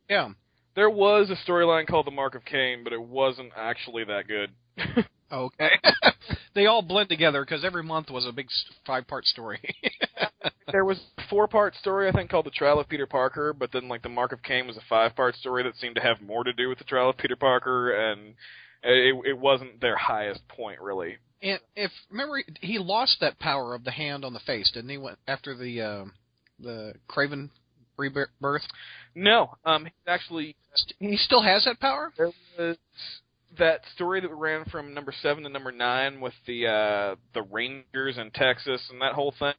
Yeah. 0.09 0.29
there 0.75 0.89
was 0.89 1.29
a 1.29 1.35
storyline 1.49 1.87
called 1.87 2.05
the 2.05 2.11
Mark 2.11 2.35
of 2.35 2.43
Cain, 2.45 2.83
but 2.83 2.91
it 2.93 3.01
wasn't 3.01 3.51
actually 3.55 4.03
that 4.05 4.27
good. 4.27 4.51
Okay. 5.31 5.69
they 6.55 6.65
all 6.65 6.81
blend 6.81 7.09
together 7.09 7.43
because 7.45 7.63
every 7.63 7.83
month 7.83 8.09
was 8.09 8.25
a 8.25 8.31
big 8.31 8.47
five 8.85 9.07
part 9.07 9.25
story. 9.25 9.59
there 10.71 10.85
was 10.85 10.99
a 11.17 11.21
four-part 11.29 11.75
story 11.75 12.09
I 12.09 12.11
think 12.11 12.29
called 12.29 12.45
the 12.45 12.51
Trial 12.51 12.79
of 12.79 12.89
Peter 12.89 13.05
Parker, 13.07 13.53
but 13.53 13.71
then 13.71 13.87
like 13.87 14.01
the 14.03 14.09
Mark 14.09 14.31
of 14.33 14.43
Cain 14.43 14.67
was 14.67 14.77
a 14.77 14.81
five-part 14.89 15.35
story 15.35 15.63
that 15.63 15.75
seemed 15.77 15.95
to 15.95 16.01
have 16.01 16.21
more 16.21 16.43
to 16.43 16.53
do 16.53 16.69
with 16.69 16.77
the 16.77 16.83
Trial 16.83 17.09
of 17.09 17.17
Peter 17.17 17.35
Parker, 17.35 17.91
and 18.11 18.33
it, 18.83 19.15
it 19.25 19.37
wasn't 19.37 19.79
their 19.81 19.97
highest 19.97 20.47
point 20.47 20.79
really. 20.81 21.17
and 21.41 21.59
if 21.75 21.91
remember, 22.09 22.41
he 22.61 22.77
lost 22.77 23.17
that 23.21 23.39
power 23.39 23.73
of 23.73 23.83
the 23.83 23.91
hand 23.91 24.25
on 24.25 24.33
the 24.33 24.39
face, 24.41 24.71
didn't 24.73 24.89
he? 24.89 24.99
After 25.27 25.55
the 25.55 25.81
uh, 25.81 26.05
the 26.59 26.93
Kraven 27.09 27.49
rebirth, 27.97 28.63
No, 29.15 29.55
um, 29.65 29.85
he 29.85 29.91
actually 30.07 30.55
he 30.99 31.17
still 31.17 31.41
has 31.41 31.65
that 31.65 31.79
power. 31.79 32.11
there 32.17 32.31
was 32.57 32.77
that 33.61 33.79
story 33.95 34.19
that 34.19 34.33
ran 34.33 34.65
from 34.65 34.93
number 34.93 35.13
seven 35.21 35.43
to 35.43 35.49
number 35.49 35.71
nine 35.71 36.19
with 36.19 36.33
the 36.47 36.67
uh 36.67 37.15
the 37.33 37.43
Rangers 37.43 38.17
in 38.17 38.31
Texas 38.31 38.81
and 38.91 39.01
that 39.01 39.13
whole 39.13 39.33
thing. 39.39 39.53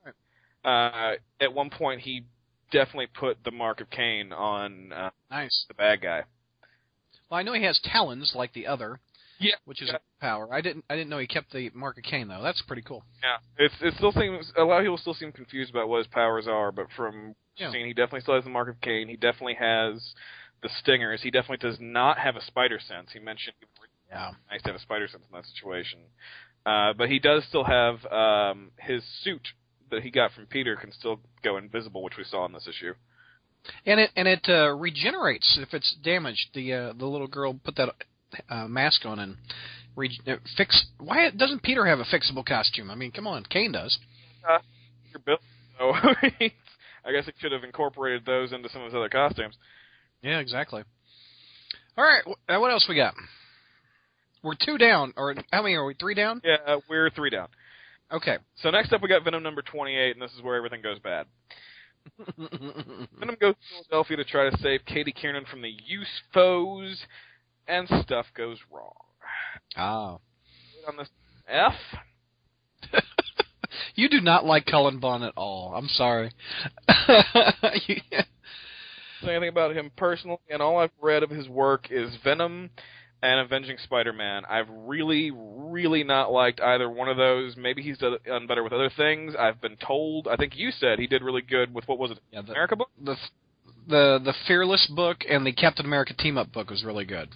Uh, 0.65 1.13
at 1.41 1.53
one 1.53 1.71
point, 1.71 2.01
he 2.03 2.25
definitely 2.71 3.09
put 3.19 3.43
the 3.45 3.51
Mark 3.51 3.81
of 3.81 3.91
Cain 3.91 4.33
on 4.33 4.93
uh, 4.93 5.11
Nice. 5.31 5.65
the 5.69 5.75
bad 5.75 6.01
guy. 6.03 6.23
Well, 7.31 7.41
I 7.41 7.43
know 7.43 7.53
he 7.55 7.65
has 7.65 7.81
talons 7.83 8.33
like 8.37 8.53
the 8.53 8.67
other. 8.67 9.01
Yeah, 9.41 9.57
Which 9.65 9.83
is 9.83 9.89
yeah. 9.89 9.97
a 9.97 10.21
power. 10.21 10.55
I 10.55 10.61
didn't. 10.61 10.85
I 10.89 10.95
didn't 10.95 11.11
know 11.11 11.19
he 11.19 11.27
kept 11.27 11.53
the 11.53 11.69
Mark 11.75 11.99
of 11.99 12.05
Cain 12.05 12.29
though. 12.29 12.43
That's 12.43 12.63
pretty 12.63 12.83
cool. 12.83 13.03
Yeah, 13.23 13.39
it's 13.65 13.75
it 13.81 13.95
still 13.97 14.13
seems 14.13 14.53
a 14.57 14.63
lot 14.63 14.79
of 14.79 14.85
people 14.85 14.99
still 14.99 15.15
seem 15.15 15.33
confused 15.33 15.71
about 15.71 15.89
what 15.89 15.99
his 15.99 16.07
powers 16.09 16.47
are, 16.47 16.71
but 16.71 16.87
from 16.97 17.35
Yeah. 17.57 17.73
seeing, 17.73 17.87
he 17.87 17.93
definitely 17.93 18.21
still 18.21 18.35
has 18.37 18.45
the 18.45 18.51
Mark 18.51 18.69
of 18.69 18.81
Cain. 18.81 19.09
He 19.09 19.17
definitely 19.17 19.55
has 19.59 20.15
the 20.63 20.69
stingers. 20.81 21.23
He 21.23 21.33
definitely 21.33 21.69
does 21.69 21.79
not 21.81 22.19
have 22.19 22.37
a 22.37 22.41
spider 22.45 22.79
sense. 22.79 23.11
He 23.13 23.19
mentioned 23.19 23.55
be 23.61 23.67
Yeah. 24.13 24.33
nice 24.51 24.63
to 24.63 24.69
have 24.69 24.77
a 24.77 24.83
spider 24.83 25.09
sense 25.09 25.25
in 25.31 25.35
that 25.35 25.47
situation, 25.47 26.01
uh, 26.67 26.93
but 26.93 27.09
he 27.09 27.19
does 27.19 27.45
still 27.49 27.65
have 27.65 28.05
um, 28.07 28.71
his 28.79 29.03
suit 29.23 29.49
that 29.91 30.03
he 30.03 30.11
got 30.11 30.33
from 30.33 30.47
Peter 30.47 30.77
can 30.77 30.93
still 30.93 31.21
go 31.43 31.57
invisible, 31.57 32.03
which 32.03 32.17
we 32.19 32.25
saw 32.25 32.45
in 32.47 32.53
this 32.53 32.69
issue. 32.69 32.95
And 33.87 34.01
it 34.01 34.11
and 34.17 34.27
it 34.29 34.45
uh, 34.49 34.75
regenerates 34.75 35.59
if 35.61 35.73
it's 35.73 35.97
damaged. 36.03 36.49
The 36.53 36.73
uh, 36.73 36.93
the 36.99 37.07
little 37.07 37.29
girl 37.29 37.59
put 37.65 37.77
that 37.77 37.91
uh, 38.51 38.67
mask 38.67 39.07
on 39.07 39.19
and 39.19 39.37
re- 39.97 40.21
uh, 40.27 40.37
fix. 40.57 40.87
Why 40.99 41.31
doesn't 41.31 41.63
Peter 41.63 41.87
have 41.87 42.01
a 42.01 42.05
fixable 42.05 42.45
costume? 42.45 42.91
I 42.91 42.97
mean, 42.97 43.13
come 43.13 43.27
on, 43.27 43.45
Kaine 43.45 43.73
does. 43.73 43.97
Your 45.11 45.21
bill, 45.25 45.39
so 45.79 45.93
I 47.05 47.13
guess 47.13 47.29
it 47.29 47.35
should 47.39 47.53
have 47.53 47.65
incorporated 47.65 48.27
those 48.27 48.53
into 48.53 48.69
some 48.69 48.83
of 48.83 48.87
his 48.87 48.95
other 48.95 49.09
costumes. 49.09 49.55
Yeah, 50.23 50.39
exactly. 50.39 50.83
All 51.97 52.05
right, 52.05 52.23
uh, 52.49 52.59
what 52.59 52.73
else 52.73 52.87
we 52.89 52.97
got? 52.97 53.15
We're 54.43 54.55
two 54.61 54.79
down, 54.79 55.13
or 55.17 55.35
how 55.53 55.63
many 55.63 55.75
are 55.75 55.85
we? 55.85 55.95
Three 55.95 56.15
down. 56.15 56.41
Yeah, 56.45 56.77
we're 56.89 57.11
three 57.11 57.31
down. 57.31 57.49
Okay. 58.13 58.39
So 58.57 58.71
next 58.71 58.93
up, 58.93 59.01
we 59.03 59.09
got 59.09 59.25
Venom 59.25 59.43
number 59.43 59.63
twenty-eight, 59.63 60.13
and 60.17 60.23
this 60.23 60.33
is 60.33 60.43
where 60.43 60.57
everything 60.57 60.83
goes 60.83 60.99
bad. 60.99 61.27
Venom 62.37 63.37
goes 63.41 63.55
to 63.55 63.85
Philadelphia 63.89 64.17
to 64.19 64.25
try 64.25 64.51
to 64.51 64.57
save 64.59 64.85
Katie 64.85 65.13
Kiernan 65.13 65.45
from 65.51 65.63
the 65.63 65.71
use 65.87 66.09
foes, 66.35 67.07
and 67.69 67.87
stuff 68.03 68.27
goes 68.37 68.59
wrong. 68.71 68.93
oh. 69.77 70.21
On 70.89 70.97
this 70.97 71.09
F, 71.47 71.75
you 73.95 74.09
do 74.09 74.21
not 74.21 74.45
like 74.45 74.67
Cullen 74.67 74.99
Bunn 74.99 75.23
at 75.23 75.33
all. 75.37 75.73
I'm 75.77 75.87
sorry. 75.89 76.33
You- 77.87 77.97
say 79.23 79.31
anything 79.31 79.49
about 79.51 79.77
him 79.77 79.93
personally, 79.97 80.39
and 80.51 80.61
all 80.61 80.79
I've 80.79 80.91
read 81.01 81.23
of 81.23 81.31
his 81.31 81.49
work 81.49 81.87
is 81.93 82.17
Venom 82.25 82.71
and 83.23 83.41
Avenging 83.41 83.77
Spider-Man. 83.85 84.45
I've 84.49 84.69
really, 84.69 85.31
really 85.33 86.03
not 86.03 86.33
liked 86.33 86.61
either 86.61 86.91
one 86.91 87.09
of 87.09 87.17
those. 87.17 87.57
Maybe 87.57 87.83
he's 87.83 87.99
done 87.99 88.47
better 88.47 88.65
with 88.65 88.73
other 88.73 88.91
things. 88.97 89.35
I've 89.39 89.61
been 89.61 89.77
told. 89.77 90.27
I 90.29 90.37
think 90.37 90.57
you 90.57 90.71
said 90.73 90.99
he 90.99 91.07
did 91.07 91.23
really 91.23 91.43
good 91.43 91.73
with 91.73 91.87
what 91.87 91.99
was 91.99 92.11
it, 92.11 92.19
yeah, 92.33 92.43
the, 92.43 92.53
America 92.53 92.77
book? 92.77 92.91
the 93.03 93.17
the 93.89 94.21
the 94.25 94.35
Fearless 94.47 94.91
book 94.95 95.19
and 95.29 95.47
the 95.47 95.53
Captain 95.53 95.87
America 95.87 96.15
team 96.15 96.37
up 96.37 96.53
book 96.53 96.71
was 96.71 96.85
really 96.85 97.05
good. 97.05 97.29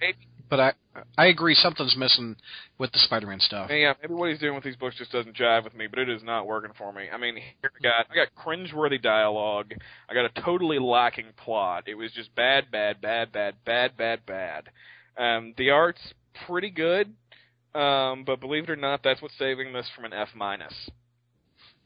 Maybe. 0.00 0.29
But 0.50 0.58
I 0.60 0.72
I 1.16 1.26
agree 1.26 1.54
something's 1.54 1.96
missing 1.96 2.36
with 2.76 2.90
the 2.92 2.98
Spider-Man 2.98 3.38
stuff. 3.38 3.70
Yeah, 3.70 3.94
maybe 4.02 4.14
what 4.14 4.30
he's 4.30 4.40
doing 4.40 4.56
with 4.56 4.64
these 4.64 4.76
books 4.76 4.96
just 4.98 5.12
doesn't 5.12 5.36
jive 5.36 5.62
with 5.62 5.74
me, 5.74 5.86
but 5.86 6.00
it 6.00 6.08
is 6.08 6.24
not 6.24 6.46
working 6.46 6.72
for 6.76 6.92
me. 6.92 7.04
I 7.10 7.16
mean, 7.16 7.36
here 7.36 7.70
I 7.78 7.82
got 7.82 8.06
I 8.10 8.14
got 8.14 8.28
cringeworthy 8.34 9.00
dialogue. 9.00 9.72
I 10.08 10.14
got 10.14 10.24
a 10.24 10.42
totally 10.42 10.80
lacking 10.80 11.26
plot. 11.36 11.84
It 11.86 11.94
was 11.94 12.10
just 12.12 12.34
bad, 12.34 12.70
bad, 12.72 13.00
bad, 13.00 13.30
bad, 13.30 13.54
bad, 13.64 13.96
bad, 13.96 14.26
bad. 14.26 14.68
Um, 15.16 15.54
the 15.56 15.70
art's 15.70 16.00
pretty 16.46 16.70
good, 16.70 17.14
um, 17.74 18.24
but 18.24 18.40
believe 18.40 18.64
it 18.64 18.70
or 18.70 18.76
not, 18.76 19.02
that's 19.04 19.22
what's 19.22 19.38
saving 19.38 19.72
this 19.72 19.88
from 19.94 20.04
an 20.04 20.12
F 20.12 20.28
minus. 20.34 20.74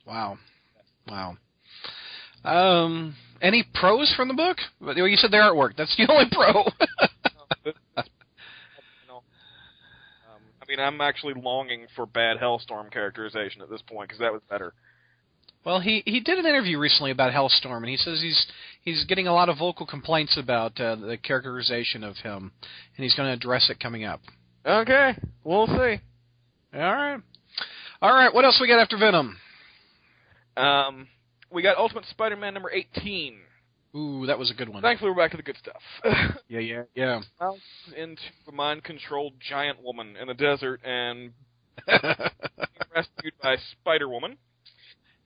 Wow. 0.06 0.38
Wow. 1.06 1.36
Um 2.44 3.14
any 3.42 3.64
pros 3.74 4.12
from 4.16 4.28
the 4.28 4.34
book? 4.34 4.56
You 4.80 5.16
said 5.16 5.30
the 5.30 5.36
artwork. 5.36 5.76
That's 5.76 5.94
the 5.96 6.10
only 6.10 6.26
pro. 6.32 6.64
You 10.68 10.76
know, 10.76 10.82
I 10.82 10.90
mean, 10.90 10.94
I'm 10.94 11.00
actually 11.00 11.34
longing 11.34 11.86
for 11.94 12.06
bad 12.06 12.38
Hellstorm 12.38 12.90
characterization 12.90 13.62
at 13.62 13.70
this 13.70 13.82
point 13.82 14.08
because 14.08 14.20
that 14.20 14.32
was 14.32 14.42
better. 14.48 14.74
Well, 15.64 15.80
he 15.80 16.02
he 16.04 16.20
did 16.20 16.38
an 16.38 16.44
interview 16.44 16.78
recently 16.78 17.10
about 17.10 17.32
Hellstorm, 17.32 17.78
and 17.78 17.88
he 17.88 17.96
says 17.96 18.20
he's 18.20 18.46
he's 18.82 19.04
getting 19.04 19.26
a 19.26 19.32
lot 19.32 19.48
of 19.48 19.58
vocal 19.58 19.86
complaints 19.86 20.36
about 20.36 20.78
uh, 20.78 20.96
the 20.96 21.16
characterization 21.16 22.04
of 22.04 22.16
him, 22.18 22.52
and 22.96 23.04
he's 23.04 23.14
going 23.14 23.28
to 23.28 23.32
address 23.32 23.70
it 23.70 23.80
coming 23.80 24.04
up. 24.04 24.20
Okay, 24.66 25.16
we'll 25.42 25.66
see. 25.66 26.00
All 26.74 26.80
right, 26.80 27.20
all 28.02 28.12
right. 28.12 28.32
What 28.34 28.44
else 28.44 28.58
we 28.60 28.68
got 28.68 28.78
after 28.78 28.98
Venom? 28.98 29.38
Um, 30.56 31.08
we 31.50 31.62
got 31.62 31.78
Ultimate 31.78 32.04
Spider-Man 32.10 32.52
number 32.52 32.70
18. 32.70 33.36
Ooh, 33.96 34.26
that 34.26 34.38
was 34.38 34.50
a 34.50 34.54
good 34.54 34.68
one. 34.68 34.82
Thankfully, 34.82 35.10
we're 35.10 35.16
back 35.16 35.30
to 35.32 35.36
the 35.36 35.42
good 35.42 35.56
stuff. 35.56 35.82
Yeah, 36.48 36.60
yeah, 36.60 36.82
yeah. 36.94 37.20
Miles 37.40 37.60
into 37.96 38.20
a 38.48 38.52
mind-controlled 38.52 39.34
giant 39.40 39.82
woman 39.82 40.16
in 40.20 40.28
the 40.28 40.34
desert 40.34 40.80
and 40.84 41.32
rescued 42.94 43.34
by 43.42 43.56
Spider 43.72 44.08
Woman. 44.08 44.36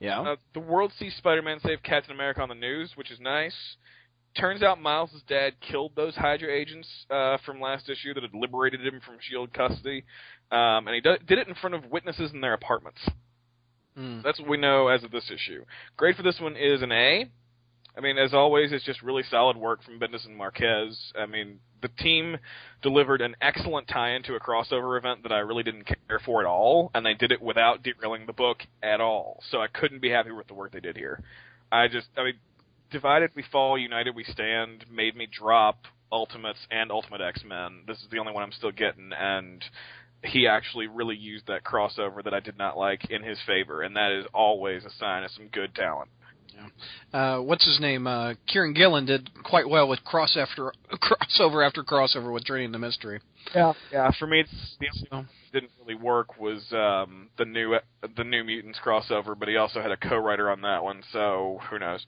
yeah. 0.01 0.21
Uh, 0.21 0.37
the 0.55 0.61
world 0.61 0.93
sees 0.99 1.15
Spider-Man 1.17 1.61
save 1.65 1.83
Captain 1.83 2.13
America 2.15 2.41
on 2.41 2.49
the 2.49 2.55
news, 2.55 2.93
which 2.95 3.11
is 3.11 3.19
nice. 3.21 3.55
Turns 4.39 4.63
out 4.63 4.81
Miles' 4.81 5.23
dad 5.29 5.55
killed 5.61 5.93
those 5.97 6.15
Hydra 6.15 6.53
agents 6.55 6.89
uh, 7.11 7.39
from 7.45 7.61
last 7.61 7.89
issue 7.89 8.15
that 8.15 8.23
had 8.23 8.35
liberated 8.35 8.81
him 8.87 9.01
from 9.05 9.17
Shield 9.21 9.53
custody, 9.53 10.05
um, 10.53 10.87
and 10.87 10.95
he 10.95 11.01
do- 11.01 11.19
did 11.27 11.39
it 11.39 11.49
in 11.49 11.55
front 11.55 11.75
of 11.75 11.87
witnesses 11.91 12.31
in 12.33 12.41
their 12.41 12.53
apartments. 12.55 13.01
Mm. 13.99 14.23
That's 14.23 14.39
what 14.39 14.49
we 14.49 14.57
know 14.57 14.89
as 14.89 15.03
of 15.03 15.11
this 15.11 15.31
issue. 15.33 15.65
Grade 15.97 16.15
for 16.15 16.23
this 16.23 16.39
one 16.41 16.57
is 16.57 16.83
an 16.83 16.93
A. 16.93 17.29
I 17.99 18.01
mean, 18.01 18.17
as 18.17 18.33
always, 18.33 18.71
it's 18.71 18.85
just 18.85 19.03
really 19.03 19.25
solid 19.29 19.57
work 19.57 19.83
from 19.83 19.99
Bendis 19.99 20.25
and 20.25 20.37
Marquez. 20.37 20.97
I 21.19 21.27
mean, 21.27 21.59
the 21.83 21.89
team 21.89 22.39
delivered 22.81 23.21
an 23.21 23.35
excellent 23.43 23.89
tie-in 23.89 24.23
to 24.25 24.37
a 24.37 24.41
crossover 24.41 24.97
event 24.97 25.25
that 25.25 25.33
I 25.33 25.41
really 25.41 25.65
didn't 25.65 25.85
care 25.85 26.21
for 26.25 26.41
at 26.41 26.47
all, 26.47 26.93
and 26.95 27.05
they 27.05 27.15
did 27.15 27.33
it 27.33 27.43
without 27.43 27.83
derailing 27.83 28.27
the 28.27 28.33
book 28.33 28.59
at 28.85 29.01
all. 29.01 29.43
So 29.51 29.61
I 29.61 29.67
couldn't 29.67 30.01
be 30.01 30.11
happy 30.11 30.31
with 30.31 30.47
the 30.47 30.55
work 30.55 30.71
they 30.71 30.79
did 30.79 30.97
here. 30.97 31.25
I 31.73 31.89
just, 31.89 32.07
I 32.17 32.23
mean, 32.23 32.35
divided 32.93 33.31
we 33.35 33.43
fall, 33.51 33.77
united 33.77 34.15
we 34.15 34.23
stand 34.23 34.85
made 34.89 35.17
me 35.17 35.27
drop 35.31 35.79
Ultimates 36.13 36.61
and 36.71 36.93
Ultimate 36.93 37.21
X-Men. 37.21 37.83
This 37.89 37.99
is 37.99 38.07
the 38.13 38.19
only 38.19 38.33
one 38.33 38.45
I'm 38.45 38.53
still 38.53 38.71
getting, 38.71 39.11
and 39.13 39.65
he 40.23 40.47
actually 40.47 40.87
really 40.87 41.17
used 41.17 41.49
that 41.49 41.65
crossover 41.65 42.23
that 42.23 42.35
I 42.35 42.41
did 42.41 42.57
not 42.57 42.79
like 42.79 43.11
in 43.11 43.25
his 43.25 43.39
favor, 43.45 43.83
and 43.83 43.97
that 43.97 44.13
is 44.13 44.25
always 44.33 44.85
a 44.85 44.91
sign 44.91 45.25
of 45.25 45.33
some 45.33 45.49
good 45.49 45.75
talent. 45.75 46.11
Uh, 47.13 47.39
what's 47.39 47.65
his 47.65 47.81
name? 47.81 48.07
Uh, 48.07 48.35
Kieron 48.53 48.75
Gillen 48.75 49.07
did 49.07 49.31
quite 49.43 49.69
well 49.69 49.89
with 49.89 50.05
cross 50.05 50.37
after 50.37 50.73
crossover 50.93 51.67
after 51.67 51.83
crossover 51.83 52.33
with 52.33 52.45
Journey 52.45 52.65
into 52.65 52.79
Mystery. 52.79 53.21
Yeah, 53.55 53.73
yeah. 53.93 54.11
For 54.19 54.27
me, 54.27 54.41
it's 54.41 54.77
the 54.81 54.87
only 54.89 55.09
one 55.11 55.29
that 55.53 55.61
didn't 55.61 55.73
really 55.81 55.95
work 55.95 56.39
was 56.39 56.65
um, 56.73 57.31
the 57.39 57.45
new 57.45 57.77
the 58.17 58.25
New 58.25 58.45
Mutants 58.45 58.79
crossover, 58.85 59.39
but 59.39 59.49
he 59.49 59.57
also 59.57 59.81
had 59.81 59.91
a 59.91 59.97
co-writer 59.97 60.51
on 60.51 60.61
that 60.63 60.83
one, 60.83 61.03
so 61.13 61.61
who 61.71 61.79
knows? 61.79 62.07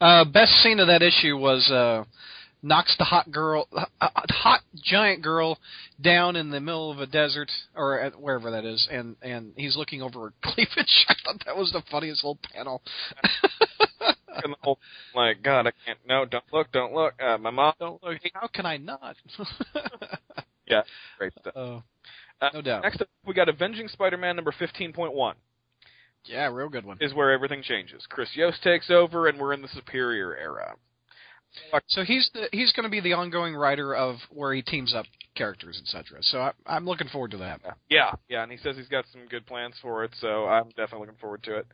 uh, 0.00 0.24
best 0.24 0.52
scene 0.62 0.80
of 0.80 0.88
that 0.88 1.02
issue 1.02 1.36
was 1.36 1.70
uh, 1.70 2.04
knocks 2.62 2.94
the 2.98 3.04
hot 3.04 3.30
girl, 3.30 3.66
uh, 3.72 4.08
hot 4.30 4.60
giant 4.82 5.22
girl, 5.22 5.58
down 6.00 6.36
in 6.36 6.50
the 6.50 6.60
middle 6.60 6.90
of 6.90 7.00
a 7.00 7.06
desert 7.06 7.50
or 7.74 7.98
at 8.00 8.20
wherever 8.20 8.50
that 8.52 8.64
is, 8.64 8.88
and 8.90 9.16
and 9.22 9.52
he's 9.56 9.76
looking 9.76 10.02
over 10.02 10.20
her 10.20 10.32
cleavage. 10.42 11.06
I 11.08 11.14
thought 11.24 11.42
that 11.46 11.56
was 11.56 11.72
the 11.72 11.82
funniest 11.90 12.22
little 12.24 12.38
panel. 12.54 12.82
And 14.44 14.54
the 14.54 14.56
whole 14.62 14.78
like, 15.14 15.42
God, 15.42 15.66
I 15.66 15.72
can't. 15.84 15.98
No, 16.08 16.24
don't 16.24 16.44
look, 16.52 16.72
don't 16.72 16.92
look. 16.94 17.14
Uh, 17.22 17.36
my 17.38 17.50
mom, 17.50 17.74
Don't 17.78 18.02
look. 18.02 18.18
How 18.34 18.46
can 18.48 18.66
I 18.66 18.76
not? 18.78 19.16
Yeah, 20.66 20.82
great 21.18 21.32
stuff. 21.38 21.52
Oh, 21.56 21.82
Uh, 22.40 22.48
no 22.54 22.62
doubt. 22.62 22.82
Next 22.84 23.02
up, 23.02 23.08
we 23.26 23.34
got 23.34 23.48
Avenging 23.50 23.88
Spider-Man 23.88 24.36
number 24.36 24.52
fifteen 24.58 24.92
point 24.92 25.12
one. 25.12 25.34
yeah, 26.24 26.46
real 26.46 26.68
good 26.70 26.86
one. 26.86 26.96
Is 27.00 27.12
where 27.12 27.30
everything 27.32 27.62
changes. 27.62 28.06
Chris 28.08 28.28
Yost 28.34 28.62
takes 28.62 28.88
over, 28.90 29.26
and 29.28 29.38
we're 29.38 29.52
in 29.52 29.60
the 29.60 29.68
Superior 29.68 30.34
era. 30.36 30.74
So 31.88 32.02
he's 32.04 32.30
the, 32.34 32.48
he's 32.52 32.72
going 32.72 32.84
to 32.84 32.90
be 32.90 33.00
the 33.00 33.12
ongoing 33.12 33.54
writer 33.54 33.94
of 33.94 34.16
where 34.30 34.54
he 34.54 34.62
teams 34.62 34.94
up 34.94 35.06
characters, 35.34 35.80
etc. 35.82 36.18
So 36.22 36.40
I, 36.40 36.52
I'm 36.66 36.84
looking 36.84 37.08
forward 37.08 37.32
to 37.32 37.38
that. 37.38 37.60
Yeah, 37.88 38.12
yeah, 38.28 38.42
and 38.42 38.52
he 38.52 38.58
says 38.58 38.76
he's 38.76 38.88
got 38.88 39.04
some 39.12 39.26
good 39.28 39.46
plans 39.46 39.74
for 39.80 40.04
it, 40.04 40.12
so 40.20 40.46
I'm 40.46 40.68
definitely 40.70 41.00
looking 41.00 41.20
forward 41.20 41.42
to 41.44 41.56
it. 41.56 41.66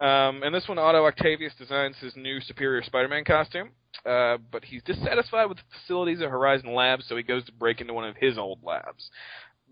Um, 0.00 0.42
and 0.42 0.54
this 0.54 0.66
one, 0.68 0.78
Otto 0.78 1.04
Octavius 1.06 1.52
designs 1.58 1.96
his 2.00 2.14
new 2.16 2.40
Superior 2.40 2.82
Spider-Man 2.82 3.24
costume, 3.24 3.70
uh, 4.06 4.38
but 4.50 4.64
he's 4.64 4.82
dissatisfied 4.82 5.48
with 5.48 5.58
the 5.58 5.64
facilities 5.80 6.20
at 6.20 6.28
Horizon 6.28 6.74
Labs, 6.74 7.04
so 7.08 7.16
he 7.16 7.22
goes 7.22 7.44
to 7.46 7.52
break 7.52 7.80
into 7.80 7.92
one 7.92 8.04
of 8.04 8.16
his 8.16 8.38
old 8.38 8.58
labs. 8.62 9.10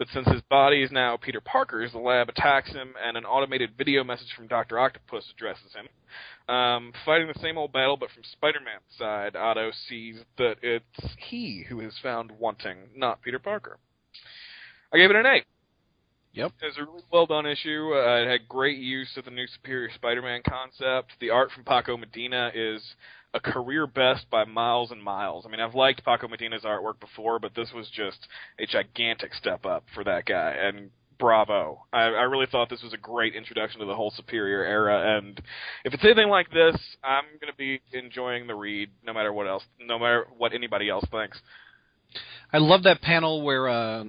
But 0.02 0.08
since 0.12 0.26
his 0.34 0.42
body 0.50 0.82
is 0.82 0.90
now 0.90 1.16
Peter 1.16 1.40
Parker's, 1.40 1.92
the 1.92 1.98
lab 1.98 2.28
attacks 2.28 2.72
him, 2.72 2.94
and 3.06 3.16
an 3.16 3.24
automated 3.24 3.70
video 3.78 4.02
message 4.02 4.32
from 4.36 4.48
Doctor 4.48 4.76
Octopus 4.76 5.24
addresses 5.32 5.72
him. 5.76 6.52
Um, 6.52 6.92
fighting 7.04 7.28
the 7.28 7.38
same 7.38 7.56
old 7.56 7.72
battle, 7.72 7.96
but 7.96 8.10
from 8.10 8.24
Spider-Man's 8.24 8.82
side, 8.98 9.36
Otto 9.36 9.70
sees 9.88 10.16
that 10.38 10.56
it's 10.60 11.14
he 11.18 11.64
who 11.68 11.78
is 11.78 11.96
found 12.02 12.32
wanting, 12.32 12.78
not 12.96 13.22
Peter 13.22 13.38
Parker. 13.38 13.78
I 14.92 14.96
gave 14.96 15.10
it 15.10 15.14
an 15.14 15.24
A. 15.24 15.42
Yep. 16.32 16.52
It 16.60 16.66
was 16.66 16.78
a 16.78 16.84
really 16.84 17.04
well 17.12 17.26
done 17.26 17.46
issue. 17.46 17.92
Uh, 17.94 18.22
it 18.22 18.28
had 18.28 18.48
great 18.48 18.78
use 18.78 19.16
of 19.16 19.24
the 19.24 19.30
new 19.30 19.46
Superior 19.46 19.90
Spider-Man 19.94 20.40
concept. 20.48 21.12
The 21.20 21.30
art 21.30 21.52
from 21.52 21.62
Paco 21.62 21.96
Medina 21.96 22.50
is 22.52 22.82
a 23.34 23.40
career 23.40 23.86
best 23.86 24.28
by 24.30 24.44
miles 24.44 24.90
and 24.90 25.02
miles. 25.02 25.46
I 25.46 25.50
mean, 25.50 25.60
I've 25.60 25.74
liked 25.74 26.04
Paco 26.04 26.28
Medina's 26.28 26.64
artwork 26.64 27.00
before, 27.00 27.38
but 27.38 27.54
this 27.54 27.70
was 27.74 27.88
just 27.88 28.28
a 28.58 28.66
gigantic 28.66 29.34
step 29.34 29.64
up 29.64 29.84
for 29.94 30.04
that 30.04 30.26
guy. 30.26 30.50
And 30.50 30.90
bravo! 31.18 31.86
I, 31.92 32.02
I 32.02 32.22
really 32.22 32.46
thought 32.50 32.68
this 32.68 32.82
was 32.82 32.92
a 32.92 32.98
great 32.98 33.34
introduction 33.34 33.80
to 33.80 33.86
the 33.86 33.94
whole 33.94 34.10
Superior 34.10 34.64
era. 34.64 35.16
And 35.16 35.40
if 35.84 35.94
it's 35.94 36.04
anything 36.04 36.28
like 36.28 36.50
this, 36.50 36.76
I'm 37.02 37.24
going 37.40 37.50
to 37.50 37.56
be 37.56 37.80
enjoying 37.96 38.46
the 38.46 38.54
read, 38.54 38.90
no 39.04 39.14
matter 39.14 39.32
what 39.32 39.46
else, 39.46 39.62
no 39.80 39.98
matter 39.98 40.26
what 40.36 40.52
anybody 40.52 40.90
else 40.90 41.04
thinks. 41.10 41.40
I 42.52 42.58
love 42.58 42.82
that 42.82 43.00
panel 43.00 43.42
where 43.42 43.66
uh, 43.66 44.04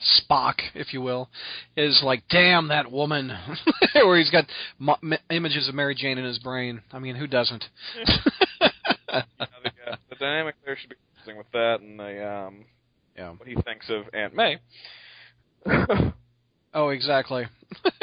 Spock, 0.00 0.54
if 0.74 0.94
you 0.94 1.02
will, 1.02 1.28
is 1.76 2.00
like, 2.02 2.22
"Damn 2.30 2.68
that 2.68 2.90
woman," 2.90 3.36
where 3.94 4.18
he's 4.18 4.30
got 4.30 4.46
mo- 4.78 4.96
images 5.30 5.68
of 5.68 5.74
Mary 5.74 5.94
Jane 5.94 6.16
in 6.16 6.24
his 6.24 6.38
brain. 6.38 6.80
I 6.90 6.98
mean, 6.98 7.16
who 7.16 7.26
doesn't? 7.26 7.64
You 9.12 9.20
the, 9.64 9.92
uh, 9.92 9.96
dynamic 10.18 10.54
there 10.64 10.76
should 10.76 10.90
be 10.90 10.96
interesting 11.12 11.36
with 11.36 11.50
that, 11.52 11.80
and 11.80 11.98
the 11.98 12.26
um, 12.26 12.64
yeah. 13.16 13.32
what 13.32 13.48
he 13.48 13.54
thinks 13.62 13.90
of 13.90 14.04
Aunt 14.14 14.34
May. 14.34 14.58
Oh, 16.74 16.88
exactly. 16.88 17.44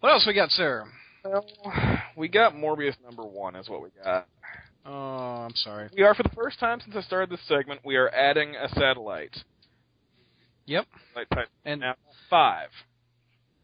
what 0.00 0.12
else 0.12 0.24
we 0.26 0.34
got, 0.34 0.50
sir? 0.50 0.84
well, 1.24 1.44
we 2.16 2.28
got 2.28 2.54
Morbius 2.54 2.94
number 3.04 3.22
one, 3.22 3.56
is 3.56 3.68
what 3.68 3.82
we 3.82 3.90
got. 4.02 4.26
Oh, 4.84 4.90
I'm 4.90 5.54
sorry. 5.54 5.88
We 5.96 6.02
are, 6.02 6.14
for 6.14 6.24
the 6.24 6.34
first 6.34 6.58
time 6.58 6.80
since 6.80 6.94
I 6.96 7.02
started 7.02 7.30
this 7.30 7.46
segment, 7.48 7.80
we 7.84 7.96
are 7.96 8.08
adding 8.10 8.56
a 8.56 8.68
satellite. 8.70 9.36
Yep. 10.66 10.86
Type 11.14 11.48
And 11.64 11.80
now 11.80 11.94
five, 12.28 12.68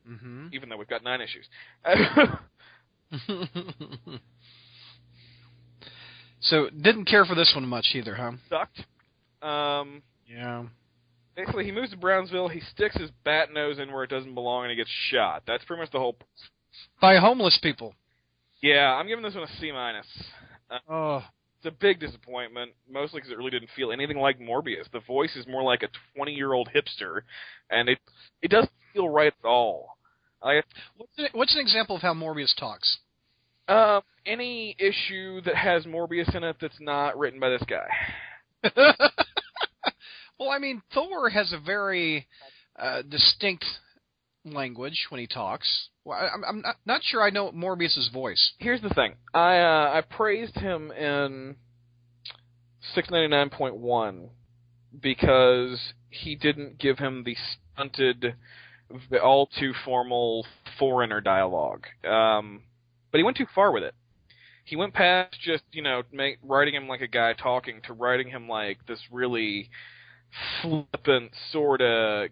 hmm 0.06 0.46
even 0.52 0.68
though 0.68 0.76
we've 0.76 0.88
got 0.88 1.02
nine 1.02 1.20
issues. 1.20 1.46
so 6.40 6.68
didn't 6.70 7.04
care 7.06 7.24
for 7.24 7.34
this 7.34 7.52
one 7.54 7.66
much 7.66 7.86
either, 7.94 8.14
huh? 8.14 8.32
Sucked. 8.48 8.80
Um, 9.42 10.02
Yeah. 10.28 10.64
basically, 11.36 11.64
he 11.64 11.72
moves 11.72 11.90
to 11.90 11.96
Brownsville. 11.96 12.48
He 12.48 12.60
sticks 12.60 12.96
his 12.96 13.10
bat 13.24 13.52
nose 13.52 13.78
in 13.78 13.92
where 13.92 14.04
it 14.04 14.10
doesn't 14.10 14.34
belong, 14.34 14.64
and 14.64 14.70
he 14.70 14.76
gets 14.76 14.90
shot. 15.10 15.42
That's 15.46 15.64
pretty 15.64 15.80
much 15.82 15.90
the 15.92 15.98
whole. 15.98 16.16
By 17.00 17.16
homeless 17.16 17.58
people. 17.62 17.94
Yeah, 18.62 18.94
I'm 18.94 19.06
giving 19.08 19.24
this 19.24 19.34
one 19.34 19.44
a 19.44 19.60
C 19.60 19.72
minus. 19.72 20.06
Oh. 20.88 21.24
It's 21.58 21.66
a 21.66 21.70
big 21.78 22.00
disappointment, 22.00 22.72
mostly 22.90 23.18
because 23.20 23.30
it 23.32 23.36
really 23.38 23.50
didn't 23.50 23.68
feel 23.76 23.92
anything 23.92 24.16
like 24.18 24.38
Morbius. 24.38 24.90
The 24.92 25.00
voice 25.00 25.34
is 25.36 25.46
more 25.46 25.62
like 25.62 25.82
a 25.82 25.88
20 26.16 26.32
year 26.32 26.52
old 26.54 26.68
hipster, 26.74 27.20
and 27.70 27.88
it 27.88 27.98
it 28.40 28.50
doesn't 28.50 28.72
feel 28.94 29.08
right 29.08 29.32
at 29.42 29.46
all. 29.46 29.98
I, 30.42 30.62
What's 30.96 31.12
an, 31.18 31.26
what's 31.32 31.54
an 31.54 31.60
example 31.60 31.96
of 31.96 32.02
how 32.02 32.14
Morbius 32.14 32.54
talks? 32.58 32.98
Um, 33.70 34.02
any 34.26 34.76
issue 34.78 35.40
that 35.42 35.54
has 35.54 35.84
Morbius 35.84 36.34
in 36.34 36.44
it 36.44 36.56
that's 36.60 36.80
not 36.80 37.16
written 37.16 37.40
by 37.40 37.50
this 37.50 37.62
guy. 37.68 37.88
well, 40.38 40.50
I 40.50 40.58
mean, 40.58 40.82
Thor 40.92 41.30
has 41.30 41.52
a 41.52 41.58
very 41.58 42.26
uh, 42.78 43.02
distinct 43.02 43.64
language 44.44 45.06
when 45.10 45.20
he 45.20 45.26
talks. 45.26 45.88
Well, 46.04 46.18
I, 46.18 46.28
I'm, 46.34 46.44
I'm 46.44 46.60
not, 46.62 46.76
not 46.84 47.02
sure 47.04 47.22
I 47.22 47.30
know 47.30 47.52
Morbius's 47.52 48.10
voice. 48.12 48.52
Here's 48.58 48.82
the 48.82 48.90
thing. 48.90 49.14
I 49.32 49.58
uh, 49.58 49.92
I 49.94 50.02
praised 50.02 50.56
him 50.56 50.90
in 50.90 51.56
699.1 52.96 54.28
because 55.00 55.92
he 56.08 56.34
didn't 56.34 56.78
give 56.78 56.98
him 56.98 57.22
the 57.24 57.36
stunted, 57.76 58.34
all 59.22 59.46
too 59.46 59.72
formal 59.84 60.44
foreigner 60.78 61.20
dialogue. 61.20 61.86
Um, 62.04 62.62
but 63.10 63.18
he 63.18 63.24
went 63.24 63.36
too 63.36 63.46
far 63.54 63.72
with 63.72 63.82
it. 63.82 63.94
He 64.64 64.76
went 64.76 64.94
past 64.94 65.36
just 65.40 65.64
you 65.72 65.82
know 65.82 66.02
make, 66.12 66.38
writing 66.42 66.74
him 66.74 66.88
like 66.88 67.00
a 67.00 67.08
guy 67.08 67.32
talking 67.32 67.80
to 67.86 67.92
writing 67.92 68.28
him 68.28 68.48
like 68.48 68.86
this 68.86 69.00
really 69.10 69.70
flippant 70.62 71.32
sort 71.50 71.80
of 71.80 72.28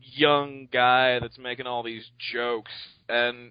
young 0.00 0.68
guy 0.72 1.18
that's 1.20 1.38
making 1.38 1.66
all 1.66 1.82
these 1.82 2.04
jokes 2.32 2.72
and 3.08 3.50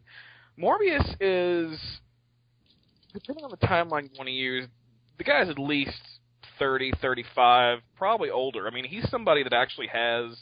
Morbius 0.60 1.15
is 1.20 1.80
depending 3.13 3.44
on 3.44 3.52
the 3.52 3.58
timeline 3.58 4.04
you 4.04 4.10
want 4.17 4.28
to 4.28 4.32
use, 4.32 4.67
the 5.17 5.24
guy's 5.24 5.50
at 5.50 5.60
least 5.60 6.02
30, 6.60 6.94
35, 7.02 7.80
probably 7.96 8.30
older. 8.30 8.67
I 8.67 8.72
mean, 8.72 8.86
he's 8.86 9.10
somebody 9.10 9.44
that 9.44 9.54
actually 9.54 9.88
has 9.88 10.38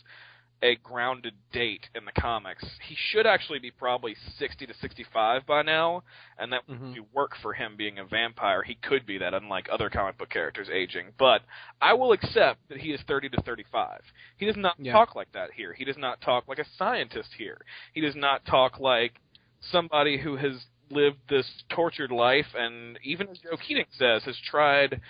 a 0.61 0.75
grounded 0.77 1.33
date 1.51 1.87
in 1.95 2.05
the 2.05 2.11
comics. 2.11 2.63
He 2.81 2.95
should 2.95 3.25
actually 3.25 3.59
be 3.59 3.71
probably 3.71 4.15
60 4.37 4.65
to 4.67 4.73
65 4.73 5.45
by 5.45 5.61
now, 5.61 6.03
and 6.37 6.51
that 6.51 6.67
Mhm. 6.67 6.95
would 6.95 7.13
work 7.13 7.35
for 7.37 7.53
him 7.53 7.75
being 7.75 7.99
a 7.99 8.03
vampire. 8.03 8.63
He 8.63 8.75
could 8.75 9.05
be 9.05 9.17
that, 9.19 9.33
unlike 9.33 9.69
other 9.69 9.89
comic 9.89 10.17
book 10.17 10.29
characters 10.29 10.69
aging. 10.69 11.13
But 11.17 11.43
I 11.81 11.93
will 11.93 12.11
accept 12.11 12.67
that 12.69 12.81
he 12.81 12.91
is 12.91 13.01
30 13.03 13.29
to 13.29 13.41
35. 13.41 14.01
He 14.37 14.45
does 14.45 14.57
not 14.57 14.75
Yeah. 14.79 14.93
talk 14.93 15.15
like 15.15 15.31
that 15.31 15.53
here. 15.53 15.73
He 15.73 15.85
does 15.85 15.97
not 15.97 16.21
talk 16.21 16.47
like 16.47 16.59
a 16.59 16.65
scientist 16.65 17.33
here. 17.33 17.61
He 17.93 18.01
does 18.01 18.15
not 18.15 18.45
talk 18.45 18.79
like 18.79 19.19
somebody 19.61 20.17
who 20.17 20.35
has 20.37 20.65
lived 20.89 21.19
this 21.27 21.63
tortured 21.69 22.11
life, 22.11 22.53
and 22.55 22.99
even 23.03 23.29
as 23.29 23.39
Joe 23.39 23.57
Keatinge 23.57 23.91
says, 23.91 24.23
has 24.25 24.39
tried 24.39 25.01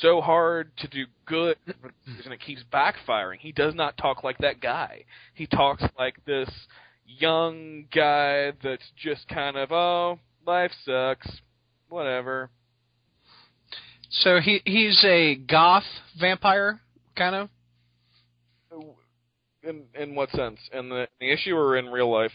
so 0.00 0.20
hard 0.20 0.70
to 0.78 0.88
do 0.88 1.06
good 1.26 1.56
and 2.24 2.32
it 2.32 2.40
keeps 2.40 2.62
backfiring. 2.72 3.38
He 3.38 3.52
does 3.52 3.74
not 3.74 3.96
talk 3.96 4.24
like 4.24 4.38
that 4.38 4.60
guy. 4.60 5.04
He 5.34 5.46
talks 5.46 5.82
like 5.98 6.24
this 6.24 6.50
young 7.06 7.86
guy 7.94 8.52
that's 8.62 8.90
just 8.96 9.28
kind 9.28 9.56
of, 9.56 9.72
oh, 9.72 10.18
life 10.46 10.72
sucks, 10.84 11.28
whatever. 11.88 12.50
So 14.10 14.40
he 14.40 14.60
he's 14.64 15.02
a 15.04 15.36
goth 15.36 15.84
vampire, 16.18 16.80
kind 17.16 17.34
of. 17.34 17.48
In 19.62 19.82
in 19.94 20.14
what 20.14 20.30
sense? 20.30 20.58
In 20.72 20.88
the, 20.88 21.06
the 21.20 21.30
issue 21.30 21.54
or 21.54 21.76
in 21.76 21.86
real 21.86 22.10
life? 22.10 22.32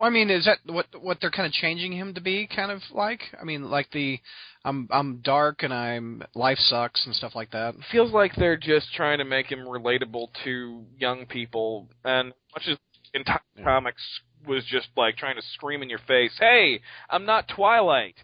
Well, 0.00 0.10
I 0.10 0.12
mean, 0.12 0.28
is 0.30 0.44
that 0.46 0.58
what 0.66 0.86
what 1.00 1.18
they're 1.20 1.30
kind 1.30 1.46
of 1.46 1.52
changing 1.52 1.92
him 1.92 2.14
to 2.14 2.20
be? 2.20 2.46
Kind 2.46 2.70
of 2.72 2.80
like, 2.92 3.20
I 3.40 3.44
mean, 3.44 3.70
like 3.70 3.90
the 3.92 4.18
I'm 4.64 4.88
I'm 4.90 5.18
dark 5.18 5.62
and 5.62 5.72
I'm 5.72 6.22
life 6.34 6.58
sucks 6.58 7.04
and 7.06 7.14
stuff 7.14 7.34
like 7.34 7.50
that. 7.52 7.74
feels 7.92 8.12
like 8.12 8.34
they're 8.36 8.56
just 8.56 8.92
trying 8.94 9.18
to 9.18 9.24
make 9.24 9.46
him 9.50 9.60
relatable 9.60 10.28
to 10.44 10.84
young 10.98 11.26
people, 11.26 11.88
and 12.04 12.32
much 12.54 12.68
as 12.68 12.76
entire 13.14 13.40
Yeah. 13.56 13.64
comics 13.64 14.02
was 14.46 14.64
just 14.66 14.88
like 14.96 15.16
trying 15.16 15.36
to 15.36 15.42
scream 15.54 15.82
in 15.82 15.88
your 15.88 16.00
face, 16.00 16.36
"Hey, 16.38 16.80
I'm 17.08 17.24
not 17.24 17.46
Twilight." 17.48 18.16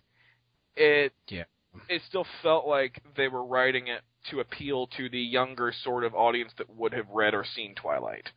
It 0.76 1.12
Yeah. 1.28 1.44
it 1.88 2.02
still 2.08 2.26
felt 2.42 2.66
like 2.66 3.00
they 3.16 3.28
were 3.28 3.44
writing 3.44 3.86
it 3.88 4.02
to 4.30 4.40
appeal 4.40 4.88
to 4.88 5.08
the 5.08 5.20
younger 5.20 5.72
sort 5.72 6.04
of 6.04 6.14
audience 6.14 6.52
that 6.58 6.68
would 6.68 6.92
have 6.92 7.08
read 7.10 7.32
or 7.32 7.44
seen 7.44 7.74
Twilight. 7.76 8.30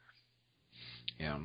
Yeah. 1.20 1.40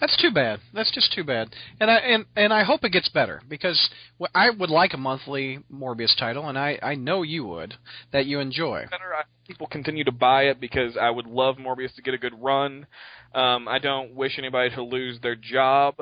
That's 0.00 0.16
too 0.16 0.30
bad. 0.30 0.60
That's 0.72 0.90
just 0.90 1.12
too 1.12 1.24
bad. 1.24 1.54
And 1.78 1.90
I 1.90 1.96
and 1.96 2.24
and 2.34 2.52
I 2.52 2.64
hope 2.64 2.84
it 2.84 2.90
gets 2.90 3.08
better 3.10 3.42
because 3.48 3.90
I 4.34 4.48
would 4.50 4.70
like 4.70 4.94
a 4.94 4.96
monthly 4.96 5.58
Morbius 5.72 6.16
title, 6.18 6.48
and 6.48 6.58
I 6.58 6.78
I 6.82 6.94
know 6.94 7.22
you 7.22 7.44
would 7.44 7.74
that 8.12 8.26
you 8.26 8.40
enjoy. 8.40 8.86
better. 8.90 9.14
I 9.14 9.22
people 9.46 9.66
continue 9.66 10.04
to 10.04 10.12
buy 10.12 10.44
it 10.44 10.60
because 10.60 10.96
I 10.96 11.10
would 11.10 11.26
love 11.26 11.56
Morbius 11.56 11.94
to 11.96 12.02
get 12.02 12.14
a 12.14 12.18
good 12.18 12.34
run. 12.40 12.86
Um, 13.34 13.68
I 13.68 13.78
don't 13.78 14.14
wish 14.14 14.38
anybody 14.38 14.70
to 14.74 14.82
lose 14.82 15.18
their 15.20 15.36
job 15.36 15.96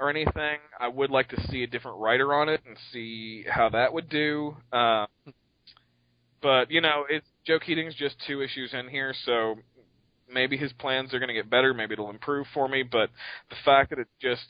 or 0.00 0.08
anything. 0.08 0.58
I 0.80 0.88
would 0.88 1.10
like 1.10 1.28
to 1.28 1.46
see 1.48 1.62
a 1.62 1.66
different 1.66 1.98
writer 1.98 2.32
on 2.32 2.48
it 2.48 2.62
and 2.66 2.76
see 2.92 3.44
how 3.48 3.68
that 3.68 3.92
would 3.92 4.08
do. 4.08 4.56
Uh, 4.72 5.06
but 6.40 6.70
you 6.70 6.80
know, 6.80 7.04
it's 7.08 7.26
Joe 7.46 7.58
Keatinge's 7.58 7.94
just 7.94 8.16
two 8.26 8.40
issues 8.40 8.72
in 8.72 8.88
here, 8.88 9.14
so 9.24 9.56
maybe 10.32 10.56
his 10.56 10.72
plans 10.74 11.12
are 11.14 11.18
going 11.18 11.28
to 11.28 11.34
get 11.34 11.50
better. 11.50 11.74
Maybe 11.74 11.94
it'll 11.94 12.10
improve 12.10 12.46
for 12.52 12.68
me. 12.68 12.82
But 12.82 13.10
the 13.50 13.56
fact 13.64 13.90
that 13.90 13.98
it 13.98 14.08
just 14.20 14.46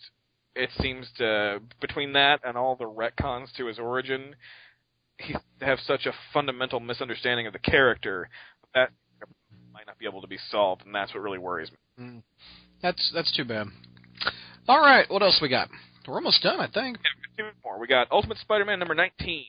it 0.55 0.71
seems 0.81 1.07
to 1.19 1.61
between 1.81 2.13
that 2.13 2.41
and 2.45 2.57
all 2.57 2.77
the 2.77 2.85
retcons 2.85 3.55
to 3.57 3.67
his 3.67 3.79
origin, 3.79 4.35
he 5.19 5.35
have 5.61 5.79
such 5.87 6.07
a 6.07 6.13
fundamental 6.33 6.81
misunderstanding 6.81 7.47
of 7.47 7.53
the 7.53 7.59
character 7.59 8.29
that 8.75 8.91
might 9.73 9.87
not 9.87 9.99
be 9.99 10.07
able 10.07 10.21
to 10.21 10.29
be 10.29 10.39
solved, 10.51 10.85
and 10.85 10.95
that's 10.95 11.15
what 11.15 11.23
really 11.23 11.39
worries 11.39 11.71
me. 11.71 12.05
Mm. 12.05 12.23
That's 12.83 13.11
that's 13.15 13.35
too 13.37 13.45
bad. 13.45 13.67
All 14.69 14.81
right, 14.81 15.09
what 15.11 15.23
else 15.23 15.39
we 15.41 15.49
got? 15.49 15.69
We're 16.07 16.15
almost 16.15 16.43
done, 16.43 16.61
I 16.61 16.69
think. 16.69 16.99
Two 17.37 17.45
more. 17.65 17.79
We 17.79 17.87
got 17.87 18.11
Ultimate 18.11 18.39
Spider-Man 18.39 18.79
number 18.79 18.95
19. 18.95 19.45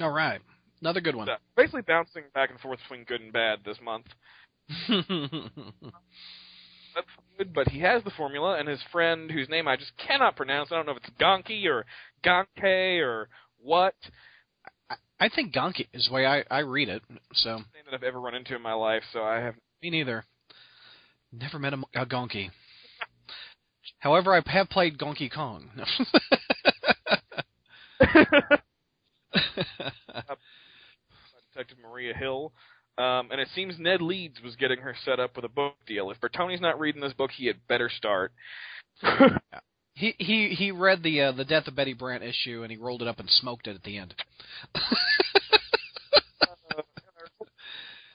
All 0.00 0.10
right, 0.10 0.40
another 0.80 1.00
good 1.00 1.16
one. 1.16 1.26
So, 1.26 1.34
basically 1.56 1.82
bouncing 1.82 2.24
back 2.34 2.50
and 2.50 2.60
forth 2.60 2.78
between 2.80 3.04
good 3.04 3.20
and 3.20 3.32
bad 3.32 3.60
this 3.64 3.78
month. 3.82 4.06
That's 6.94 7.06
good, 7.38 7.54
but 7.54 7.68
he 7.68 7.80
has 7.80 8.02
the 8.04 8.10
formula, 8.10 8.58
and 8.58 8.68
his 8.68 8.80
friend, 8.92 9.30
whose 9.30 9.48
name 9.48 9.68
I 9.68 9.76
just 9.76 9.92
cannot 9.96 10.36
pronounce, 10.36 10.70
I 10.72 10.76
don't 10.76 10.86
know 10.86 10.92
if 10.92 10.98
it's 10.98 11.10
Gonki 11.20 11.66
or 11.66 11.86
Gonke 12.24 13.00
or 13.00 13.28
what, 13.62 13.94
I 15.20 15.28
think 15.28 15.54
Gonki 15.54 15.86
is 15.92 16.06
the 16.08 16.14
way 16.14 16.26
I 16.26 16.44
I 16.50 16.60
read 16.60 16.88
it. 16.88 17.02
So 17.34 17.56
name 17.56 17.84
that 17.84 17.94
I've 17.94 18.02
ever 18.02 18.20
run 18.20 18.34
into 18.34 18.56
in 18.56 18.62
my 18.62 18.72
life, 18.72 19.02
so 19.12 19.22
I 19.22 19.36
have 19.36 19.54
me 19.82 19.90
neither. 19.90 20.24
Never 21.30 21.58
met 21.58 21.74
a, 21.74 21.82
a 21.94 22.06
Gonki. 22.06 22.50
However, 23.98 24.34
I 24.34 24.40
have 24.50 24.70
played 24.70 24.98
Gonky 24.98 25.30
Kong. 25.32 25.68
Uh, 29.32 30.34
Detective 31.52 31.78
Maria 31.80 32.12
Hill. 32.14 32.52
Um, 32.98 33.30
and 33.30 33.40
it 33.40 33.48
seems 33.54 33.78
Ned 33.78 34.02
Leeds 34.02 34.40
was 34.42 34.56
getting 34.56 34.80
her 34.80 34.94
set 35.04 35.20
up 35.20 35.36
with 35.36 35.44
a 35.44 35.48
book 35.48 35.74
deal. 35.86 36.10
If 36.10 36.20
Bertoni's 36.20 36.60
not 36.60 36.78
reading 36.78 37.00
this 37.00 37.12
book, 37.12 37.30
he 37.30 37.46
had 37.46 37.66
better 37.66 37.88
start. 37.88 38.32
he 39.94 40.14
he 40.18 40.48
he 40.48 40.70
read 40.70 41.02
the 41.02 41.20
uh, 41.22 41.32
the 41.32 41.44
Death 41.44 41.66
of 41.66 41.76
Betty 41.76 41.94
Brant 41.94 42.22
issue 42.22 42.62
and 42.62 42.70
he 42.70 42.76
rolled 42.76 43.00
it 43.00 43.08
up 43.08 43.18
and 43.18 43.30
smoked 43.30 43.66
it 43.66 43.76
at 43.76 43.82
the 43.82 43.96
end. 43.96 44.14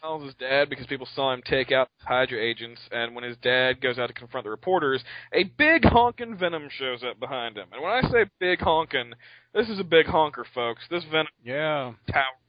Miles' 0.06 0.34
dad 0.40 0.70
because 0.70 0.86
people 0.88 1.08
saw 1.16 1.34
him 1.34 1.42
take 1.46 1.72
out 1.72 1.90
Hydra 2.00 2.40
agents, 2.40 2.82
and 2.92 3.16
when 3.16 3.24
his 3.24 3.38
dad 3.38 3.82
goes 3.82 3.98
out 3.98 4.08
to 4.08 4.14
confront 4.14 4.44
the 4.44 4.50
reporters, 4.50 5.04
a 5.34 5.44
big 5.44 5.84
honkin' 5.84 6.38
Venom 6.38 6.70
shows 6.78 7.04
up 7.04 7.20
behind 7.20 7.58
him. 7.58 7.68
And 7.72 7.82
when 7.82 7.92
I 7.92 8.02
say 8.10 8.26
big 8.40 8.60
honkin', 8.60 9.14
this 9.54 9.70
is 9.70 9.80
a 9.80 9.84
big 9.84 10.06
honker, 10.06 10.46
folks. 10.54 10.84
This 10.90 11.04
Venom 11.06 11.28
yeah. 11.44 11.94
towering. 12.12 12.45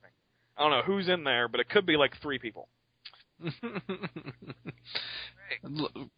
I 0.57 0.63
don't 0.63 0.71
know 0.71 0.83
who's 0.83 1.09
in 1.09 1.25
there, 1.25 1.49
but 1.49 1.61
it 1.61 1.69
could 1.69 1.87
be 1.87 1.97
like 1.97 2.13
three 2.23 2.39
people. 2.39 2.69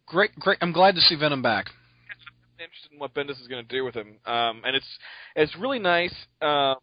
great, 0.05 0.33
great. 0.39 0.57
I'm 0.61 0.71
glad 0.71 0.95
to 0.95 1.01
see 1.01 1.15
Venom 1.15 1.41
back. 1.41 1.67
I'm 2.09 2.63
interested 2.63 2.91
in 2.93 2.99
what 2.99 3.13
Bendis 3.13 3.41
is 3.41 3.47
going 3.47 3.65
to 3.65 3.75
do 3.75 3.83
with 3.83 3.95
him, 3.95 4.17
um, 4.25 4.61
and 4.65 4.75
it's 4.75 4.99
it's 5.35 5.55
really 5.57 5.79
nice. 5.79 6.13
Uh, 6.41 6.75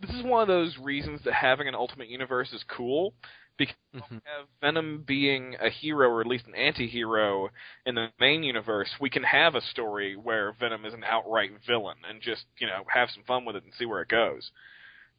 this 0.00 0.10
is 0.10 0.22
one 0.22 0.42
of 0.42 0.48
those 0.48 0.76
reasons 0.78 1.20
that 1.24 1.34
having 1.34 1.66
an 1.68 1.74
Ultimate 1.74 2.08
Universe 2.08 2.52
is 2.52 2.64
cool 2.68 3.14
because 3.56 3.74
Mhm. 3.92 4.22
have 4.24 4.48
Venom 4.60 5.02
being 5.02 5.56
a 5.56 5.68
hero 5.68 6.08
or 6.08 6.20
at 6.20 6.26
least 6.28 6.46
an 6.46 6.54
anti-hero 6.54 7.50
in 7.84 7.96
the 7.96 8.12
main 8.20 8.44
universe, 8.44 8.88
we 9.00 9.10
can 9.10 9.24
have 9.24 9.56
a 9.56 9.60
story 9.60 10.14
where 10.14 10.52
Venom 10.52 10.84
is 10.84 10.94
an 10.94 11.02
outright 11.04 11.50
villain 11.66 11.98
and 12.08 12.22
just, 12.22 12.46
you 12.58 12.66
know, 12.68 12.84
have 12.88 13.10
some 13.10 13.24
fun 13.24 13.44
with 13.44 13.56
it 13.56 13.64
and 13.64 13.74
see 13.74 13.84
where 13.84 14.00
it 14.00 14.08
goes. 14.08 14.52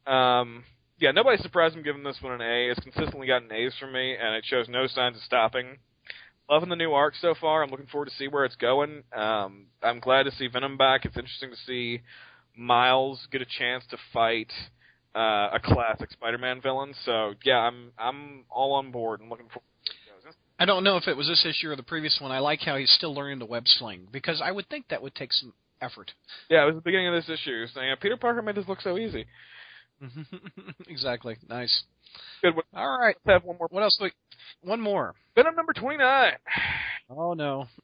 Um, 0.06 0.64
yeah, 1.00 1.10
nobody's 1.12 1.42
surprised 1.42 1.74
I'm 1.74 1.82
giving 1.82 2.02
this 2.02 2.18
one 2.20 2.34
an 2.34 2.42
A. 2.42 2.70
It's 2.70 2.80
consistently 2.80 3.26
gotten 3.26 3.50
A's 3.52 3.72
from 3.80 3.92
me, 3.92 4.14
and 4.14 4.34
it 4.34 4.44
shows 4.44 4.68
no 4.68 4.86
signs 4.86 5.16
of 5.16 5.22
stopping. 5.22 5.78
Loving 6.48 6.68
the 6.68 6.76
new 6.76 6.92
arc 6.92 7.14
so 7.16 7.34
far. 7.40 7.62
I'm 7.62 7.70
looking 7.70 7.86
forward 7.86 8.06
to 8.10 8.14
see 8.16 8.28
where 8.28 8.44
it's 8.44 8.56
going. 8.56 9.04
Um, 9.14 9.66
I'm 9.82 10.00
glad 10.00 10.24
to 10.24 10.32
see 10.32 10.48
Venom 10.48 10.76
back. 10.76 11.04
It's 11.04 11.16
interesting 11.16 11.50
to 11.50 11.56
see 11.66 12.02
Miles 12.56 13.26
get 13.32 13.40
a 13.40 13.46
chance 13.46 13.84
to 13.90 13.96
fight 14.12 14.52
uh, 15.14 15.48
a 15.52 15.60
classic 15.62 16.10
Spider-Man 16.10 16.60
villain. 16.60 16.92
So 17.04 17.34
yeah, 17.44 17.58
I'm 17.58 17.92
I'm 17.98 18.44
all 18.50 18.74
on 18.74 18.90
board 18.90 19.20
and 19.20 19.30
looking 19.30 19.46
forward. 19.46 19.64
to 19.84 19.92
where 20.08 20.18
it 20.18 20.24
goes. 20.24 20.34
I 20.58 20.64
don't 20.66 20.84
know 20.84 20.96
if 20.96 21.08
it 21.08 21.16
was 21.16 21.28
this 21.28 21.46
issue 21.48 21.70
or 21.70 21.76
the 21.76 21.82
previous 21.82 22.18
one. 22.20 22.30
I 22.32 22.40
like 22.40 22.60
how 22.60 22.76
he's 22.76 22.90
still 22.90 23.14
learning 23.14 23.38
the 23.38 23.46
web 23.46 23.64
sling 23.66 24.08
because 24.12 24.42
I 24.44 24.50
would 24.52 24.68
think 24.68 24.88
that 24.88 25.02
would 25.02 25.14
take 25.14 25.32
some 25.32 25.54
effort. 25.80 26.12
Yeah, 26.50 26.64
it 26.64 26.66
was 26.66 26.74
the 26.74 26.82
beginning 26.82 27.08
of 27.08 27.14
this 27.14 27.30
issue 27.30 27.66
saying 27.68 27.94
Peter 28.02 28.16
Parker 28.16 28.42
made 28.42 28.56
this 28.56 28.68
look 28.68 28.80
so 28.80 28.98
easy. 28.98 29.26
exactly. 30.88 31.36
Nice. 31.48 31.82
Good. 32.42 32.54
Let's 32.56 32.68
All 32.74 32.98
right. 32.98 33.16
have 33.26 33.44
one 33.44 33.58
more. 33.58 33.68
What 33.70 33.82
else? 33.82 33.98
We, 34.00 34.12
one 34.62 34.80
more. 34.80 35.14
Venom 35.34 35.54
number 35.54 35.72
29. 35.72 36.32
Oh 37.10 37.34
no. 37.34 37.66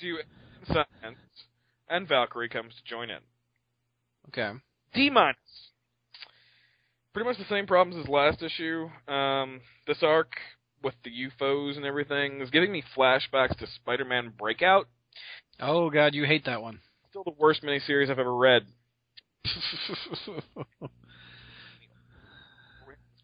Do 0.00 0.18
science 0.66 1.18
and 1.88 2.08
Valkyrie 2.08 2.48
comes 2.48 2.74
to 2.74 2.82
join 2.88 3.10
in. 3.10 3.18
okay. 4.28 4.52
D 4.94 5.10
minus. 5.10 5.36
Pretty 7.12 7.28
much 7.28 7.38
the 7.38 7.44
same 7.44 7.66
problems 7.66 8.02
as 8.02 8.08
last 8.08 8.42
issue. 8.42 8.88
Um, 9.12 9.60
this 9.86 9.98
arc 10.02 10.32
with 10.82 10.94
the 11.04 11.10
U-Foes 11.10 11.76
and 11.76 11.84
everything 11.84 12.40
is 12.40 12.50
giving 12.50 12.72
me 12.72 12.82
flashbacks 12.96 13.56
to 13.58 13.66
Spider-Man 13.76 14.32
Breakout. 14.38 14.88
Oh 15.60 15.90
god, 15.90 16.14
you 16.14 16.24
hate 16.24 16.46
that 16.46 16.62
one. 16.62 16.80
Still 17.10 17.24
the 17.24 17.34
worst 17.38 17.62
miniseries 17.62 18.10
I've 18.10 18.18
ever 18.18 18.34
read. 18.34 18.66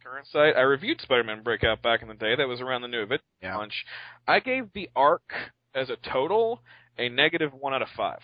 Current 0.03 0.27
site. 0.31 0.57
I 0.57 0.61
reviewed 0.61 1.01
Spider-Man 1.01 1.43
Breakout 1.43 1.83
back 1.83 2.03
in 2.03 2.09
the 2.09 2.15
day. 2.15 2.37
That 2.37 2.49
was 2.49 2.61
around 2.61 2.83
the 2.83 2.89
new 2.89 3.03
event 3.03 3.23
yeah. 3.43 3.57
launch. 3.57 3.85
I 4.27 4.41
gave 4.41 4.73
the 4.73 4.91
arc 4.95 5.33
as 5.75 5.89
a 5.91 5.97
total 6.11 6.61
a 6.99 7.09
negative 7.09 7.53
one 7.53 7.75
out 7.75 7.83
of 7.83 7.89
five. 7.97 8.21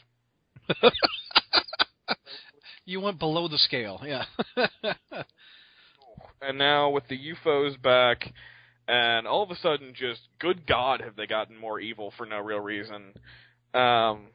You 2.84 3.00
went 3.00 3.18
below 3.18 3.48
the 3.48 3.58
scale. 3.58 4.00
Yeah. 4.04 4.24
and 6.42 6.58
now 6.58 6.90
with 6.90 7.06
the 7.08 7.16
U-Foes 7.16 7.76
back, 7.76 8.32
and 8.88 9.26
all 9.26 9.42
of 9.42 9.50
a 9.50 9.56
sudden, 9.56 9.92
just 9.94 10.20
good 10.40 10.66
God, 10.66 11.00
have 11.00 11.14
they 11.14 11.26
gotten 11.26 11.56
more 11.56 11.78
evil 11.78 12.12
for 12.16 12.26
no 12.26 12.40
real 12.40 12.58
reason? 12.58 13.12
Um, 13.72 14.28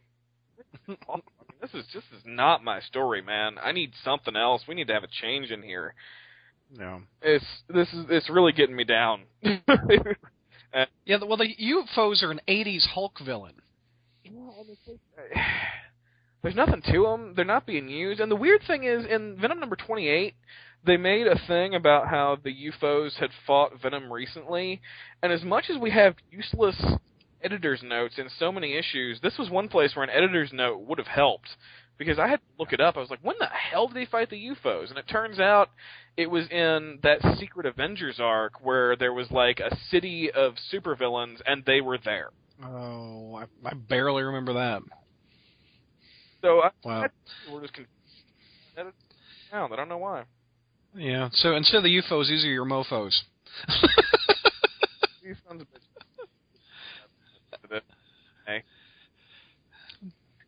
this 1.62 1.74
is 1.74 1.86
just 1.92 2.06
is 2.16 2.24
not 2.26 2.64
my 2.64 2.80
story, 2.82 3.22
man. 3.22 3.56
I 3.62 3.72
need 3.72 3.92
something 4.04 4.36
else. 4.36 4.64
We 4.68 4.76
need 4.76 4.88
to 4.88 4.94
have 4.94 5.04
a 5.04 5.22
change 5.22 5.52
in 5.52 5.62
here. 5.62 5.94
No. 6.76 7.02
It's 7.22 7.46
this 7.70 7.88
is 7.94 8.06
it's 8.10 8.30
really 8.30 8.52
getting 8.52 8.76
me 8.76 8.84
down. 8.84 9.24
Yeah, 11.06 11.18
well, 11.26 11.38
the 11.38 11.48
U-Foes 11.58 12.22
are 12.24 12.32
an 12.32 12.42
'80s 12.48 12.86
Hulk 12.88 13.20
villain. 13.26 13.56
Uh, 14.28 15.40
there's 16.44 16.56
nothing 16.56 16.82
to 16.92 17.04
them. 17.04 17.34
They're 17.36 17.46
not 17.46 17.66
being 17.66 17.88
used. 17.88 18.20
And 18.20 18.30
the 18.32 18.36
weird 18.36 18.62
thing 18.68 18.84
is, 18.84 19.06
in 19.06 19.38
Venom 19.40 19.60
number 19.60 19.76
28, 19.76 20.36
they 20.86 20.98
made 20.98 21.28
a 21.28 21.40
thing 21.48 21.76
about 21.76 22.08
how 22.08 22.38
the 22.44 22.52
U-Foes 22.52 23.16
had 23.20 23.30
fought 23.46 23.82
Venom 23.82 24.12
recently. 24.12 24.82
And 25.24 25.32
as 25.32 25.44
much 25.44 25.66
as 25.70 25.78
we 25.78 25.92
have 25.92 26.16
useless 26.30 26.76
editor's 27.44 27.82
notes 27.84 28.16
in 28.18 28.30
so 28.40 28.52
many 28.52 28.74
issues, 28.78 29.20
this 29.22 29.38
was 29.38 29.50
one 29.50 29.68
place 29.68 29.96
where 29.96 30.04
an 30.04 30.10
editor's 30.10 30.52
note 30.54 30.82
would 30.82 30.98
have 30.98 31.08
helped. 31.08 31.50
Because 31.98 32.20
I 32.20 32.28
had 32.28 32.38
to 32.38 32.46
look 32.60 32.74
it 32.74 32.80
up. 32.80 32.96
I 32.96 33.00
was 33.00 33.10
like, 33.10 33.24
when 33.24 33.38
the 33.40 33.48
hell 33.48 33.88
did 33.88 33.98
they 33.98 34.06
fight 34.06 34.30
the 34.30 34.38
U-Foes? 34.38 34.90
And 34.92 35.00
it 35.00 35.08
turns 35.08 35.40
out 35.40 35.72
it 36.16 36.30
was 36.30 36.48
in 36.50 37.00
that 37.02 37.20
Secret 37.40 37.66
Avengers 37.66 38.20
arc 38.20 38.64
where 38.64 38.96
there 38.96 39.14
was 39.14 39.32
like 39.32 39.60
a 39.60 39.76
city 39.90 40.30
of 40.32 40.54
supervillains 40.72 41.42
and 41.48 41.66
they 41.66 41.82
were 41.82 41.98
there. 42.06 42.30
Oh, 42.64 43.36
I, 43.36 43.68
I 43.68 43.74
barely 43.74 44.22
remember 44.22 44.54
that. 44.54 44.84
So 46.42 46.62
I, 46.62 46.70
Wow. 46.84 47.04
I 47.04 47.08
we're 47.52 47.62
just 47.62 47.74
confused. 47.74 47.94
I 49.52 49.76
don't 49.76 49.90
know 49.90 49.98
why. 49.98 50.24
Yeah. 50.96 51.30
So 51.34 51.56
instead 51.56 51.78
of 51.78 51.84
the 51.84 51.90
U-Foes, 51.90 52.28
these 52.28 52.44
are 52.44 52.50
your 52.50 52.66
mofo's. 52.66 53.24
These 55.24 55.36
sons 55.48 55.62
of 55.62 55.68
bitches. 55.68 55.82
Hey. 58.48 58.64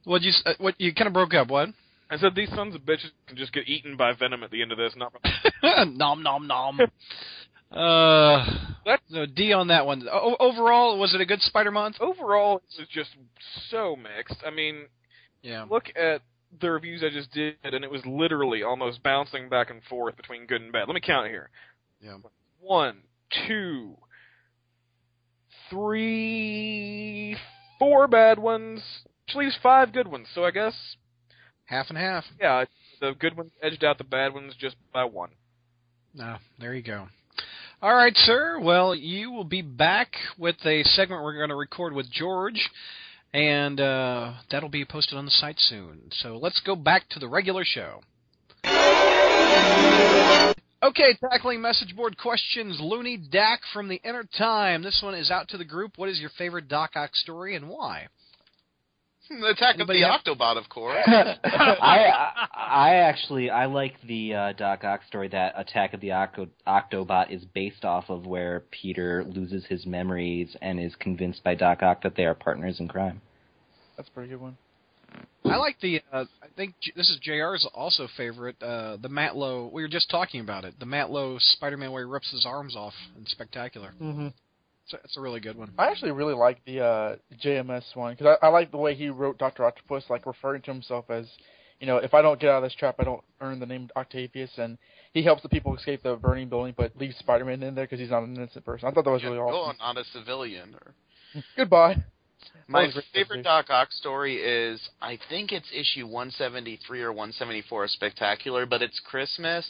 what 0.06 0.22
you 0.22 0.32
uh, 0.46 0.54
what 0.58 0.76
you 0.80 0.94
kind 0.94 1.08
of 1.08 1.14
broke 1.14 1.34
up? 1.34 1.50
What? 1.50 1.70
I 2.10 2.18
said 2.18 2.34
these 2.36 2.50
sons 2.56 2.74
of 2.74 2.82
bitches 2.82 3.12
can 3.28 3.38
just 3.38 3.54
get 3.54 3.68
eaten 3.68 3.96
by 3.98 4.14
venom 4.14 4.42
at 4.44 4.50
the 4.52 4.62
end 4.64 4.72
of 4.72 4.78
this. 4.80 4.94
Not 4.96 5.14
nom 5.96 6.24
nom 6.24 6.48
nom. 6.48 6.80
uh, 7.72 8.46
so 9.12 9.26
D 9.28 9.54
on 9.54 9.68
that 9.68 9.86
one. 9.86 10.08
O- 10.12 10.38
overall, 10.40 10.98
was 10.98 11.14
it 11.14 11.22
a 11.22 11.26
good 11.26 11.42
Spider 11.42 11.72
month? 11.72 11.98
overall, 12.00 12.58
it 12.58 12.80
was 12.80 12.88
just 12.90 13.10
so 13.70 13.96
mixed. 13.96 14.42
I 14.48 14.50
mean, 14.50 14.88
Yeah. 15.44 15.66
look 15.70 15.90
at 15.96 16.22
the 16.62 16.72
reviews 16.72 17.04
I 17.04 17.10
just 17.14 17.32
did, 17.32 17.58
and 17.64 17.84
it 17.84 17.92
was 17.92 18.04
literally 18.08 18.64
almost 18.64 19.04
bouncing 19.04 19.50
back 19.50 19.70
and 19.70 19.84
forth 19.84 20.16
between 20.18 20.48
good 20.48 20.62
and 20.62 20.72
bad. 20.72 20.88
Let 20.88 20.96
me 20.96 21.02
count 21.02 21.28
here. 21.28 21.50
Yeah. 22.02 22.16
One, 22.60 23.04
two, 23.48 23.98
three, 25.70 27.38
four 27.80 28.08
bad 28.08 28.38
ones, 28.38 28.82
which 29.26 29.36
leaves 29.36 29.58
five 29.64 29.92
good 29.94 30.08
ones. 30.08 30.28
So 30.36 30.44
I 30.46 30.52
guess, 30.52 30.74
Half 31.66 31.90
and 31.90 31.98
half. 31.98 32.26
yeah, 32.40 32.66
the 33.00 33.14
good 33.18 33.36
ones 33.38 33.52
edged 33.64 33.84
out 33.84 33.98
the 33.98 34.04
bad 34.04 34.34
ones 34.34 34.54
just 34.60 34.76
by 34.94 35.06
one. 35.06 35.30
Ah, 36.20 36.40
there 36.60 36.74
you 36.76 36.82
go. 36.84 37.08
All 37.82 37.96
right, 37.96 38.16
sir. 38.16 38.60
Well, 38.60 38.94
you 38.94 39.32
will 39.32 39.44
be 39.46 39.62
back 39.62 40.14
with 40.38 40.58
a 40.66 40.84
segment 40.84 41.24
we're 41.24 41.38
going 41.38 41.50
to 41.50 41.56
record 41.56 41.94
with 41.94 42.12
George, 42.12 42.70
and 43.34 43.80
uh, 43.80 44.34
that'll 44.52 44.68
be 44.68 44.84
posted 44.84 45.18
on 45.18 45.26
the 45.26 45.32
site 45.32 45.60
soon. 45.60 46.10
So 46.12 46.38
let's 46.38 46.60
go 46.66 46.76
back 46.76 47.08
to 47.10 47.20
the 47.20 47.28
regular 47.30 47.64
show. 47.64 48.02
Okay, 50.82 51.18
tackling 51.20 51.62
message 51.62 51.94
board 51.96 52.18
questions. 52.18 52.80
Looney 52.82 53.18
Dak 53.18 53.60
from 53.74 53.90
the 53.90 54.00
Inner 54.04 54.24
Time. 54.38 54.82
This 54.82 55.02
one 55.04 55.14
is 55.14 55.30
out 55.30 55.50
to 55.50 55.58
the 55.58 55.66
group. 55.66 55.98
What 55.98 56.08
is 56.08 56.20
your 56.20 56.30
favorite 56.38 56.70
Doc 56.70 56.92
Ock 56.96 57.14
story 57.16 57.56
and 57.56 57.68
why? 57.68 58.08
The 59.30 59.46
attack 59.50 59.76
Anybody 59.76 60.04
of 60.04 60.10
have- 60.10 60.22
the 60.24 60.32
Octobot, 60.32 60.58
of 60.58 60.70
course. 60.70 61.04
I, 61.06 61.36
I 61.44 62.48
I 62.56 62.96
actually 62.96 63.50
I 63.52 63.66
like 63.66 63.94
the 64.08 64.34
uh, 64.34 64.54
Doc 64.54 64.84
Ock 64.86 65.02
story 65.08 65.28
that 65.28 65.54
Attack 65.58 65.94
of 65.94 66.00
the 66.02 66.14
Octo, 66.14 66.48
Octobot 66.66 67.30
is 67.30 67.44
based 67.54 67.84
off 67.86 68.06
of, 68.10 68.26
where 68.26 68.64
Peter 68.72 69.24
loses 69.28 69.66
his 69.68 69.86
memories 69.86 70.56
and 70.62 70.80
is 70.80 70.96
convinced 70.96 71.44
by 71.44 71.54
Doc 71.56 71.84
Ock 71.84 72.02
that 72.04 72.16
they 72.16 72.24
are 72.26 72.34
partners 72.34 72.80
in 72.80 72.88
crime. 72.88 73.22
That's 73.98 74.08
a 74.10 74.12
pretty 74.12 74.30
good 74.30 74.42
one. 74.42 74.58
I 75.46 75.56
like 75.56 75.80
the. 75.82 76.02
Uh, 76.12 76.26
I 76.44 76.48
think 76.56 76.76
J- 76.82 76.92
this 76.96 77.10
is 77.10 77.20
Jr's 77.26 77.68
also 77.74 78.08
favorite. 78.18 78.62
Uh, 78.62 78.98
the 79.02 79.10
Matt 79.10 79.36
Lowe. 79.36 79.70
We 79.74 79.82
were 79.82 79.88
just 79.88 80.10
talking 80.10 80.42
about 80.42 80.66
it. 80.66 80.76
The 80.80 80.86
Matt 80.86 81.10
Lowe 81.12 81.38
Spider-Man 81.40 81.92
where 81.92 82.06
he 82.06 82.10
rips 82.10 82.30
his 82.32 82.46
arms 82.46 82.76
off 82.76 82.94
in 83.18 83.26
Spectacular. 83.26 83.94
Mm-hmm. 84.02 84.28
It's 84.28 84.94
a, 84.94 84.98
it's 85.04 85.18
a 85.18 85.22
really 85.22 85.40
good 85.40 85.58
one. 85.58 85.72
I 85.78 85.88
actually 85.90 86.12
really 86.12 86.34
like 86.34 86.64
the 86.66 86.84
uh, 86.84 87.16
JMS 87.44 87.96
one 87.96 88.14
because 88.16 88.38
I, 88.42 88.48
I 88.48 88.50
like 88.50 88.72
the 88.72 88.78
way 88.78 88.96
he 88.96 89.10
wrote 89.10 89.38
Doctor 89.38 89.66
Octopus, 89.66 90.04
like 90.10 90.26
referring 90.26 90.62
to 90.64 90.74
himself 90.74 91.06
as, 91.10 91.26
you 91.80 91.88
know, 91.88 91.98
if 91.98 92.14
I 92.14 92.22
don't 92.22 92.40
get 92.40 92.50
out 92.50 92.58
of 92.58 92.64
this 92.64 92.76
trap, 92.76 92.96
I 93.00 93.04
don't 93.04 93.24
earn 93.40 93.60
the 93.60 93.66
name 93.66 93.90
Octavius, 93.96 94.52
and 94.58 94.78
he 95.14 95.24
helps 95.24 95.42
the 95.44 95.50
people 95.50 95.76
escape 95.76 96.04
the 96.04 96.16
burning 96.16 96.50
building, 96.50 96.74
but 96.76 96.96
leaves 96.98 97.16
Spider-Man 97.20 97.64
in 97.64 97.76
there 97.76 97.86
because 97.86 98.00
he's 98.00 98.10
not 98.10 98.24
an 98.24 98.36
innocent 98.36 98.66
person. 98.66 98.88
I 98.88 98.92
thought 98.92 99.06
that 99.06 99.12
was 99.12 99.24
really 99.24 99.38
Yeah, 99.38 99.44
awesome. 99.44 99.78
oh, 99.80 99.94
not 99.94 99.98
a 99.98 100.04
civilian. 100.06 100.76
Or... 100.76 100.94
Goodbye. 101.58 102.04
My 102.68 102.88
favorite 103.14 103.44
Doc 103.44 103.70
Ock 103.70 103.92
story 103.92 104.38
is 104.38 104.90
I 105.02 105.18
think 105.30 105.52
it's 105.52 105.72
issue 105.74 106.06
173 106.06 107.02
or 107.02 107.12
174 107.12 107.86
of 107.86 107.90
Spectacular, 107.92 108.66
but 108.66 108.82
it's 108.82 109.00
Christmas 109.00 109.66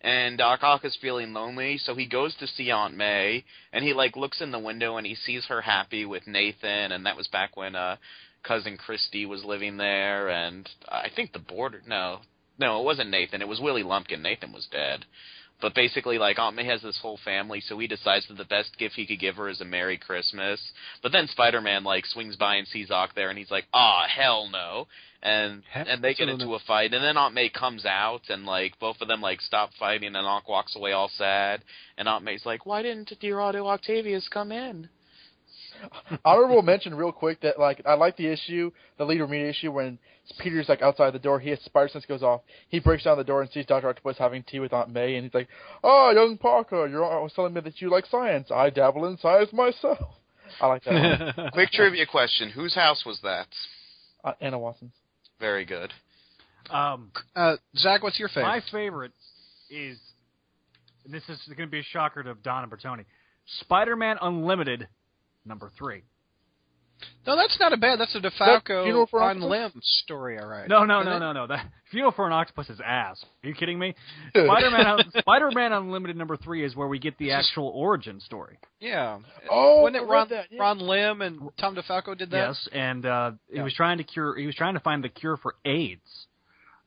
and 0.00 0.36
Doc 0.36 0.62
Ock 0.62 0.84
is 0.84 0.96
feeling 1.00 1.32
lonely, 1.32 1.78
so 1.78 1.94
he 1.94 2.06
goes 2.06 2.34
to 2.36 2.46
see 2.46 2.70
Aunt 2.70 2.94
May 2.94 3.44
and 3.72 3.84
he 3.84 3.94
like 3.94 4.16
looks 4.16 4.40
in 4.40 4.52
the 4.52 4.58
window 4.58 4.96
and 4.96 5.06
he 5.06 5.14
sees 5.14 5.46
her 5.46 5.62
happy 5.62 6.04
with 6.04 6.26
Nathan 6.26 6.92
and 6.92 7.06
that 7.06 7.16
was 7.16 7.28
back 7.28 7.56
when 7.56 7.74
uh 7.74 7.96
cousin 8.42 8.76
Christy 8.76 9.24
was 9.24 9.42
living 9.42 9.78
there 9.78 10.28
and 10.28 10.68
I 10.88 11.08
think 11.14 11.32
the 11.32 11.38
border 11.38 11.80
no 11.86 12.20
no, 12.58 12.80
it 12.80 12.84
wasn't 12.84 13.10
Nathan, 13.10 13.42
it 13.42 13.48
was 13.48 13.60
Willie 13.60 13.82
Lumpkin. 13.82 14.22
Nathan 14.22 14.52
was 14.52 14.68
dead. 14.70 15.04
But 15.60 15.74
basically, 15.74 16.18
like 16.18 16.38
Aunt 16.38 16.56
May 16.56 16.64
has 16.66 16.82
this 16.82 16.98
whole 17.00 17.18
family, 17.24 17.60
so 17.60 17.78
he 17.78 17.86
decides 17.86 18.26
that 18.28 18.36
the 18.36 18.44
best 18.44 18.76
gift 18.76 18.96
he 18.96 19.06
could 19.06 19.20
give 19.20 19.36
her 19.36 19.48
is 19.48 19.60
a 19.60 19.64
Merry 19.64 19.96
Christmas. 19.96 20.60
But 21.02 21.12
then 21.12 21.26
Spider-Man 21.28 21.84
like 21.84 22.04
swings 22.06 22.36
by 22.36 22.56
and 22.56 22.68
sees 22.68 22.90
Ock 22.90 23.14
there, 23.14 23.30
and 23.30 23.38
he's 23.38 23.50
like, 23.50 23.64
"Ah, 23.72 24.04
hell 24.08 24.48
no!" 24.50 24.86
And 25.22 25.62
Hell 25.70 25.86
and 25.88 26.04
they 26.04 26.12
get 26.12 26.26
no. 26.26 26.34
into 26.34 26.54
a 26.54 26.58
fight, 26.58 26.92
and 26.92 27.02
then 27.02 27.16
Aunt 27.16 27.34
May 27.34 27.48
comes 27.48 27.86
out, 27.86 28.22
and 28.28 28.44
like 28.44 28.78
both 28.78 29.00
of 29.00 29.08
them 29.08 29.22
like 29.22 29.40
stop 29.40 29.70
fighting, 29.78 30.14
and 30.14 30.26
Ock 30.26 30.48
walks 30.48 30.76
away 30.76 30.92
all 30.92 31.08
sad, 31.16 31.62
and 31.96 32.08
Aunt 32.08 32.24
May's 32.24 32.44
like, 32.44 32.66
"Why 32.66 32.82
didn't 32.82 33.12
dear 33.20 33.40
Otto 33.40 33.66
Octavius 33.66 34.28
come 34.28 34.52
in?" 34.52 34.90
Honorable 36.24 36.62
mention, 36.62 36.94
real 36.94 37.12
quick, 37.12 37.40
that 37.40 37.58
like 37.58 37.80
I 37.86 37.94
like 37.94 38.16
the 38.16 38.26
issue, 38.26 38.70
the 38.98 39.04
leader 39.04 39.26
media 39.26 39.48
issue, 39.48 39.72
when 39.72 39.98
Peter's 40.38 40.68
like 40.68 40.82
outside 40.82 41.12
the 41.12 41.18
door, 41.18 41.38
he 41.38 41.50
has 41.50 41.60
spider 41.64 41.88
sense 41.88 42.06
goes 42.06 42.22
off. 42.22 42.40
He 42.68 42.80
breaks 42.80 43.04
down 43.04 43.18
the 43.18 43.24
door 43.24 43.42
and 43.42 43.50
sees 43.50 43.66
Doctor 43.66 43.88
Octopus 43.88 44.16
having 44.18 44.42
tea 44.42 44.60
with 44.60 44.72
Aunt 44.72 44.90
May, 44.90 45.16
and 45.16 45.24
he's 45.24 45.34
like, 45.34 45.48
"Oh, 45.82 46.10
young 46.10 46.38
Parker, 46.38 46.86
you're 46.86 47.04
always 47.04 47.32
telling 47.34 47.52
me 47.52 47.60
that 47.60 47.80
you 47.80 47.90
like 47.90 48.06
science. 48.06 48.50
I 48.50 48.70
dabble 48.70 49.04
in 49.06 49.18
science 49.18 49.52
myself." 49.52 49.98
I 50.60 50.66
like 50.66 50.84
that. 50.84 51.50
Quick 51.52 51.70
trivia 51.72 52.06
question: 52.06 52.50
Whose 52.50 52.74
house 52.74 53.04
was 53.04 53.20
that? 53.22 53.48
uh, 54.24 54.32
Anna 54.40 54.58
Watson's. 54.58 54.94
Very 55.40 55.64
good. 55.64 55.92
Um, 56.70 57.10
uh, 57.36 57.56
Zach, 57.76 58.02
what's 58.02 58.18
your 58.18 58.28
favorite? 58.28 58.44
my 58.44 58.60
favorite 58.72 59.12
is, 59.70 59.98
and 61.04 61.12
this 61.12 61.22
is 61.28 61.38
going 61.48 61.68
to 61.68 61.70
be 61.70 61.80
a 61.80 61.84
shocker 61.84 62.22
to 62.22 62.34
Don 62.42 62.62
and 62.62 62.72
Bertoni, 62.72 63.04
Spider-Man 63.60 64.16
Unlimited, 64.22 64.88
number 65.44 65.70
three. 65.76 66.02
No, 67.26 67.36
that's 67.36 67.58
not 67.60 67.72
a 67.72 67.76
bad. 67.76 67.98
That's 68.00 68.14
a 68.14 68.20
DeFalco 68.20 68.84
Funeral 68.84 69.06
for 69.06 69.20
on 69.22 69.36
Octopus? 69.42 69.50
limb 69.50 69.72
story. 69.82 70.38
All 70.38 70.46
right. 70.46 70.68
No, 70.68 70.84
no, 70.84 71.00
Isn't 71.00 71.10
no, 71.10 71.16
it? 71.16 71.20
no, 71.20 71.32
no. 71.32 71.46
That 71.48 71.66
Funeral 71.90 72.12
for 72.12 72.26
an 72.26 72.32
Octopus 72.32 72.70
is 72.70 72.80
ass. 72.84 73.22
Are 73.42 73.48
you 73.48 73.54
kidding 73.54 73.78
me? 73.78 73.94
Spider-Man, 74.34 74.98
Spider-Man 75.18 75.72
Unlimited 75.72 76.16
number 76.16 76.36
three 76.36 76.64
is 76.64 76.74
where 76.76 76.88
we 76.88 76.98
get 76.98 77.16
the 77.18 77.26
This 77.26 77.40
is- 77.40 77.46
actual 77.50 77.68
origin 77.74 78.20
story. 78.20 78.58
Yeah. 78.80 79.18
Oh, 79.50 79.82
Wasn't 79.82 79.96
it 79.96 80.00
read 80.02 80.08
Ron, 80.08 80.28
that, 80.30 80.46
yeah. 80.50 80.60
Ron 80.60 80.78
Lim 80.80 81.22
and 81.22 81.40
Tom 81.58 81.74
DeFalco 81.76 82.16
did 82.16 82.30
that? 82.30 82.48
Yes, 82.48 82.68
and 82.72 83.04
uh, 83.06 83.30
he 83.50 83.56
Yeah. 83.56 83.62
was 83.64 83.74
trying 83.74 83.98
to 83.98 84.04
cure. 84.04 84.36
He 84.36 84.46
was 84.46 84.54
trying 84.54 84.74
to 84.74 84.80
find 84.80 85.02
the 85.02 85.08
cure 85.08 85.36
for 85.36 85.54
AIDS. 85.64 86.26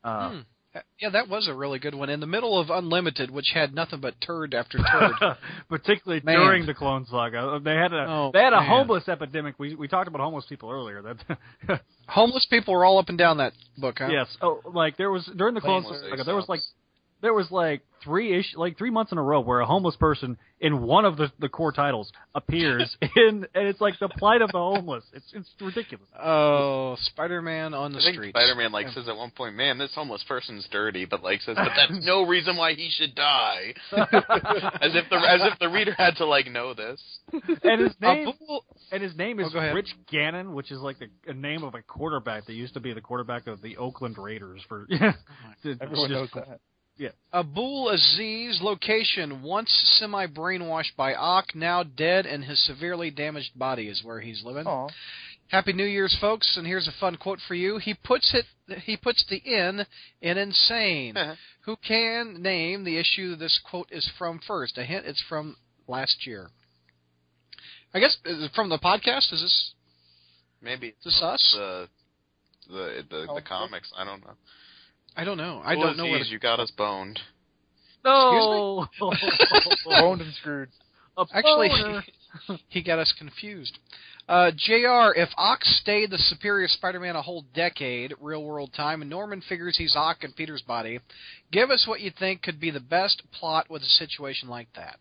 Uh, 0.04 0.30
Hmm. 0.30 0.38
Uh, 0.74 0.80
yeah, 1.00 1.08
that 1.08 1.28
was 1.28 1.48
a 1.48 1.54
really 1.54 1.78
good 1.78 1.94
one. 1.94 2.10
In 2.10 2.20
the 2.20 2.26
middle 2.26 2.58
of 2.58 2.68
Unlimited, 2.68 3.30
which 3.30 3.52
had 3.54 3.74
nothing 3.74 4.00
but 4.00 4.20
turd 4.20 4.52
after 4.52 4.78
turd. 4.78 5.12
particularly 5.68 6.22
Man. 6.22 6.36
during 6.36 6.66
the 6.66 6.74
Clone 6.74 7.06
Saga. 7.06 7.38
Uh, 7.38 7.58
they 7.58 7.74
had 7.74 7.92
a 7.92 8.04
Oh, 8.06 8.30
they 8.32 8.40
had 8.40 8.52
a 8.52 8.60
man. 8.60 8.68
homeless 8.68 9.08
epidemic. 9.08 9.54
We 9.58 9.74
we 9.74 9.88
talked 9.88 10.08
about 10.08 10.20
homeless 10.20 10.44
people 10.46 10.70
earlier. 10.70 11.02
That 11.02 11.80
Homeless 12.08 12.46
people 12.50 12.74
were 12.74 12.84
all 12.84 12.98
up 12.98 13.08
and 13.08 13.16
down 13.16 13.38
that 13.38 13.54
book, 13.78 13.96
huh? 13.98 14.08
yes, 14.10 14.28
oh, 14.42 14.60
like 14.64 14.96
there 14.98 15.10
was 15.10 15.28
during 15.36 15.54
the 15.54 15.60
Clone 15.60 15.84
Saga, 15.84 16.24
there 16.24 16.36
was 16.36 16.48
like 16.48 16.60
there 17.20 17.34
was 17.34 17.50
like 17.50 17.82
three 18.04 18.38
ish, 18.38 18.54
like 18.56 18.78
three 18.78 18.90
months 18.90 19.10
in 19.10 19.18
a 19.18 19.22
row 19.22 19.40
where 19.40 19.58
a 19.60 19.66
homeless 19.66 19.96
person 19.96 20.36
in 20.60 20.82
one 20.82 21.04
of 21.04 21.16
the 21.16 21.32
the 21.40 21.48
core 21.48 21.72
titles 21.72 22.12
appears 22.34 22.96
in, 23.16 23.46
and 23.54 23.66
it's 23.68 23.80
like 23.80 23.98
the 23.98 24.08
plight 24.08 24.40
of 24.40 24.50
the 24.52 24.58
homeless. 24.58 25.04
It's 25.12 25.26
it's 25.34 25.48
ridiculous. 25.60 26.06
Oh, 26.20 26.96
Spider-Man 27.00 27.74
on 27.74 27.92
the 27.92 27.98
I 27.98 28.02
think. 28.02 28.24
Spider-Man 28.30 28.70
like 28.72 28.88
says 28.88 29.08
at 29.08 29.16
one 29.16 29.30
point, 29.32 29.56
"Man, 29.56 29.78
this 29.78 29.92
homeless 29.94 30.24
person's 30.28 30.66
dirty," 30.70 31.04
but 31.06 31.22
like 31.22 31.40
says, 31.40 31.56
"But 31.56 31.72
that's 31.76 32.04
no 32.06 32.22
reason 32.24 32.56
why 32.56 32.74
he 32.74 32.88
should 32.90 33.14
die." 33.14 33.74
as 33.92 34.94
if 34.94 35.08
the 35.10 35.16
as 35.16 35.40
if 35.52 35.58
the 35.58 35.68
reader 35.68 35.94
had 35.98 36.16
to 36.16 36.24
like 36.26 36.46
know 36.50 36.74
this. 36.74 37.00
And 37.62 37.80
his 37.80 37.94
name 38.00 38.32
and 38.92 39.02
his 39.02 39.16
name 39.16 39.40
Oh, 39.40 39.46
is 39.46 39.52
go 39.52 39.58
ahead. 39.58 39.74
Rich 39.74 39.94
Gannon, 40.10 40.54
which 40.54 40.70
is 40.70 40.78
like 40.80 40.98
the 40.98 41.08
a 41.26 41.34
name 41.34 41.62
of 41.64 41.74
a 41.74 41.82
quarterback 41.82 42.46
that 42.46 42.54
used 42.54 42.74
to 42.74 42.80
be 42.80 42.92
the 42.92 43.00
quarterback 43.00 43.46
of 43.48 43.60
the 43.60 43.76
Oakland 43.76 44.16
Raiders 44.18 44.62
for. 44.68 44.86
Oh 44.90 44.94
yeah, 44.94 45.12
Everyone 45.80 46.10
knows 46.12 46.30
just- 46.30 46.46
that. 46.98 47.14
Abul 47.32 47.90
Aziz, 47.90 48.60
location 48.62 49.42
once 49.42 49.70
semi 49.98 50.26
brainwashed 50.26 50.96
by 50.96 51.14
Ock, 51.14 51.54
now 51.54 51.82
dead, 51.82 52.26
and 52.26 52.44
his 52.44 52.62
severely 52.64 53.10
damaged 53.10 53.58
body 53.58 53.88
is 53.88 54.02
where 54.04 54.20
he's 54.20 54.42
living. 54.44 54.66
Aw. 54.66 54.88
Happy 55.48 55.72
New 55.72 55.84
Year's, 55.84 56.16
folks! 56.20 56.56
And 56.56 56.66
here's 56.66 56.88
a 56.88 56.92
fun 57.00 57.16
quote 57.16 57.38
for 57.46 57.54
you. 57.54 57.78
He 57.78 57.94
puts 57.94 58.34
it. 58.34 58.44
He 58.82 58.96
puts 58.96 59.24
the 59.30 59.36
"in" 59.36 59.86
in 60.20 60.36
insane. 60.36 61.16
Uh-huh. 61.16 61.34
Who 61.64 61.76
can 61.76 62.42
name 62.42 62.84
the 62.84 62.98
issue 62.98 63.34
this 63.34 63.58
quote 63.68 63.88
is 63.90 64.10
from 64.18 64.40
first? 64.46 64.76
A 64.76 64.84
hint: 64.84 65.06
it's 65.06 65.22
from 65.28 65.56
last 65.86 66.26
year. 66.26 66.50
I 67.94 68.00
guess 68.00 68.16
is 68.26 68.44
it 68.44 68.52
from 68.54 68.68
the 68.68 68.78
podcast. 68.78 69.32
Is 69.32 69.40
this 69.40 69.72
Maybe 70.60 70.88
is 70.88 71.04
this 71.04 71.22
us? 71.22 71.54
the 71.56 71.88
the 72.68 73.04
the, 73.08 73.26
Oh, 73.30 73.34
the 73.36 73.42
comics. 73.42 73.90
I 73.96 74.04
don't 74.04 74.20
know. 74.24 74.34
I 75.18 75.24
don't 75.24 75.36
know. 75.36 75.60
I 75.64 75.74
don't 75.74 75.96
know 75.96 76.06
what. 76.06 76.18
geez, 76.18 76.30
you 76.30 76.38
got 76.38 76.60
us 76.60 76.70
boned. 76.70 77.18
No. 78.04 78.86
Boned 79.00 80.20
and 80.20 80.32
screwed. 80.34 80.68
Actually, 81.34 81.70
boner. 81.70 82.04
he 82.68 82.84
got 82.84 83.00
us 83.00 83.12
confused. 83.18 83.76
Uh, 84.28 84.52
Jr. 84.52 85.10
If 85.16 85.30
Ox 85.36 85.80
stayed 85.82 86.12
the 86.12 86.18
superior 86.18 86.68
Spider-Man 86.68 87.16
a 87.16 87.22
whole 87.22 87.44
decade, 87.52 88.14
real-world 88.20 88.70
time, 88.76 89.02
and 89.02 89.10
Norman 89.10 89.42
figures 89.48 89.76
he's 89.76 89.96
Ock 89.96 90.22
in 90.22 90.32
Peter's 90.32 90.62
body, 90.62 91.00
give 91.50 91.70
us 91.70 91.84
what 91.88 92.00
you 92.00 92.12
think 92.16 92.42
could 92.42 92.60
be 92.60 92.70
the 92.70 92.78
best 92.78 93.20
plot 93.32 93.68
with 93.68 93.82
a 93.82 93.86
situation 93.86 94.48
like 94.48 94.68
that. 94.76 95.00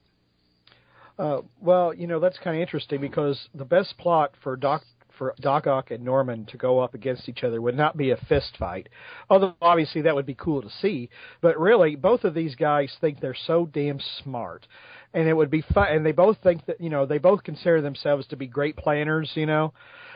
Uh, 1.20 1.42
well, 1.62 1.94
you 1.94 2.08
know 2.08 2.20
that's 2.20 2.40
kind 2.40 2.56
of 2.56 2.62
interesting 2.62 3.02
because 3.02 3.50
the 3.54 3.66
best 3.66 3.96
plot 4.00 4.34
for 4.42 4.56
Doc 4.56 4.82
for 5.18 5.34
Doc 5.40 5.68
Ock 5.68 5.92
and 5.92 6.04
Norman 6.04 6.46
to 6.48 6.58
go 6.58 6.80
up 6.80 6.94
against 6.94 7.28
each 7.30 7.44
other 7.44 7.62
would 7.62 7.78
not 7.78 7.98
be 7.98 8.12
a 8.12 8.18
fist 8.30 8.56
fight, 8.58 8.88
although 9.30 9.56
obviously 9.62 10.02
that 10.02 10.16
would 10.16 10.26
be 10.26 10.36
cool 10.36 10.62
to 10.62 10.70
see. 10.82 11.10
But 11.42 11.60
really, 11.60 11.96
both 11.96 12.24
of 12.24 12.34
these 12.34 12.56
guys 12.56 12.96
think 13.02 13.20
they're 13.20 13.36
so 13.48 13.66
damn 13.66 14.00
smart, 14.24 14.68
and 15.14 15.28
it 15.28 15.34
would 15.34 15.52
be 15.52 15.64
fun. 15.74 15.88
And 15.90 16.06
they 16.06 16.12
both 16.12 16.38
think 16.44 16.66
that 16.66 16.82
you 16.82 16.90
know 16.90 17.06
they 17.06 17.18
both 17.18 17.44
consider 17.44 17.82
themselves 17.82 18.28
to 18.28 18.36
be 18.36 18.48
great 18.48 18.78
planners. 18.78 19.32
You 19.36 19.46
know, 19.46 19.74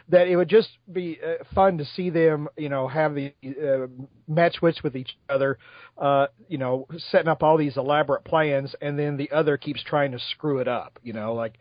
that 0.09 0.27
it 0.27 0.35
would 0.35 0.49
just 0.49 0.69
be 0.91 1.19
uh, 1.25 1.43
fun 1.53 1.77
to 1.77 1.85
see 1.85 2.09
them, 2.09 2.47
you 2.57 2.69
know, 2.69 2.87
have 2.87 3.15
the 3.15 3.33
uh, 3.45 3.87
match 4.27 4.61
wits 4.61 4.83
with 4.83 4.95
each 4.95 5.17
other, 5.29 5.57
uh, 5.97 6.27
you 6.47 6.57
know, 6.57 6.87
setting 7.11 7.27
up 7.27 7.43
all 7.43 7.57
these 7.57 7.77
elaborate 7.77 8.23
plans, 8.23 8.75
and 8.81 8.97
then 8.97 9.17
the 9.17 9.31
other 9.31 9.57
keeps 9.57 9.83
trying 9.83 10.11
to 10.11 10.19
screw 10.31 10.59
it 10.59 10.67
up. 10.67 10.99
You 11.03 11.13
know, 11.13 11.33
like, 11.33 11.55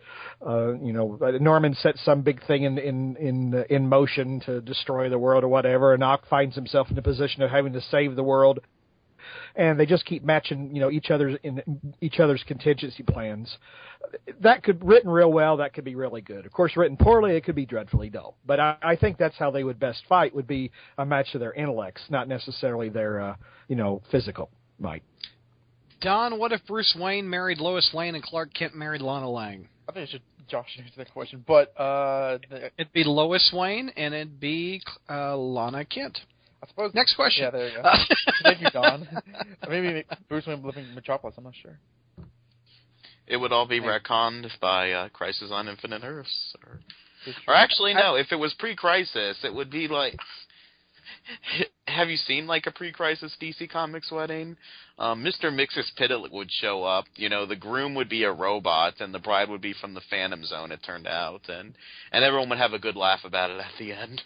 uh, 0.46 0.72
you 0.74 0.92
know, 0.92 1.18
Norman 1.40 1.74
sets 1.74 2.04
some 2.04 2.22
big 2.22 2.44
thing 2.46 2.64
in 2.64 2.78
in 2.78 3.16
in 3.16 3.64
in 3.70 3.88
motion 3.88 4.40
to 4.46 4.60
destroy 4.60 5.08
the 5.08 5.18
world 5.18 5.44
or 5.44 5.48
whatever, 5.48 5.94
and 5.94 6.02
Ock 6.02 6.26
finds 6.28 6.54
himself 6.54 6.90
in 6.90 6.98
a 6.98 7.02
position 7.02 7.42
of 7.42 7.50
having 7.50 7.72
to 7.74 7.80
save 7.80 8.16
the 8.16 8.24
world. 8.24 8.60
And 9.56 9.78
they 9.78 9.86
just 9.86 10.04
keep 10.04 10.24
matching, 10.24 10.74
you 10.74 10.80
know, 10.80 10.90
each 10.90 11.10
other's 11.10 11.38
in 11.42 11.62
each 12.00 12.20
other's 12.20 12.42
contingency 12.46 13.02
plans. 13.02 13.56
That 14.40 14.62
could 14.62 14.84
written 14.84 15.10
real 15.10 15.32
well 15.32 15.56
that 15.58 15.74
could 15.74 15.84
be 15.84 15.94
really 15.94 16.20
good. 16.20 16.46
Of 16.46 16.52
course 16.52 16.76
written 16.76 16.96
poorly 16.96 17.36
it 17.36 17.44
could 17.44 17.54
be 17.54 17.66
dreadfully 17.66 18.10
dull. 18.10 18.36
But 18.46 18.60
i, 18.60 18.76
I 18.82 18.96
think 18.96 19.18
that's 19.18 19.36
how 19.36 19.50
they 19.50 19.64
would 19.64 19.78
best 19.78 20.02
fight 20.08 20.34
would 20.34 20.46
be 20.46 20.70
a 20.98 21.04
match 21.04 21.34
of 21.34 21.40
their 21.40 21.52
intellects 21.52 22.02
not 22.10 22.28
necessarily 22.28 22.88
their 22.88 23.20
uh, 23.20 23.36
you 23.68 23.76
know 23.76 24.02
physical 24.10 24.50
might. 24.78 25.02
Don, 26.00 26.38
what 26.38 26.52
if 26.52 26.66
Bruce 26.66 26.96
Wayne 26.98 27.28
married 27.28 27.58
Lois 27.58 27.90
Lane 27.92 28.14
and 28.14 28.24
Clark 28.24 28.54
Kent 28.54 28.74
married 28.74 29.02
Lana 29.02 29.28
Lang? 29.28 29.68
I 29.86 29.92
think 29.92 30.08
I 30.08 30.12
should 30.12 30.22
Josh 30.48 30.66
should 30.74 30.84
answer 30.84 30.96
that 30.98 31.12
question, 31.12 31.44
but 31.46 31.78
uh, 31.78 32.38
the, 32.48 32.70
It'd 32.76 32.92
be 32.92 33.04
Lois 33.04 33.52
Wayne 33.54 33.90
and 33.96 34.12
it'd 34.14 34.40
be 34.40 34.82
uh, 35.08 35.36
Lana 35.36 35.84
Kent. 35.84 36.18
I 36.62 36.66
suppose. 36.68 36.92
Next 36.94 37.14
question. 37.14 37.44
Yeah, 37.44 37.50
there 37.50 37.68
you 37.68 37.74
go. 37.82 37.90
Thank 38.42 38.60
you, 38.60 38.70
Don. 38.70 39.08
Maybe 39.68 40.04
Bruce 40.28 40.46
Wayne 40.46 40.62
living 40.62 40.84
in 40.86 40.94
Metropolis. 40.94 41.34
I'm 41.38 41.44
not 41.44 41.54
sure. 41.60 41.78
It 43.26 43.36
would 43.36 43.52
all 43.52 43.66
be 43.66 43.76
Yeah. 43.76 43.98
retconned 43.98 44.48
by 44.60 44.92
uh, 44.92 45.08
Crisis 45.10 45.50
on 45.52 45.68
Infinite 45.68 46.02
Earths, 46.04 46.54
or, 46.64 46.80
or 47.46 47.54
actually 47.54 47.94
no. 47.94 48.16
If 48.16 48.32
it 48.32 48.36
was 48.36 48.52
pre-Crisis, 48.58 49.38
it 49.44 49.54
would 49.54 49.70
be 49.70 49.88
like. 49.88 50.16
Have 51.86 52.08
you 52.08 52.16
seen 52.16 52.46
like 52.46 52.66
a 52.66 52.70
pre-crisis 52.70 53.36
DC 53.42 53.68
Comics 53.70 54.10
wedding? 54.12 54.56
Um, 54.98 55.24
Mr. 55.24 55.44
Mxyzptlk 55.50 56.30
would 56.30 56.50
show 56.50 56.84
up. 56.84 57.04
You 57.16 57.28
know, 57.28 57.46
the 57.46 57.56
groom 57.56 57.94
would 57.96 58.08
be 58.08 58.22
a 58.24 58.32
robot, 58.32 58.94
and 59.00 59.12
the 59.12 59.18
bride 59.18 59.48
would 59.48 59.60
be 59.60 59.74
from 59.80 59.94
the 59.94 60.00
Phantom 60.08 60.44
Zone. 60.44 60.70
It 60.72 60.80
turned 60.84 61.06
out, 61.08 61.42
and 61.48 61.74
and 62.12 62.24
everyone 62.24 62.48
would 62.50 62.58
have 62.58 62.72
a 62.74 62.78
good 62.78 62.96
laugh 62.96 63.20
about 63.24 63.50
it 63.50 63.58
at 63.60 63.72
the 63.78 63.92
end. 63.92 64.22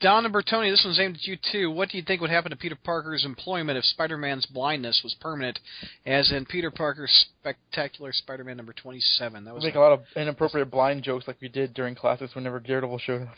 Don 0.00 0.24
and 0.24 0.32
Bertoni, 0.32 0.70
this 0.70 0.82
one's 0.84 1.00
aimed 1.00 1.16
at 1.16 1.24
you 1.24 1.36
too. 1.50 1.70
What 1.70 1.88
do 1.88 1.96
you 1.96 2.04
think 2.04 2.20
would 2.20 2.30
happen 2.30 2.50
to 2.50 2.56
Peter 2.56 2.76
Parker's 2.76 3.24
employment 3.24 3.78
if 3.78 3.84
Spider-Man's 3.84 4.46
blindness 4.46 5.00
was 5.02 5.14
permanent, 5.20 5.58
as 6.06 6.30
in 6.30 6.44
Peter 6.46 6.70
Parker's 6.70 7.26
Spectacular 7.40 8.12
Spider-Man 8.12 8.56
number 8.56 8.72
twenty-seven? 8.72 9.44
That 9.44 9.50
We 9.50 9.56
was 9.56 9.64
make 9.64 9.74
a 9.74 9.80
lot 9.80 9.92
of 9.92 10.02
inappropriate 10.14 10.70
blind 10.70 11.02
jokes 11.02 11.26
like 11.26 11.40
we 11.40 11.48
did 11.48 11.74
during 11.74 11.96
classes 11.96 12.30
whenever 12.34 12.60
Daredevil 12.60 12.98
showed 12.98 13.22
up. 13.22 13.36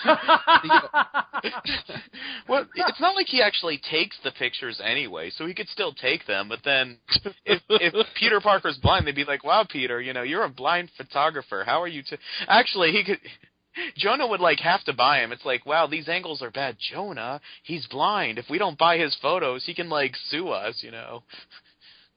well, 2.48 2.66
it's 2.74 3.00
not 3.00 3.16
like 3.16 3.26
he 3.26 3.42
actually 3.42 3.80
takes 3.90 4.16
the 4.22 4.30
pictures 4.30 4.80
anyway, 4.82 5.30
so 5.30 5.46
he 5.46 5.54
could 5.54 5.68
still 5.68 5.92
take 5.92 6.26
them. 6.26 6.48
But 6.48 6.60
then, 6.64 6.98
if 7.44 7.60
if 7.68 8.06
Peter 8.18 8.40
Parker's 8.40 8.78
blind, 8.78 9.06
they'd 9.06 9.14
be 9.14 9.24
like, 9.24 9.44
"Wow, 9.44 9.66
Peter, 9.68 10.00
you 10.00 10.12
know, 10.12 10.22
you're 10.22 10.44
a 10.44 10.48
blind 10.48 10.90
photographer. 10.96 11.64
How 11.66 11.82
are 11.82 11.88
you?" 11.88 12.02
to 12.04 12.18
Actually, 12.46 12.92
he 12.92 13.04
could. 13.04 13.18
Jonah 13.96 14.26
would 14.26 14.40
like 14.40 14.60
have 14.60 14.82
to 14.84 14.92
buy 14.92 15.18
him. 15.20 15.32
It's 15.32 15.44
like, 15.44 15.64
wow, 15.64 15.86
these 15.86 16.08
angles 16.08 16.42
are 16.42 16.50
bad. 16.50 16.76
Jonah, 16.92 17.40
he's 17.62 17.86
blind. 17.86 18.38
If 18.38 18.46
we 18.50 18.58
don't 18.58 18.78
buy 18.78 18.98
his 18.98 19.16
photos, 19.22 19.64
he 19.64 19.74
can 19.74 19.88
like 19.88 20.14
sue 20.28 20.48
us. 20.48 20.80
You 20.82 20.90
know. 20.92 21.22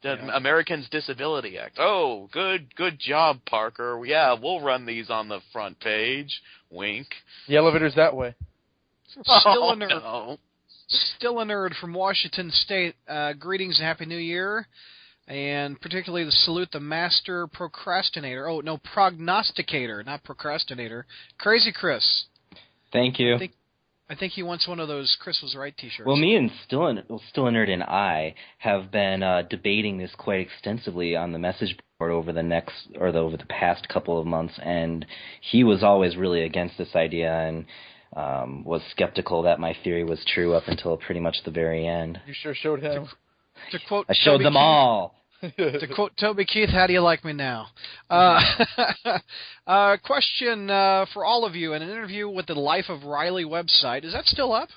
The 0.04 0.18
Yeah. 0.22 0.36
Americans 0.36 0.90
Disability 0.92 1.58
Act. 1.58 1.78
Oh, 1.80 2.28
good, 2.34 2.76
good 2.76 3.00
job, 3.00 3.40
Parker. 3.46 4.02
Yeah, 4.06 4.34
we'll 4.34 4.60
run 4.60 4.86
these 4.86 5.10
on 5.10 5.30
the 5.30 5.40
front 5.54 5.80
page. 5.80 6.42
Wink. 6.70 7.08
The 7.48 7.56
elevator's 7.56 7.96
that 7.96 8.14
way. 8.14 8.36
Still 9.08 9.24
Oh, 9.46 9.70
a 9.72 9.76
nerd. 9.78 9.90
no. 9.90 10.38
Still 10.90 11.40
a 11.40 11.46
nerd 11.46 11.74
from 11.80 11.94
Washington 11.94 12.52
State. 12.52 12.96
Uh, 13.08 13.32
greetings 13.32 13.78
and 13.80 13.88
happy 13.88 14.06
New 14.06 14.18
Year, 14.18 14.68
and 15.28 15.80
particularly 15.80 16.26
the 16.26 16.32
salute 16.32 16.70
the 16.72 16.80
master 16.80 17.48
procrastinator. 17.48 18.48
Oh 18.48 18.60
no, 18.60 18.78
prognosticator, 18.78 20.04
not 20.04 20.24
procrastinator. 20.24 21.06
Crazy 21.38 21.72
Chris. 21.72 22.26
Thank 22.92 23.20
you. 23.20 23.36
I 23.36 23.40
think 23.40 23.54
I 24.10 24.16
think 24.16 24.34
he 24.34 24.44
wants 24.44 24.68
one 24.68 24.80
of 24.80 24.88
those 24.88 25.16
Chris 25.20 25.40
was 25.42 25.56
right 25.56 25.76
T-shirts. 25.76 26.06
Well, 26.06 26.18
me 26.18 26.36
and 26.36 26.52
Still 26.66 26.88
a, 26.88 27.04
Still 27.30 27.46
Nerd 27.46 27.70
and 27.70 27.84
I 27.84 28.36
have 28.60 28.92
been 28.92 29.24
uh, 29.24 29.44
debating 29.50 29.98
this 29.98 30.12
quite 30.18 30.42
extensively 30.42 31.16
on 31.16 31.32
the 31.32 31.40
message 31.40 31.76
board 31.98 32.12
over 32.12 32.34
the 32.34 32.44
next 32.44 32.76
or 33.00 33.12
the, 33.12 33.20
over 33.20 33.38
the 33.38 33.46
past 33.46 33.88
couple 33.88 34.20
of 34.20 34.28
months, 34.28 34.54
and 34.62 35.06
he 35.40 35.64
was 35.64 35.84
always 35.84 36.18
really 36.18 36.44
against 36.44 36.78
this 36.78 36.96
idea 36.96 37.34
and 37.34 37.66
um, 38.16 38.64
was 38.66 38.82
skeptical 38.92 39.42
that 39.44 39.60
my 39.60 39.76
theory 39.84 40.04
was 40.04 40.20
true 40.34 40.54
up 40.54 40.64
until 40.68 40.98
pretty 40.98 41.22
much 41.22 41.38
the 41.46 41.52
very 41.52 41.88
end. 41.88 42.20
You 42.28 42.34
sure 42.36 42.54
showed 42.54 42.82
him. 42.82 43.08
To 43.72 43.80
quote 43.88 44.06
I 44.10 44.14
showed 44.14 44.34
Toby 44.34 44.44
them 44.46 44.54
Keith- 44.54 44.60
all. 44.60 45.16
to 45.58 45.88
quote 45.94 46.14
Toby 46.18 46.46
Keith, 46.46 46.70
how 46.70 46.88
do 46.88 46.94
you 46.94 47.02
like 47.02 47.26
me 47.26 47.34
now? 47.34 47.68
Uh, 48.10 48.40
uh, 49.68 49.98
question 50.04 50.70
uh, 50.70 51.06
for 51.14 51.26
all 51.26 51.46
of 51.46 51.56
you: 51.56 51.74
In 51.74 51.82
an 51.82 51.90
interview 51.90 52.30
with 52.30 52.46
the 52.48 52.54
Life 52.56 52.86
of 52.90 53.04
Riley 53.04 53.44
website, 53.46 54.06
is 54.06 54.14
that 54.14 54.26
still 54.26 54.54
up? 54.54 54.70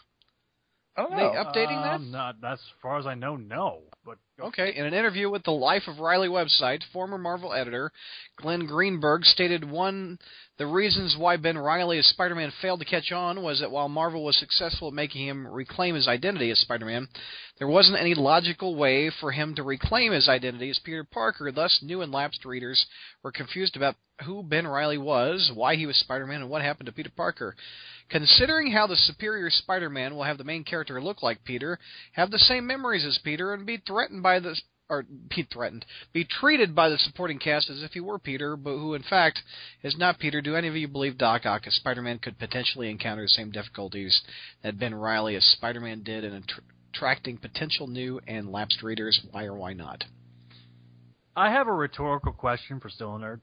I 0.96 1.02
don't 1.02 1.10
They 1.12 1.16
know. 1.18 1.28
up- 1.34 1.54
updating 1.54 1.82
that? 1.82 1.94
Um, 1.96 2.10
not, 2.10 2.40
that's 2.40 2.60
as 2.60 2.66
far 2.82 2.98
as 2.98 3.06
I 3.06 3.14
know, 3.14 3.36
no. 3.36 3.82
But 4.04 4.16
Okay, 4.42 4.74
in 4.74 4.84
an 4.86 4.92
interview 4.94 5.30
with 5.30 5.44
the 5.44 5.50
Life 5.52 5.82
of 5.88 5.98
Riley 5.98 6.28
website, 6.28 6.80
former 6.92 7.16
Marvel 7.18 7.52
editor 7.54 7.90
Glenn 8.40 8.66
Greenberg 8.66 9.24
stated 9.24 9.68
one 9.68 10.18
the 10.58 10.66
reasons 10.66 11.16
why 11.18 11.36
Ben 11.36 11.58
Riley 11.58 11.98
as 11.98 12.06
Spider-Man 12.06 12.50
failed 12.62 12.80
to 12.80 12.86
catch 12.86 13.12
on 13.12 13.42
was 13.42 13.60
that 13.60 13.70
while 13.70 13.90
Marvel 13.90 14.24
was 14.24 14.38
successful 14.38 14.88
at 14.88 14.94
making 14.94 15.26
him 15.26 15.46
reclaim 15.46 15.94
his 15.94 16.08
identity 16.08 16.50
as 16.50 16.58
Spider-Man, 16.60 17.08
there 17.58 17.68
wasn't 17.68 18.00
any 18.00 18.14
logical 18.14 18.74
way 18.74 19.10
for 19.10 19.32
him 19.32 19.54
to 19.54 19.62
reclaim 19.62 20.12
his 20.12 20.28
identity 20.28 20.70
as 20.70 20.78
Peter 20.78 21.04
Parker. 21.04 21.52
Thus, 21.52 21.80
new 21.82 22.00
and 22.00 22.10
lapsed 22.10 22.46
readers 22.46 22.86
were 23.22 23.32
confused 23.32 23.76
about 23.76 23.96
who 24.24 24.42
Ben 24.42 24.66
Riley 24.66 24.96
was, 24.96 25.50
why 25.52 25.76
he 25.76 25.84
was 25.84 25.98
Spider-Man, 25.98 26.40
and 26.40 26.50
what 26.50 26.62
happened 26.62 26.86
to 26.86 26.92
Peter 26.92 27.12
Parker. 27.14 27.54
Considering 28.08 28.72
how 28.72 28.86
the 28.86 28.96
superior 28.96 29.50
Spider-Man 29.50 30.14
will 30.14 30.24
have 30.24 30.38
the 30.38 30.44
main 30.44 30.64
character 30.64 31.02
look 31.02 31.22
like 31.22 31.44
Peter, 31.44 31.78
have 32.12 32.30
the 32.30 32.38
same 32.38 32.66
memories 32.66 33.04
as 33.04 33.18
Peter, 33.22 33.52
and 33.52 33.66
be 33.66 33.76
threatened 33.76 34.22
by 34.22 34.38
the 34.38 34.56
or 34.88 35.02
be 35.02 35.42
threatened, 35.52 35.84
be 36.12 36.24
treated 36.24 36.74
by 36.74 36.88
the 36.88 36.98
supporting 36.98 37.38
cast 37.38 37.68
as 37.70 37.82
if 37.82 37.92
he 37.92 38.00
were 38.00 38.18
Peter, 38.18 38.56
but 38.56 38.76
who 38.76 38.94
in 38.94 39.02
fact 39.02 39.42
is 39.82 39.96
not 39.96 40.18
Peter. 40.18 40.40
Do 40.40 40.56
any 40.56 40.68
of 40.68 40.76
you 40.76 40.88
believe 40.88 41.18
Doc 41.18 41.44
Ock 41.44 41.66
as 41.66 41.74
Spider-Man 41.74 42.18
could 42.18 42.38
potentially 42.38 42.90
encounter 42.90 43.22
the 43.22 43.28
same 43.28 43.50
difficulties 43.50 44.20
that 44.62 44.78
Ben 44.78 44.94
Riley 44.94 45.36
as 45.36 45.44
Spider-Man 45.44 46.02
did 46.02 46.24
in 46.24 46.44
attracting 46.94 47.38
potential 47.38 47.86
new 47.86 48.20
and 48.26 48.52
lapsed 48.52 48.82
readers? 48.82 49.20
Why 49.30 49.44
or 49.44 49.54
why 49.54 49.72
not? 49.72 50.04
I 51.34 51.50
have 51.50 51.66
a 51.66 51.72
rhetorical 51.72 52.32
question 52.32 52.80
for 52.80 52.88
Still 52.88 53.18
Nerd. 53.18 53.40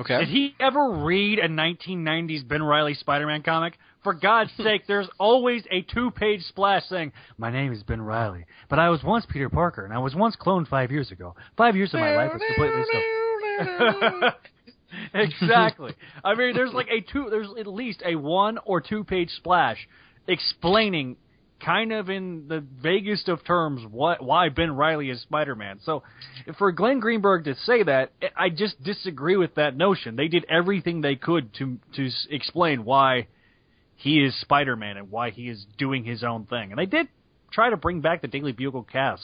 Okay. 0.00 0.20
Did 0.20 0.28
he 0.28 0.54
ever 0.58 0.90
read 1.04 1.38
a 1.38 1.48
1990s 1.48 2.48
Ben 2.48 2.62
Riley 2.62 2.94
Spider-Man 2.94 3.42
comic? 3.42 3.74
For 4.02 4.14
God's 4.14 4.50
sake, 4.62 4.86
there's 4.86 5.08
always 5.18 5.62
a 5.70 5.82
two-page 5.82 6.42
splash 6.44 6.84
saying, 6.88 7.12
"My 7.36 7.50
name 7.50 7.72
is 7.72 7.82
Ben 7.82 8.00
Riley, 8.00 8.46
but 8.70 8.78
I 8.78 8.88
was 8.88 9.02
once 9.04 9.26
Peter 9.28 9.50
Parker, 9.50 9.84
and 9.84 9.92
I 9.92 9.98
was 9.98 10.14
once 10.14 10.36
cloned 10.36 10.68
five 10.68 10.90
years 10.90 11.10
ago. 11.10 11.34
Five 11.56 11.76
years 11.76 11.92
of 11.92 12.00
my 12.00 12.16
life 12.16 12.32
was 12.32 12.42
completely 12.48 12.82
so." 12.90 14.30
exactly. 15.14 15.92
I 16.24 16.34
mean, 16.34 16.54
there's 16.54 16.72
like 16.72 16.88
a 16.88 17.00
two. 17.00 17.28
There's 17.30 17.48
at 17.58 17.66
least 17.66 18.02
a 18.04 18.14
one 18.14 18.58
or 18.64 18.80
two-page 18.80 19.28
splash 19.30 19.86
explaining, 20.26 21.16
kind 21.60 21.92
of 21.92 22.10
in 22.10 22.48
the 22.48 22.60
vaguest 22.60 23.28
of 23.28 23.44
terms, 23.44 23.82
what 23.90 24.22
why 24.22 24.48
Ben 24.48 24.74
Riley 24.74 25.10
is 25.10 25.20
Spider-Man. 25.22 25.80
So, 25.84 26.02
for 26.58 26.72
Glenn 26.72 27.00
Greenberg 27.00 27.44
to 27.44 27.54
say 27.54 27.82
that, 27.82 28.12
I 28.36 28.48
just 28.48 28.82
disagree 28.82 29.36
with 29.36 29.54
that 29.56 29.76
notion. 29.76 30.16
They 30.16 30.28
did 30.28 30.44
everything 30.48 31.00
they 31.00 31.16
could 31.16 31.52
to 31.54 31.78
to 31.96 32.10
explain 32.30 32.84
why 32.84 33.28
he 33.96 34.24
is 34.24 34.34
Spider-Man 34.40 34.96
and 34.96 35.10
why 35.10 35.30
he 35.30 35.48
is 35.48 35.66
doing 35.78 36.04
his 36.04 36.24
own 36.24 36.46
thing, 36.46 36.70
and 36.72 36.78
they 36.78 36.86
did 36.86 37.08
try 37.50 37.70
to 37.70 37.76
bring 37.76 38.00
back 38.00 38.22
the 38.22 38.28
Daily 38.28 38.52
Bugle 38.52 38.82
cast 38.84 39.22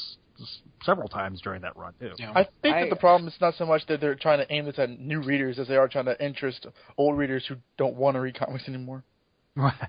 several 0.84 1.08
times 1.08 1.40
during 1.40 1.62
that 1.62 1.76
run 1.76 1.94
too. 1.98 2.12
Yeah. 2.18 2.32
I 2.34 2.46
think 2.62 2.76
I- 2.76 2.80
that 2.82 2.90
the 2.90 2.96
problem 2.96 3.26
is 3.28 3.34
not 3.40 3.54
so 3.54 3.64
much 3.64 3.86
that 3.86 4.00
they're 4.00 4.14
trying 4.14 4.38
to 4.38 4.52
aim 4.52 4.66
this 4.66 4.78
at 4.78 5.00
new 5.00 5.22
readers 5.22 5.58
as 5.58 5.66
they 5.68 5.76
are 5.76 5.88
trying 5.88 6.04
to 6.04 6.24
interest 6.24 6.66
old 6.98 7.16
readers 7.16 7.46
who 7.46 7.56
don't 7.78 7.96
want 7.96 8.16
to 8.16 8.20
read 8.20 8.38
comics 8.38 8.68
anymore. 8.68 9.02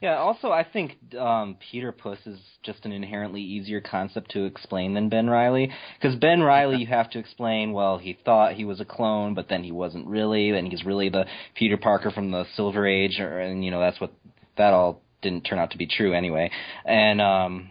Yeah. 0.02 0.16
Also, 0.18 0.52
I 0.52 0.64
think 0.64 0.98
um, 1.18 1.58
Peter 1.72 1.92
Puss 1.92 2.20
is 2.26 2.40
just 2.64 2.86
an 2.86 2.92
inherently 2.92 3.42
easier 3.42 3.82
concept 3.82 4.32
to 4.32 4.46
explain 4.46 4.94
than 4.94 5.10
Ben 5.10 5.30
Riley. 5.30 5.72
Because 6.00 6.18
Ben 6.18 6.42
Riley, 6.42 6.78
you 6.78 6.88
have 6.88 7.10
to 7.12 7.20
explain. 7.20 7.74
Well, 7.74 7.98
he 7.98 8.18
thought 8.26 8.54
he 8.54 8.66
was 8.66 8.80
a 8.80 8.86
clone, 8.86 9.34
but 9.34 9.50
then 9.50 9.64
he 9.64 9.72
wasn't 9.72 10.08
really. 10.08 10.52
Then 10.52 10.66
he's 10.68 10.86
really 10.86 11.10
the 11.10 11.26
Peter 11.56 11.78
Parker 11.78 12.12
from 12.12 12.32
the 12.32 12.46
Silver 12.56 12.88
Age, 12.88 13.20
or, 13.20 13.40
and 13.40 13.64
you 13.64 13.72
know 13.72 13.80
that's 13.80 14.00
what 14.00 14.14
that 14.58 14.74
all 14.74 15.02
didn't 15.22 15.44
turn 15.44 15.60
out 15.60 15.72
to 15.72 15.78
be 15.78 15.88
true 15.88 16.14
anyway. 16.14 16.50
And 16.86 17.20
um, 17.22 17.70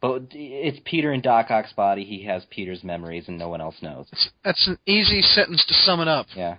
but 0.00 0.22
it's 0.30 0.78
Peter 0.84 1.12
in 1.12 1.20
Doc 1.20 1.50
Ock's 1.50 1.72
body. 1.72 2.04
He 2.04 2.24
has 2.24 2.44
Peter's 2.50 2.82
memories, 2.82 3.24
and 3.28 3.38
no 3.38 3.48
one 3.48 3.60
else 3.60 3.76
knows. 3.82 4.06
That's 4.44 4.66
an 4.66 4.78
easy 4.86 5.22
sentence 5.22 5.64
to 5.66 5.74
sum 5.74 6.00
it 6.00 6.08
up. 6.08 6.26
Yeah. 6.34 6.56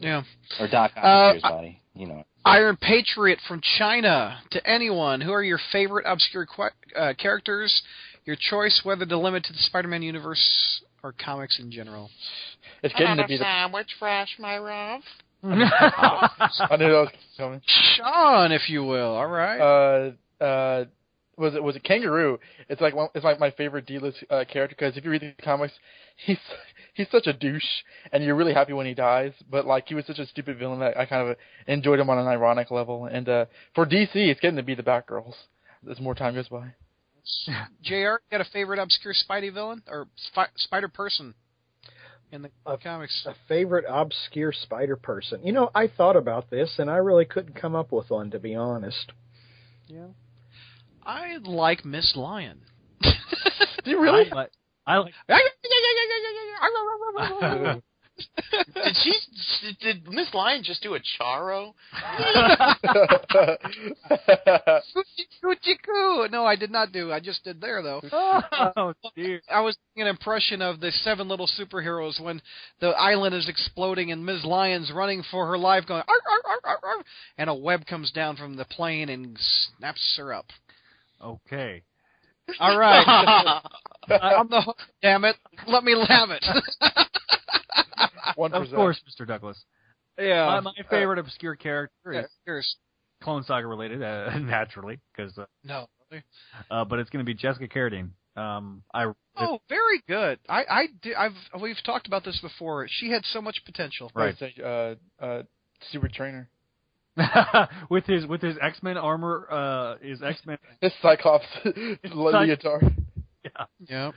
Yeah. 0.00 0.22
Or 0.60 0.68
Doc 0.68 0.92
Ock's 0.96 1.42
Uh, 1.44 1.48
body. 1.50 1.80
You 1.94 2.06
know. 2.06 2.24
Iron 2.46 2.76
Patriot 2.76 3.40
from 3.48 3.60
China 3.76 4.38
to 4.52 4.64
anyone. 4.68 5.20
Who 5.20 5.32
are 5.32 5.42
your 5.42 5.58
favorite 5.72 6.04
obscure 6.06 6.46
que- 6.46 6.96
uh, 6.96 7.14
characters? 7.18 7.82
Your 8.24 8.36
choice, 8.38 8.80
whether 8.84 9.04
to 9.04 9.18
limit 9.18 9.44
to 9.44 9.52
the 9.52 9.58
Spider-Man 9.58 10.02
universe 10.02 10.80
or 11.02 11.12
comics 11.12 11.58
in 11.58 11.70
general. 11.72 12.08
It's 12.82 12.94
getting 12.94 13.16
to 13.16 13.26
be 13.26 13.36
the. 13.36 13.42
sandwich 13.44 13.88
fresh, 13.98 14.28
my 14.38 14.58
Rob. 14.58 15.00
I 15.42 16.76
knew 16.78 16.88
that 16.88 17.08
was 17.08 17.10
coming. 17.36 17.60
Sean, 17.66 18.52
if 18.52 18.68
you 18.68 18.84
will. 18.84 19.14
All 19.14 19.26
right. 19.26 19.60
Uh, 20.40 20.44
uh, 20.44 20.84
was 21.36 21.54
it 21.54 21.62
was 21.62 21.76
it 21.76 21.84
Kangaroo? 21.84 22.38
It's 22.68 22.80
like 22.80 22.94
one, 22.94 23.08
it's 23.14 23.24
like 23.24 23.38
my 23.38 23.50
favorite 23.50 23.86
D-list 23.86 24.24
uh, 24.30 24.44
character 24.50 24.74
because 24.78 24.96
if 24.96 25.04
you 25.04 25.10
read 25.10 25.20
the 25.20 25.34
comics, 25.42 25.74
he's 26.16 26.38
he's 26.96 27.06
such 27.12 27.26
a 27.26 27.32
douche, 27.32 27.62
and 28.12 28.24
you're 28.24 28.34
really 28.34 28.54
happy 28.54 28.72
when 28.72 28.86
he 28.86 28.94
dies. 28.94 29.32
But 29.50 29.66
like 29.66 29.86
he 29.88 29.94
was 29.94 30.06
such 30.06 30.18
a 30.18 30.26
stupid 30.26 30.58
villain 30.58 30.80
that 30.80 30.96
I 30.96 31.06
kind 31.06 31.28
of 31.28 31.36
enjoyed 31.66 32.00
him 32.00 32.10
on 32.10 32.18
an 32.18 32.26
ironic 32.26 32.70
level. 32.70 33.06
And 33.06 33.28
uh, 33.28 33.44
for 33.74 33.86
DC, 33.86 34.10
it's 34.14 34.40
getting 34.40 34.56
to 34.56 34.62
be 34.62 34.74
the 34.74 34.82
Batgirls 34.82 35.34
as 35.90 36.00
more 36.00 36.14
time 36.14 36.34
goes 36.34 36.48
by. 36.48 36.72
Jr. 37.82 38.16
Got 38.30 38.40
a 38.40 38.44
favorite 38.52 38.78
obscure 38.78 39.14
Spidey 39.14 39.52
villain 39.52 39.82
or 39.88 40.08
spi- 40.16 40.46
Spider 40.56 40.88
person 40.88 41.34
in 42.32 42.42
the 42.42 42.50
Uh, 42.64 42.76
comics? 42.82 43.24
a 43.26 43.34
favorite 43.48 43.84
obscure 43.88 44.52
spider 44.52 44.96
person. 44.96 45.40
You 45.44 45.52
know, 45.52 45.70
I 45.74 45.86
thought 45.86 46.16
about 46.16 46.50
this 46.50 46.74
and 46.78 46.90
I 46.90 46.96
really 46.96 47.24
couldn't 47.24 47.54
come 47.54 47.74
up 47.76 47.92
with 47.92 48.10
one 48.10 48.30
to 48.32 48.38
be 48.40 48.54
honest. 48.54 49.12
Yeah. 49.86 50.08
I 51.04 51.36
like 51.44 51.84
Miss 51.84 52.14
Lion. 52.16 52.62
Do 53.84 53.90
you 53.90 54.00
really? 54.00 54.28
I 54.30 54.34
like, 54.34 54.50
I 54.86 54.98
like 54.98 55.14
Did 58.74 58.96
she? 59.02 59.12
Did 59.80 60.08
Miss 60.08 60.32
Lion 60.32 60.62
just 60.62 60.82
do 60.82 60.94
a 60.94 61.00
Charo? 61.00 61.74
No, 66.30 66.46
I 66.46 66.56
did 66.56 66.70
not 66.70 66.92
do. 66.92 67.12
I 67.12 67.20
just 67.20 67.44
did 67.44 67.60
there 67.60 67.82
though. 67.82 68.00
oh 68.12 68.94
dear. 69.14 69.42
I 69.50 69.60
was 69.60 69.76
doing 69.94 70.08
an 70.08 70.10
impression 70.10 70.62
of 70.62 70.80
the 70.80 70.92
seven 70.92 71.28
little 71.28 71.48
superheroes 71.58 72.20
when 72.20 72.40
the 72.80 72.88
island 72.88 73.34
is 73.34 73.48
exploding 73.48 74.12
and 74.12 74.24
Ms. 74.24 74.44
Lion's 74.44 74.92
running 74.92 75.22
for 75.30 75.46
her 75.46 75.58
life, 75.58 75.84
going 75.86 76.02
"Arr, 76.06 76.14
arr, 76.30 76.40
arr, 76.52 76.60
arr, 76.64 76.78
arr," 76.82 77.04
and 77.38 77.50
a 77.50 77.54
web 77.54 77.86
comes 77.86 78.12
down 78.12 78.36
from 78.36 78.56
the 78.56 78.64
plane 78.64 79.08
and 79.08 79.38
snaps 79.78 80.14
her 80.16 80.32
up. 80.32 80.46
Okay. 81.22 81.82
All 82.60 82.78
right, 82.78 83.04
I'm 84.08 84.48
the 84.48 84.62
hook. 84.62 84.78
Damn 85.02 85.24
it! 85.24 85.36
Let 85.66 85.84
me 85.84 85.94
have 86.08 86.30
it. 86.30 86.44
One 88.36 88.52
Of 88.52 88.70
course, 88.70 89.00
Mr. 89.08 89.26
Douglas. 89.26 89.62
yeah. 90.18 90.60
my, 90.62 90.72
my 90.72 90.72
favorite 90.90 91.18
obscure 91.18 91.56
character 91.56 92.12
is 92.12 92.26
here's 92.44 92.76
Clone 93.22 93.44
Saga 93.44 93.66
related, 93.66 94.02
uh, 94.02 94.38
naturally, 94.38 95.00
because 95.14 95.36
uh, 95.38 95.46
no. 95.64 95.88
uh, 96.70 96.84
but 96.84 96.98
it's 96.98 97.10
going 97.10 97.24
to 97.24 97.28
be 97.28 97.34
Jessica 97.34 97.68
Carradine. 97.68 98.10
Um, 98.36 98.82
I 98.92 99.12
Oh, 99.38 99.60
very 99.68 100.02
good. 100.06 100.38
I 100.48 100.64
I 100.68 100.86
do, 101.02 101.14
I've 101.16 101.60
we've 101.60 101.82
talked 101.84 102.06
about 102.06 102.24
this 102.24 102.38
before. 102.40 102.86
She 102.88 103.10
had 103.10 103.24
so 103.24 103.40
much 103.40 103.62
potential. 103.64 104.10
Right. 104.14 104.34
Uh, 104.62 104.94
uh, 105.20 105.42
super 105.90 106.08
trainer. 106.08 106.48
with 107.90 108.04
his 108.04 108.26
with 108.26 108.42
his 108.42 108.56
X 108.60 108.82
Men 108.82 108.96
armor, 108.96 109.46
uh, 109.50 109.96
his 110.00 110.22
X 110.22 110.40
Men. 110.44 110.58
This 110.80 110.92
Cyclops 111.02 111.46
leotard. 112.14 112.94
Yeah. 113.44 113.50
Yeah. 113.88 114.12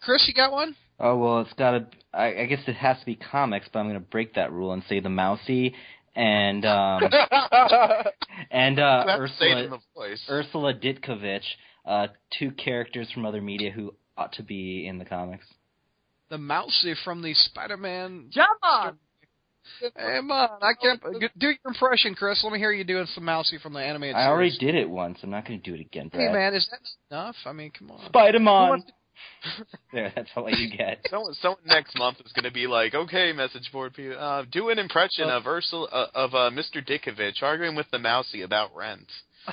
Chris, 0.00 0.24
you 0.28 0.34
got 0.34 0.52
one? 0.52 0.76
Oh 1.00 1.16
well, 1.16 1.40
it's 1.40 1.52
got 1.54 1.70
to. 1.72 1.86
I, 2.12 2.42
I 2.42 2.46
guess 2.46 2.60
it 2.66 2.76
has 2.76 2.98
to 3.00 3.06
be 3.06 3.16
comics, 3.16 3.66
but 3.72 3.80
I'm 3.80 3.86
going 3.86 3.94
to 4.00 4.00
break 4.00 4.34
that 4.34 4.52
rule 4.52 4.72
and 4.72 4.82
say 4.88 5.00
the 5.00 5.08
Mousy 5.08 5.74
and 6.16 6.64
um 6.64 7.02
and 8.50 8.78
uh 8.78 9.02
You 9.04 9.10
have 9.10 9.20
to 9.20 9.34
say 9.38 9.50
it 9.50 9.58
in 9.58 9.64
Ursula 9.64 9.68
the 9.68 9.78
voice. 9.94 10.24
Ursula 10.28 10.74
Ditkovich, 10.74 11.42
uh, 11.84 12.08
two 12.38 12.50
characters 12.52 13.10
from 13.12 13.26
other 13.26 13.42
media 13.42 13.70
who 13.70 13.94
ought 14.16 14.32
to 14.34 14.42
be 14.42 14.86
in 14.86 14.98
the 14.98 15.04
comics. 15.04 15.46
The 16.30 16.38
Mousy 16.38 16.94
from 17.04 17.22
the 17.22 17.34
Spider-Man. 17.34 18.26
Jump 18.30 18.58
on! 18.62 18.98
Hey, 19.80 20.20
man, 20.22 20.48
I 20.62 20.72
can't 20.80 21.00
do 21.38 21.46
your 21.48 21.56
impression, 21.66 22.14
Chris. 22.14 22.42
Let 22.44 22.52
me 22.52 22.58
hear 22.58 22.72
you 22.72 22.84
doing 22.84 23.06
some 23.14 23.24
Mousy 23.24 23.58
from 23.58 23.72
the 23.72 23.80
animated 23.80 24.16
I 24.16 24.26
already 24.26 24.50
series. 24.50 24.74
did 24.74 24.74
it 24.80 24.88
once. 24.88 25.18
I'm 25.22 25.30
not 25.30 25.46
going 25.46 25.60
to 25.60 25.70
do 25.70 25.74
it 25.74 25.80
again, 25.80 26.10
Hey, 26.12 26.30
man, 26.32 26.54
is 26.54 26.68
that 26.70 26.80
enough? 27.14 27.36
I 27.46 27.52
mean, 27.52 27.70
come 27.76 27.90
on. 27.90 28.04
Spider-Man. 28.06 28.82
there, 29.92 30.12
that's 30.14 30.28
all 30.36 30.50
you 30.50 30.76
get. 30.76 30.98
Someone, 31.10 31.34
someone 31.34 31.60
next 31.66 31.96
month 31.96 32.18
is 32.24 32.32
going 32.32 32.44
to 32.44 32.50
be 32.50 32.66
like, 32.66 32.94
okay, 32.94 33.32
message 33.32 33.70
board 33.72 33.94
people, 33.94 34.18
uh, 34.18 34.44
do 34.50 34.70
an 34.70 34.78
impression 34.78 35.28
of 35.30 35.46
Ursula 35.46 35.86
uh, 35.92 36.06
of 36.14 36.34
uh, 36.34 36.50
Mr. 36.50 36.84
Ditkovich 36.86 37.42
arguing 37.42 37.76
with 37.76 37.86
the 37.92 37.98
Mousy 37.98 38.42
about 38.42 38.74
rent 38.74 39.06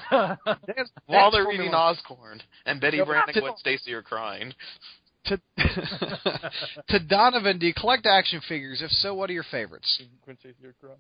That's- 0.10 0.90
while 1.06 1.30
they're 1.32 1.44
what 1.46 1.52
we 1.54 1.60
reading. 1.60 1.74
Oscorn, 1.74 2.42
and 2.66 2.82
Betty 2.82 2.98
Yep. 2.98 3.08
Brant 3.08 3.30
and 3.34 3.42
Gwen 3.42 3.54
Stacy 3.58 3.94
are 3.94 4.02
crying. 4.02 4.54
To, 5.26 5.42
to 6.90 7.00
Donovan, 7.00 7.60
do 7.60 7.68
you 7.68 7.74
collect 7.74 8.06
action 8.06 8.42
figures? 8.48 8.82
If 8.82 8.92
so, 8.92 9.14
what 9.14 9.30
are 9.30 9.34
your 9.34 9.46
favorites? 9.52 10.02
Gwen 10.26 10.38
Stacy, 10.40 10.56
you're 10.62 10.74
crying. 10.80 10.98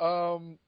Um, 0.00 0.58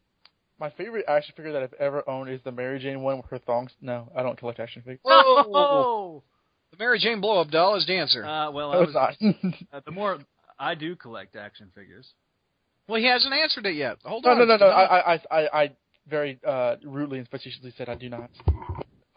my 0.61 0.71
favorite 0.71 1.05
action 1.09 1.35
figure 1.37 1.53
that 1.53 1.63
I've 1.63 1.73
ever 1.81 2.09
owned 2.09 2.31
is 2.31 2.41
the 2.45 2.53
Mary 2.53 2.79
Jane 2.79 3.03
one 3.03 3.17
with 3.17 3.27
her 3.31 3.39
thongs. 3.39 3.73
No, 3.81 4.11
I 4.17 4.23
don't 4.23 4.39
collect 4.39 4.61
action 4.61 4.83
figures. 4.83 5.01
Whoa! 5.03 6.23
The 6.71 6.79
Mary 6.83 6.99
Jane 6.99 7.21
blow 7.21 7.41
up 7.41 7.51
doll 7.53 7.77
is 7.77 7.85
Dancer. 7.87 8.25
Uh, 8.25 8.51
well, 8.51 8.73
I 8.73 8.75
No, 8.75 8.81
was, 8.81 8.89
it's 8.89 9.23
not. 9.23 9.55
uh, 9.73 9.81
the 9.87 9.93
more 9.93 10.19
I 10.59 10.75
do 10.75 10.97
collect 10.97 11.37
action 11.37 11.71
figures. 11.73 12.09
well, 12.89 13.01
he 13.01 13.07
hasn't 13.07 13.33
answered 13.33 13.65
it 13.67 13.77
yet. 13.77 13.99
Hold 14.05 14.25
no, 14.25 14.33
on. 14.33 14.39
no, 14.41 14.45
no, 14.45 14.57
no. 14.57 14.67
I, 14.67 15.15
I, 15.15 15.21
I, 15.31 15.63
I 15.63 15.71
very 16.11 16.41
uh, 16.45 16.75
rudely 16.85 17.21
and 17.21 17.29
facetiously 17.29 17.73
said 17.79 17.89
I 17.89 17.95
do 17.95 18.09
not. 18.09 18.29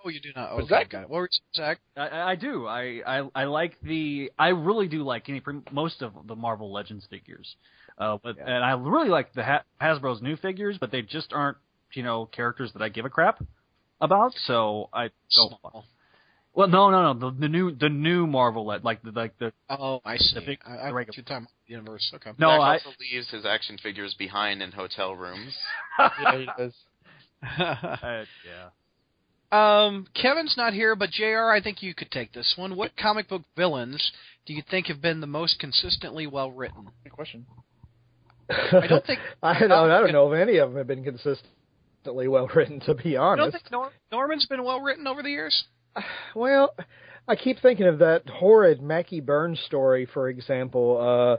Oh, 0.08 0.10
you 0.10 0.22
do 0.22 0.30
not. 0.36 0.56
Was 0.56 0.66
Okay, 0.66 0.76
that- 0.76 0.90
got 0.90 1.04
it. 1.04 1.10
What 1.10 1.18
were 1.18 1.30
you 1.32 1.40
Zach? 1.54 1.80
I, 1.98 2.08
I 2.08 2.32
I 2.32 2.36
do. 2.36 2.66
I, 2.66 3.02
I 3.06 3.30
I 3.36 3.44
like 3.46 3.78
the. 3.82 4.32
I 4.40 4.50
really 4.50 4.88
do 4.88 5.04
like 5.04 5.28
any 5.28 5.42
most 5.72 6.02
of 6.02 6.14
the 6.26 6.36
Marvel 6.36 6.72
Legends 6.72 7.06
figures. 7.10 7.56
Uh, 7.98 8.18
but 8.24 8.38
and 8.40 8.64
I 8.64 8.72
really 8.72 9.10
like 9.10 9.34
the 9.34 9.44
ha- 9.44 9.64
Hasbro's 9.82 10.22
new 10.22 10.38
figures, 10.38 10.78
but 10.80 10.92
they 10.92 11.02
just 11.02 11.34
aren't 11.34 11.58
you 11.94 12.04
know 12.04 12.26
characters 12.28 12.72
that 12.74 12.82
I 12.82 12.90
give 12.90 13.04
a 13.06 13.10
crap 13.10 13.44
about. 14.00 14.34
So 14.46 14.90
I 14.94 15.04
don't. 15.04 15.12
Small. 15.62 15.86
Well, 16.54 16.68
no, 16.70 16.90
no, 16.90 17.12
no. 17.14 17.30
The, 17.32 17.38
the 17.42 17.48
new 17.50 17.72
the 17.76 17.90
new 17.90 18.26
Marvel 18.28 18.66
le- 18.66 18.80
like 18.82 19.02
the 19.04 19.12
like 19.12 19.38
the 19.40 19.52
Oh, 19.70 20.00
I 20.06 20.18
see. 20.18 20.40
big- 20.46 20.60
I, 20.66 20.72
I 20.72 20.76
the 20.76 20.82
think 20.84 20.96
regular- 20.96 21.14
you're 21.18 21.24
talking 21.26 21.38
about 21.44 21.52
the 21.68 21.72
universe. 21.74 22.12
Okay. 22.16 22.32
no. 22.40 22.48
Zach 22.50 22.60
I 22.62 22.74
also 22.74 22.90
leaves 23.00 23.30
his 23.30 23.46
action 23.46 23.78
figures 23.84 24.16
behind 24.18 24.62
in 24.62 24.72
hotel 24.72 25.16
rooms. 25.16 25.54
Yeah, 26.00 26.38
he 26.38 26.48
does. 26.58 26.74
uh, 27.44 28.24
yeah. 28.46 28.70
Um, 29.52 30.08
Kevin's 30.14 30.56
not 30.58 30.74
here, 30.74 30.96
but 30.96 31.12
Jr. 31.12 31.50
I 31.52 31.62
think 31.64 31.82
you 31.82 31.94
could 31.94 32.12
take 32.12 32.34
this 32.34 32.54
one. 32.58 32.76
What 32.76 32.98
comic 32.98 33.30
book 33.30 33.44
villains 33.56 34.12
do 34.46 34.54
you 34.54 34.62
think 34.70 34.88
have 34.88 35.02
been 35.02 35.22
the 35.22 35.28
most 35.28 35.60
consistently 35.60 36.28
well 36.28 36.52
written? 36.52 36.90
Good 37.04 37.14
question. 37.14 37.46
I 38.50 38.88
don't 38.88 39.06
think. 39.06 39.20
I 39.44 39.60
don't. 39.60 39.72
I 39.72 40.00
don't 40.00 40.12
know 40.12 40.32
if 40.32 40.40
any 40.40 40.58
of 40.58 40.70
them 40.70 40.78
have 40.78 40.88
been 40.88 41.04
consistently 41.04 42.28
well 42.28 42.48
written. 42.54 42.80
To 42.82 42.94
be 42.94 43.16
I 43.18 43.22
honest, 43.24 43.44
don't 43.44 43.52
think 43.52 43.72
Nor- 43.72 43.92
Norman's 44.12 44.46
been 44.46 44.64
well 44.64 44.82
written 44.82 45.08
over 45.08 45.24
the 45.24 45.32
years. 45.32 45.66
Well, 46.36 46.76
I 47.28 47.36
keep 47.36 47.60
thinking 47.60 47.88
of 47.88 48.00
that 48.00 48.30
horrid 48.30 48.82
Mackie 48.82 49.20
Byrne 49.20 49.58
story, 49.66 50.06
for 50.06 50.30
example, 50.30 50.98
uh, 51.02 51.38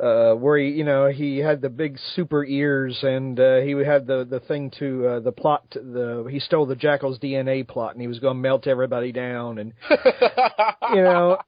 uh, 0.00 0.34
where 0.34 0.58
he, 0.58 0.70
you 0.70 0.84
know, 0.84 1.08
he 1.08 1.38
had 1.38 1.60
the 1.60 1.68
big 1.68 1.98
super 2.14 2.44
ears 2.44 2.98
and 3.02 3.38
uh, 3.38 3.60
he 3.60 3.72
had 3.84 4.06
the 4.06 4.26
the 4.28 4.40
thing 4.40 4.70
to 4.78 5.06
uh, 5.06 5.20
the 5.20 5.32
plot. 5.32 5.70
To 5.72 5.80
the 5.80 6.28
he 6.30 6.40
stole 6.40 6.66
the 6.66 6.76
Jackal's 6.76 7.18
DNA 7.18 7.66
plot 7.66 7.92
and 7.92 8.00
he 8.00 8.08
was 8.08 8.18
going 8.18 8.36
to 8.36 8.40
melt 8.40 8.66
everybody 8.66 9.12
down 9.12 9.58
and 9.58 9.72
you 10.94 11.02
know. 11.02 11.38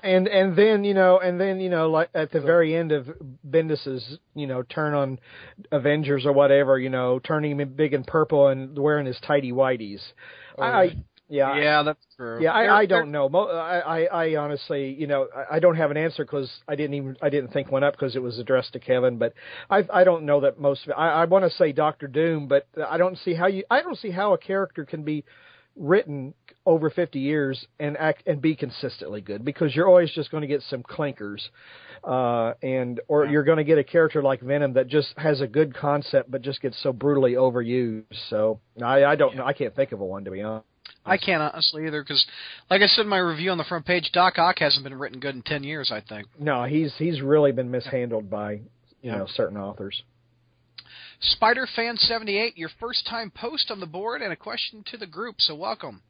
And 0.00 0.28
and 0.28 0.56
then 0.56 0.84
you 0.84 0.94
know 0.94 1.18
and 1.18 1.40
then 1.40 1.58
you 1.58 1.70
know 1.70 1.90
like 1.90 2.10
at 2.14 2.30
the 2.30 2.40
very 2.40 2.76
end 2.76 2.92
of 2.92 3.08
Bendis's 3.44 4.18
you 4.32 4.46
know 4.46 4.62
turn 4.62 4.94
on 4.94 5.18
Avengers 5.72 6.24
or 6.24 6.32
whatever 6.32 6.78
you 6.78 6.88
know 6.88 7.18
turning 7.18 7.58
him 7.58 7.74
big 7.74 7.94
and 7.94 8.06
purple 8.06 8.46
and 8.46 8.78
wearing 8.78 9.06
his 9.06 9.18
tidy 9.26 9.50
whities, 9.50 10.00
Oh, 10.56 10.62
I 10.62 10.96
yeah. 11.28 11.56
yeah 11.56 11.62
yeah, 11.62 11.82
that's 11.82 12.06
true. 12.16 12.42
yeah, 12.42 12.52
I, 12.52 12.78
I 12.78 12.86
don't 12.86 13.10
know. 13.10 13.28
Mo- 13.28 13.48
I, 13.48 13.78
I, 13.78 14.04
I 14.04 14.36
honestly, 14.36 14.94
you 14.98 15.06
know, 15.06 15.28
I, 15.34 15.56
I 15.56 15.58
don't 15.58 15.76
have 15.76 15.90
an 15.90 15.96
answer 15.96 16.24
because 16.24 16.50
I 16.66 16.74
didn't 16.74 16.94
even 16.94 17.16
I 17.22 17.28
didn't 17.28 17.52
think 17.52 17.70
one 17.70 17.84
up 17.84 17.94
because 17.94 18.16
it 18.16 18.22
was 18.22 18.38
addressed 18.38 18.72
to 18.72 18.80
Kevin. 18.80 19.18
But 19.18 19.34
I, 19.70 19.84
I 19.92 20.04
don't 20.04 20.24
know 20.24 20.40
that 20.40 20.58
most. 20.58 20.84
Of 20.84 20.90
it, 20.90 20.94
I, 20.94 21.22
I 21.22 21.24
want 21.26 21.44
to 21.44 21.56
say 21.56 21.72
Doctor 21.72 22.06
Doom, 22.06 22.48
but 22.48 22.66
I 22.88 22.96
don't 22.96 23.18
see 23.18 23.34
how 23.34 23.46
you. 23.46 23.64
I 23.70 23.82
don't 23.82 23.98
see 23.98 24.10
how 24.10 24.32
a 24.32 24.38
character 24.38 24.84
can 24.84 25.02
be 25.02 25.24
written 25.76 26.34
over 26.66 26.90
50 26.90 27.18
years 27.18 27.66
and 27.78 27.96
act 27.96 28.24
and 28.26 28.42
be 28.42 28.54
consistently 28.56 29.20
good 29.20 29.44
because 29.44 29.74
you're 29.74 29.88
always 29.88 30.10
just 30.10 30.30
going 30.30 30.40
to 30.42 30.46
get 30.46 30.62
some 30.68 30.82
clinkers 30.82 31.48
uh 32.04 32.52
and 32.62 33.00
or 33.08 33.26
you're 33.26 33.42
going 33.44 33.58
to 33.58 33.64
get 33.64 33.78
a 33.78 33.84
character 33.84 34.22
like 34.22 34.40
Venom 34.40 34.74
that 34.74 34.88
just 34.88 35.08
has 35.16 35.40
a 35.40 35.46
good 35.46 35.74
concept 35.74 36.30
but 36.30 36.42
just 36.42 36.60
gets 36.60 36.80
so 36.82 36.92
brutally 36.92 37.32
overused 37.32 38.04
so 38.28 38.60
I 38.82 39.04
I 39.04 39.16
don't 39.16 39.36
know 39.36 39.44
I 39.44 39.52
can't 39.52 39.74
think 39.74 39.92
of 39.92 40.00
a 40.00 40.04
one 40.04 40.24
to 40.24 40.30
be 40.30 40.42
honest 40.42 40.67
I 41.08 41.16
can't 41.16 41.42
honestly 41.42 41.86
either 41.86 42.02
because, 42.02 42.24
like 42.70 42.82
I 42.82 42.86
said 42.86 43.02
in 43.02 43.08
my 43.08 43.18
review 43.18 43.50
on 43.50 43.58
the 43.58 43.64
front 43.64 43.86
page, 43.86 44.10
Doc 44.12 44.38
Ock 44.38 44.58
hasn't 44.58 44.84
been 44.84 44.98
written 44.98 45.20
good 45.20 45.34
in 45.34 45.42
ten 45.42 45.64
years. 45.64 45.90
I 45.92 46.00
think. 46.00 46.26
No, 46.38 46.64
he's 46.64 46.92
he's 46.98 47.20
really 47.20 47.52
been 47.52 47.70
mishandled 47.70 48.28
by 48.30 48.52
you 48.52 48.62
Yeah. 49.02 49.18
know 49.18 49.26
certain 49.26 49.56
authors. 49.56 50.02
Spider 51.20 51.66
Fan 51.74 51.96
seventy 51.96 52.38
eight, 52.38 52.56
your 52.56 52.70
first 52.78 53.06
time 53.06 53.30
post 53.34 53.70
on 53.70 53.80
the 53.80 53.86
board 53.86 54.22
and 54.22 54.32
a 54.32 54.36
question 54.36 54.84
to 54.90 54.96
the 54.96 55.06
group. 55.06 55.36
So 55.40 55.54
welcome. 55.54 56.02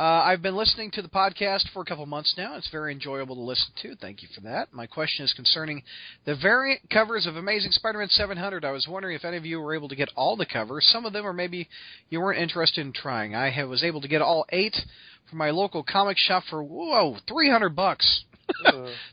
Uh, 0.00 0.24
I've 0.24 0.40
been 0.40 0.56
listening 0.56 0.90
to 0.92 1.02
the 1.02 1.10
podcast 1.10 1.70
for 1.74 1.82
a 1.82 1.84
couple 1.84 2.06
months 2.06 2.34
now. 2.38 2.56
It's 2.56 2.70
very 2.70 2.90
enjoyable 2.90 3.34
to 3.34 3.42
listen 3.42 3.70
to. 3.82 3.94
Thank 3.96 4.22
you 4.22 4.28
for 4.34 4.40
that. 4.40 4.72
My 4.72 4.86
question 4.86 5.26
is 5.26 5.34
concerning 5.34 5.82
the 6.24 6.34
variant 6.34 6.88
covers 6.88 7.26
of 7.26 7.36
Amazing 7.36 7.72
Spider-Man 7.72 8.08
700. 8.08 8.64
I 8.64 8.70
was 8.70 8.88
wondering 8.88 9.14
if 9.14 9.26
any 9.26 9.36
of 9.36 9.44
you 9.44 9.60
were 9.60 9.74
able 9.74 9.90
to 9.90 9.94
get 9.94 10.08
all 10.16 10.38
the 10.38 10.46
covers. 10.46 10.88
Some 10.90 11.04
of 11.04 11.12
them, 11.12 11.26
or 11.26 11.34
maybe 11.34 11.68
you 12.08 12.18
weren't 12.18 12.40
interested 12.40 12.80
in 12.80 12.94
trying. 12.94 13.34
I 13.34 13.50
have, 13.50 13.68
was 13.68 13.84
able 13.84 14.00
to 14.00 14.08
get 14.08 14.22
all 14.22 14.46
eight 14.48 14.74
from 15.28 15.36
my 15.36 15.50
local 15.50 15.82
comic 15.82 16.16
shop 16.16 16.44
for 16.48 16.62
whoa, 16.62 17.18
300 17.28 17.76
bucks. 17.76 18.24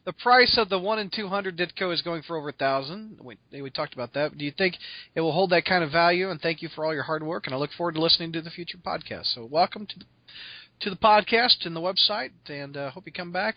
the 0.06 0.14
price 0.24 0.58
of 0.58 0.70
the 0.70 0.80
one 0.80 1.00
and 1.00 1.12
two 1.14 1.28
hundred 1.28 1.58
Ditko 1.58 1.94
is 1.94 2.02
going 2.02 2.24
for 2.24 2.38
over 2.38 2.50
a 2.50 2.54
thousand. 2.54 3.20
We 3.22 3.38
we 3.52 3.70
talked 3.70 3.94
about 3.94 4.14
that. 4.14 4.36
Do 4.36 4.44
you 4.44 4.52
think 4.58 4.76
it 5.14 5.22
will 5.22 5.32
hold 5.34 5.52
that 5.52 5.66
kind 5.66 5.84
of 5.84 5.92
value? 5.92 6.32
And 6.32 6.42
thank 6.42 6.64
you 6.64 6.70
for 6.70 6.86
all 6.86 6.94
your 6.94 7.04
hard 7.04 7.22
work. 7.22 7.46
And 7.46 7.54
I 7.54 7.58
look 7.58 7.70
forward 7.78 7.94
to 7.96 8.02
listening 8.02 8.32
to 8.32 8.42
the 8.42 8.50
future 8.50 8.80
podcast. 8.80 9.36
So 9.36 9.46
welcome 9.46 9.86
to 9.86 10.00
the, 10.00 10.06
to 10.82 10.90
the 10.90 10.96
podcast 10.96 11.66
and 11.66 11.76
the 11.76 11.82
website, 11.82 12.32
and 12.48 12.78
uh, 12.78 12.92
hope 12.92 13.06
you 13.06 13.12
come 13.12 13.32
back. 13.32 13.56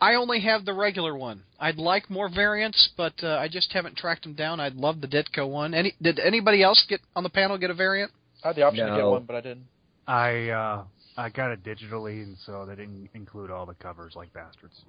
I 0.00 0.14
only 0.14 0.40
have 0.40 0.64
the 0.64 0.72
regular 0.72 1.14
one. 1.16 1.42
I'd 1.58 1.76
like 1.76 2.08
more 2.08 2.30
variants, 2.30 2.90
but 2.96 3.12
uh, 3.22 3.36
I 3.38 3.48
just 3.48 3.70
haven't 3.72 3.96
tracked 3.96 4.22
them 4.22 4.32
down. 4.34 4.58
I'd 4.58 4.74
love 4.74 5.00
the 5.00 5.06
Ditko 5.06 5.48
one. 5.48 5.74
Any 5.74 5.94
did 6.00 6.18
anybody 6.18 6.62
else 6.62 6.84
get 6.88 7.00
on 7.14 7.22
the 7.22 7.28
panel 7.30 7.58
get 7.58 7.70
a 7.70 7.74
variant? 7.74 8.10
I 8.42 8.48
had 8.48 8.56
the 8.56 8.62
option 8.62 8.86
to 8.88 8.96
get 8.96 9.04
one, 9.04 9.24
but 9.24 9.36
I 9.36 9.40
didn't. 9.42 9.66
I 10.06 10.48
uh 10.48 10.84
I 11.18 11.28
got 11.28 11.50
it 11.50 11.62
digitally, 11.62 12.22
and 12.22 12.36
so 12.46 12.64
they 12.64 12.76
didn't 12.76 13.10
include 13.14 13.50
all 13.50 13.66
the 13.66 13.74
covers 13.74 14.14
like 14.16 14.32
bastards, 14.32 14.80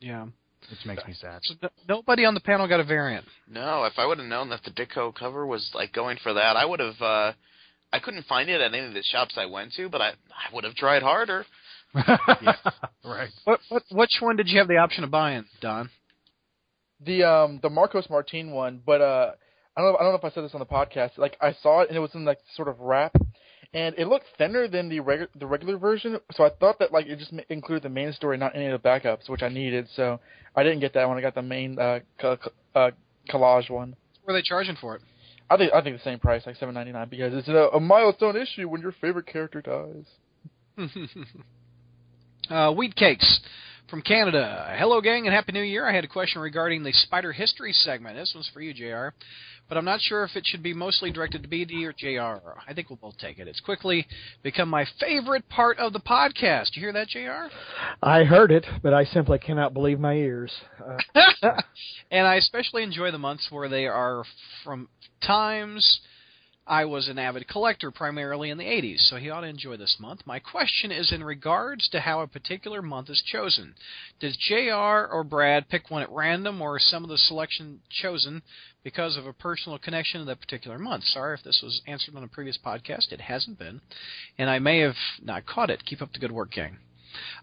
Yeah. 0.00 0.24
which 0.70 0.86
makes 0.86 1.04
me 1.06 1.12
sad. 1.12 1.40
So 1.42 1.54
no- 1.62 1.68
nobody 1.86 2.24
on 2.24 2.32
the 2.32 2.40
panel 2.40 2.66
got 2.66 2.80
a 2.80 2.84
variant. 2.84 3.26
No, 3.46 3.84
if 3.84 3.98
I 3.98 4.06
would 4.06 4.18
have 4.18 4.26
known 4.26 4.48
that 4.50 4.62
the 4.64 4.70
Ditko 4.70 5.14
cover 5.14 5.44
was 5.46 5.70
like 5.74 5.92
going 5.92 6.16
for 6.22 6.32
that, 6.32 6.56
I 6.56 6.64
would 6.64 6.80
have. 6.80 7.02
uh 7.02 7.32
I 7.92 7.98
couldn't 7.98 8.26
find 8.26 8.48
it 8.48 8.60
at 8.60 8.72
any 8.72 8.86
of 8.86 8.94
the 8.94 9.02
shops 9.02 9.34
I 9.36 9.46
went 9.46 9.72
to, 9.74 9.88
but 9.88 10.00
I 10.00 10.08
I 10.10 10.54
would 10.54 10.64
have 10.64 10.74
tried 10.74 11.02
harder. 11.02 11.44
Right. 13.04 13.30
What, 13.44 13.60
what 13.68 13.82
which 13.90 14.18
one 14.20 14.36
did 14.36 14.48
you 14.48 14.58
have 14.58 14.68
the 14.68 14.76
option 14.76 15.02
of 15.04 15.10
buying, 15.10 15.44
Don? 15.60 15.90
The 17.04 17.24
um 17.24 17.60
the 17.62 17.70
Marcos 17.70 18.08
Martin 18.10 18.52
one, 18.52 18.80
but 18.84 19.00
uh 19.00 19.32
I 19.76 19.80
don't 19.80 19.92
know 19.92 19.98
I 19.98 20.02
don't 20.02 20.12
know 20.12 20.18
if 20.18 20.24
I 20.24 20.30
said 20.34 20.44
this 20.44 20.54
on 20.54 20.60
the 20.60 20.66
podcast. 20.66 21.18
Like 21.18 21.36
I 21.40 21.52
saw 21.62 21.80
it 21.80 21.88
and 21.88 21.96
it 21.96 22.00
was 22.00 22.14
in 22.14 22.24
like 22.24 22.38
sort 22.54 22.68
of 22.68 22.78
wrap, 22.80 23.16
and 23.72 23.94
it 23.98 24.06
looked 24.06 24.26
thinner 24.38 24.68
than 24.68 24.88
the 24.88 25.00
regular 25.00 25.30
the 25.34 25.46
regular 25.46 25.78
version. 25.78 26.18
So 26.32 26.44
I 26.44 26.50
thought 26.50 26.78
that 26.78 26.92
like 26.92 27.06
it 27.06 27.18
just 27.18 27.32
ma- 27.32 27.42
included 27.48 27.82
the 27.82 27.88
main 27.88 28.12
story, 28.12 28.36
not 28.36 28.54
any 28.54 28.66
of 28.66 28.80
the 28.80 28.88
backups, 28.88 29.28
which 29.28 29.42
I 29.42 29.48
needed. 29.48 29.88
So 29.96 30.20
I 30.54 30.62
didn't 30.62 30.80
get 30.80 30.92
that 30.94 31.08
one. 31.08 31.16
I 31.16 31.22
got 31.22 31.34
the 31.34 31.42
main 31.42 31.78
uh, 31.78 32.00
co- 32.20 32.36
co- 32.36 32.52
uh 32.74 32.90
collage 33.28 33.70
one. 33.70 33.96
What 34.22 34.34
were 34.34 34.38
they 34.38 34.42
charging 34.42 34.76
for 34.76 34.96
it? 34.96 35.02
I 35.50 35.56
think 35.56 35.72
I 35.74 35.82
think 35.82 35.96
the 35.96 36.02
same 36.02 36.20
price, 36.20 36.46
like 36.46 36.56
seven 36.56 36.74
ninety 36.74 36.92
nine, 36.92 37.08
because 37.08 37.34
it's 37.34 37.48
a, 37.48 37.70
a 37.74 37.80
milestone 37.80 38.36
issue 38.36 38.68
when 38.68 38.80
your 38.80 38.92
favorite 39.00 39.26
character 39.26 39.60
dies. 39.60 40.06
uh, 42.50 42.72
Weed 42.76 42.94
Cakes 42.94 43.40
from 43.90 44.02
Canada. 44.02 44.72
Hello, 44.78 45.00
gang, 45.00 45.26
and 45.26 45.34
Happy 45.34 45.50
New 45.50 45.62
Year. 45.62 45.86
I 45.86 45.92
had 45.92 46.04
a 46.04 46.08
question 46.08 46.40
regarding 46.40 46.84
the 46.84 46.92
Spider 46.92 47.32
History 47.32 47.72
segment. 47.72 48.16
This 48.16 48.30
one's 48.32 48.48
for 48.54 48.60
you, 48.60 48.72
JR. 48.72 49.08
But 49.68 49.76
I'm 49.76 49.84
not 49.84 50.00
sure 50.00 50.22
if 50.22 50.36
it 50.36 50.46
should 50.46 50.62
be 50.62 50.72
mostly 50.72 51.10
directed 51.10 51.42
to 51.42 51.48
BD 51.48 51.84
or 51.84 51.92
JR. 51.92 52.56
I 52.68 52.72
think 52.72 52.88
we'll 52.88 52.98
both 53.02 53.18
take 53.18 53.40
it. 53.40 53.48
It's 53.48 53.60
quickly 53.60 54.06
become 54.42 54.68
my 54.68 54.86
favorite 55.00 55.48
part 55.48 55.78
of 55.78 55.92
the 55.92 56.00
podcast. 56.00 56.74
You 56.74 56.82
hear 56.82 56.92
that, 56.92 57.08
JR? 57.08 57.52
I 58.02 58.22
heard 58.22 58.52
it, 58.52 58.64
but 58.82 58.94
I 58.94 59.04
simply 59.04 59.38
cannot 59.38 59.74
believe 59.74 59.98
my 59.98 60.14
ears. 60.14 60.52
Uh, 60.80 60.98
and 62.12 62.26
I 62.26 62.36
especially 62.36 62.84
enjoy 62.84 63.10
the 63.10 63.18
months 63.18 63.48
where 63.50 63.68
they 63.68 63.86
are 63.86 64.24
from 64.64 64.88
times 65.20 66.00
I 66.70 66.84
was 66.84 67.08
an 67.08 67.18
avid 67.18 67.48
collector 67.48 67.90
primarily 67.90 68.48
in 68.48 68.56
the 68.56 68.64
80s, 68.64 69.00
so 69.00 69.16
he 69.16 69.28
ought 69.28 69.40
to 69.40 69.48
enjoy 69.48 69.76
this 69.76 69.96
month. 69.98 70.20
My 70.24 70.38
question 70.38 70.92
is 70.92 71.10
in 71.12 71.24
regards 71.24 71.88
to 71.88 71.98
how 71.98 72.20
a 72.20 72.28
particular 72.28 72.80
month 72.80 73.10
is 73.10 73.20
chosen. 73.26 73.74
Does 74.20 74.36
JR 74.36 75.10
or 75.10 75.24
Brad 75.24 75.68
pick 75.68 75.90
one 75.90 76.02
at 76.02 76.12
random, 76.12 76.62
or 76.62 76.78
some 76.78 77.02
of 77.02 77.10
the 77.10 77.18
selection 77.18 77.80
chosen 77.90 78.42
because 78.84 79.16
of 79.16 79.26
a 79.26 79.32
personal 79.32 79.78
connection 79.78 80.20
to 80.20 80.26
that 80.26 80.40
particular 80.40 80.78
month? 80.78 81.02
Sorry 81.02 81.34
if 81.34 81.42
this 81.42 81.60
was 81.60 81.82
answered 81.88 82.14
on 82.14 82.22
a 82.22 82.28
previous 82.28 82.56
podcast. 82.64 83.10
It 83.10 83.22
hasn't 83.22 83.58
been, 83.58 83.80
and 84.38 84.48
I 84.48 84.60
may 84.60 84.78
have 84.78 84.94
not 85.20 85.46
caught 85.46 85.70
it. 85.70 85.84
Keep 85.84 86.02
up 86.02 86.12
the 86.12 86.20
good 86.20 86.30
work, 86.30 86.52
gang. 86.52 86.78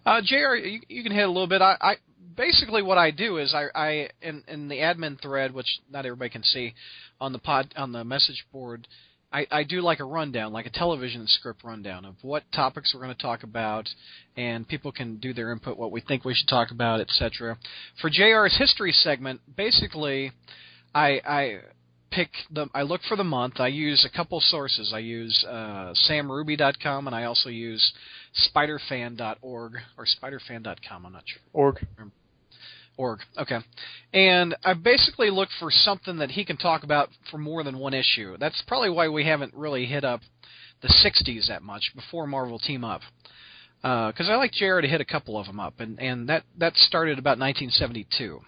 Uh, 0.06 0.22
Jr., 0.24 0.56
you, 0.56 0.80
you 0.88 1.04
can 1.04 1.12
hit 1.12 1.26
a 1.26 1.28
little 1.28 1.48
bit. 1.48 1.62
I, 1.62 1.76
I 1.82 1.96
basically 2.38 2.82
what 2.82 2.98
I 2.98 3.12
do 3.12 3.40
is 3.40 3.54
I, 3.54 3.66
I 3.76 4.10
in, 4.22 4.44
in 4.48 4.70
the 4.70 4.78
admin 4.78 5.22
thread, 5.22 5.54
which 5.54 5.82
not 5.92 6.06
everybody 6.06 6.30
can 6.30 6.44
see 6.44 6.76
on 7.20 7.34
the 7.34 7.40
pod 7.40 7.74
on 7.76 7.92
the 7.92 8.06
message 8.06 8.46
board. 8.54 8.88
I, 9.38 9.46
I 9.52 9.64
do 9.64 9.82
like 9.82 10.00
a 10.00 10.04
rundown, 10.04 10.52
like 10.52 10.66
a 10.66 10.72
television 10.72 11.28
script 11.28 11.64
rundown 11.64 12.06
of 12.06 12.16
what 12.24 12.44
topics 12.52 12.94
we're 12.94 13.04
going 13.04 13.16
to 13.16 13.22
talk 13.22 13.44
about, 13.44 13.88
and 14.36 14.68
people 14.68 14.92
can 14.92 15.18
do 15.18 15.32
their 15.32 15.52
input, 15.52 15.78
what 15.78 15.92
we 15.92 16.02
think 16.02 16.26
we 16.26 16.34
should 16.34 16.48
talk 16.48 16.72
about, 16.72 17.02
etc. 17.02 17.58
For 18.02 18.10
JR's 18.10 18.58
history 18.58 18.92
segment, 18.92 19.42
basically, 19.56 20.32
I, 20.96 21.22
I 21.24 21.60
pick 22.12 22.30
the. 22.52 22.68
I 22.74 22.82
look 22.82 23.02
for 23.08 23.16
the 23.16 23.24
month. 23.24 23.60
I 23.60 23.68
use 23.68 24.08
a 24.12 24.16
couple 24.16 24.40
sources. 24.40 24.92
I 24.92 25.00
use 25.00 25.46
uh, 25.48 25.94
samruby.com 26.10 27.06
and 27.06 27.16
I 27.16 27.26
also 27.26 27.50
use 27.50 27.94
spiderfan.org 28.56 29.74
or 29.98 30.06
spiderfan.com. 30.06 31.06
I'm 31.06 31.14
not 31.14 31.24
sure. 31.28 31.42
Org. 31.54 31.86
Org. 32.98 33.20
Okay. 33.38 33.60
And 34.14 34.56
I 34.64 34.74
basically 34.74 35.30
look 35.30 35.50
for 35.60 35.70
something 35.72 36.18
that 36.18 36.32
he 36.32 36.44
can 36.44 36.58
talk 36.58 36.84
about 36.84 37.10
for 37.30 37.38
more 37.38 37.64
than 37.64 37.78
one 37.78 37.94
issue. 37.94 38.38
That's 38.40 38.62
probably 38.68 38.90
why 38.90 39.08
we 39.08 39.26
haven't 39.26 39.54
really 39.54 39.86
hit 39.86 40.04
up 40.04 40.22
the 40.82 40.88
60s 40.88 41.48
that 41.48 41.64
much 41.64 41.92
before 41.96 42.28
Marvel 42.28 42.60
Team 42.60 42.84
Up. 42.84 43.02
Because 43.82 44.28
I 44.30 44.36
like 44.36 44.52
JR 44.52 44.82
to 44.82 44.88
hit 44.88 45.02
a 45.02 45.06
couple 45.06 45.40
of 45.40 45.46
them 45.46 45.60
up, 45.60 45.80
and, 45.80 46.00
and 46.00 46.28
that, 46.30 46.44
that 46.58 46.76
started 46.76 47.20
about 47.20 47.38
1972. 47.38 48.42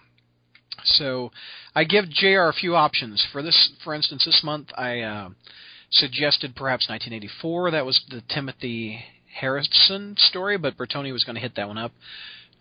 So 0.84 1.30
I 1.74 1.84
give 1.84 2.10
JR 2.10 2.48
a 2.48 2.52
few 2.52 2.74
options. 2.74 3.24
For 3.32 3.42
this, 3.42 3.72
for 3.84 3.94
instance, 3.94 4.24
this 4.24 4.40
month 4.42 4.68
I 4.76 5.00
uh, 5.00 5.28
suggested 5.90 6.56
perhaps 6.56 6.88
1984. 6.88 7.70
That 7.70 7.86
was 7.86 8.00
the 8.10 8.22
Timothy 8.28 9.04
Harrison 9.32 10.16
story, 10.18 10.58
but 10.58 10.76
Bertoni 10.76 11.12
was 11.12 11.24
going 11.24 11.36
to 11.36 11.40
hit 11.40 11.54
that 11.56 11.68
one 11.68 11.78
up. 11.78 11.92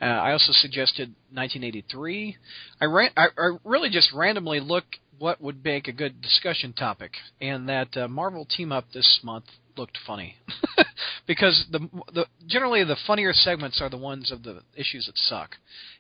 Uh, 0.02 0.06
I 0.06 0.32
also 0.32 0.52
suggested 0.54 1.10
1983. 1.34 2.38
I, 2.82 2.86
ran, 2.86 3.10
I, 3.18 3.28
I 3.38 3.58
really 3.64 3.90
just 3.90 4.12
randomly 4.14 4.60
look 4.60 4.86
what 5.18 5.42
would 5.42 5.64
make 5.64 5.88
a 5.88 5.92
good 5.92 6.22
discussion 6.22 6.74
topic, 6.74 7.12
and 7.42 7.68
that 7.68 7.96
uh, 7.98 8.08
Marvel 8.08 8.46
team 8.46 8.72
up 8.72 8.86
this 8.94 9.20
month 9.24 9.46
looked 9.78 9.98
funny 10.06 10.36
because 11.28 11.66
the 11.72 11.80
the 12.14 12.26
generally 12.48 12.84
the 12.84 12.98
funnier 13.08 13.34
segments 13.34 13.82
are 13.82 13.90
the 13.90 13.98
ones 13.98 14.32
of 14.32 14.44
the 14.44 14.62
issues 14.76 15.06
that 15.06 15.18
suck, 15.18 15.52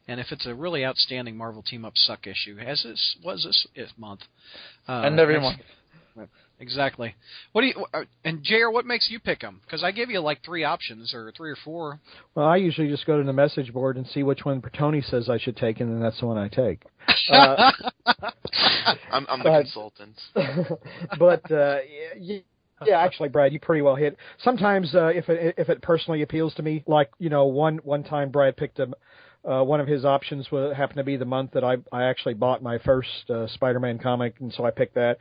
and 0.07 0.19
if 0.19 0.27
it's 0.31 0.45
a 0.45 0.55
really 0.55 0.85
outstanding 0.85 1.35
Marvel 1.37 1.61
team 1.61 1.85
up 1.85 1.93
suck 1.95 2.27
issue, 2.27 2.57
as 2.59 2.83
this 2.83 3.17
was 3.23 3.67
this 3.75 3.91
month, 3.97 4.21
uh, 4.87 5.01
and 5.05 5.19
every 5.19 5.39
month. 5.39 5.59
Exactly. 6.61 7.15
What 7.53 7.61
do 7.61 7.67
you 7.67 7.85
uh, 7.93 8.03
and 8.25 8.43
Jr. 8.43 8.69
What 8.69 8.85
makes 8.85 9.09
you 9.09 9.19
pick 9.19 9.39
them? 9.39 9.61
Because 9.65 9.83
I 9.83 9.91
gave 9.91 10.09
you 10.09 10.19
like 10.19 10.43
three 10.43 10.65
options 10.65 11.13
or 11.13 11.31
three 11.35 11.51
or 11.51 11.57
four. 11.63 11.99
Well, 12.35 12.45
I 12.47 12.57
usually 12.57 12.89
just 12.89 13.05
go 13.05 13.17
to 13.17 13.23
the 13.23 13.31
message 13.33 13.71
board 13.71 13.95
and 13.95 14.05
see 14.07 14.23
which 14.23 14.43
one 14.43 14.61
Bertoni 14.61 15.03
says 15.09 15.29
I 15.29 15.37
should 15.37 15.55
take, 15.55 15.79
and 15.79 15.89
then 15.89 16.01
that's 16.01 16.19
the 16.19 16.25
one 16.25 16.37
I 16.37 16.47
take. 16.47 16.83
Uh, 17.31 17.71
I'm, 19.11 19.25
I'm 19.29 19.39
the 19.39 19.43
But- 19.43 19.61
consultant. 19.61 20.15
but 21.19 21.51
uh, 21.51 21.77
yeah, 22.17 22.39
yeah, 22.85 22.99
actually, 22.99 23.29
Brad, 23.29 23.53
you 23.53 23.59
pretty 23.59 23.81
well 23.81 23.95
hit. 23.95 24.17
Sometimes, 24.43 24.95
uh, 24.95 25.07
if 25.07 25.29
it 25.29 25.55
if 25.57 25.69
it 25.69 25.81
personally 25.81 26.21
appeals 26.21 26.53
to 26.55 26.63
me, 26.63 26.83
like 26.87 27.11
you 27.19 27.29
know, 27.29 27.45
one 27.45 27.77
one 27.83 28.03
time 28.03 28.29
Brad 28.29 28.57
picked 28.57 28.79
a. 28.79 28.89
Uh, 29.45 29.63
one 29.63 29.79
of 29.79 29.87
his 29.87 30.03
options 30.03 30.51
was, 30.51 30.75
happened 30.75 30.97
to 30.97 31.03
be 31.03 31.15
the 31.15 31.25
month 31.25 31.51
that 31.51 31.63
I 31.63 31.77
I 31.93 32.03
actually 32.03 32.33
bought 32.33 32.61
my 32.61 32.77
first 32.79 33.29
uh, 33.29 33.47
Spider-Man 33.47 33.97
comic, 33.99 34.35
and 34.39 34.53
so 34.53 34.65
I 34.65 34.71
picked 34.71 34.95
that. 34.95 35.17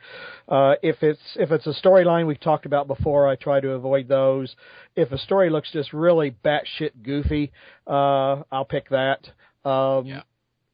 Uh, 0.47 0.75
if 0.83 1.01
it's 1.01 1.21
if 1.35 1.51
it's 1.51 1.67
a 1.67 1.73
storyline 1.73 2.27
we've 2.27 2.39
talked 2.39 2.65
about 2.65 2.87
before, 2.87 3.27
I 3.27 3.35
try 3.35 3.61
to 3.61 3.69
avoid 3.71 4.09
those. 4.09 4.53
If 4.95 5.11
a 5.13 5.17
story 5.17 5.49
looks 5.49 5.71
just 5.71 5.93
really 5.93 6.35
batshit 6.43 6.91
goofy, 7.01 7.51
uh, 7.87 8.43
I'll 8.51 8.65
pick 8.65 8.89
that. 8.89 9.29
Um, 9.63 10.05
Yeah. 10.05 10.21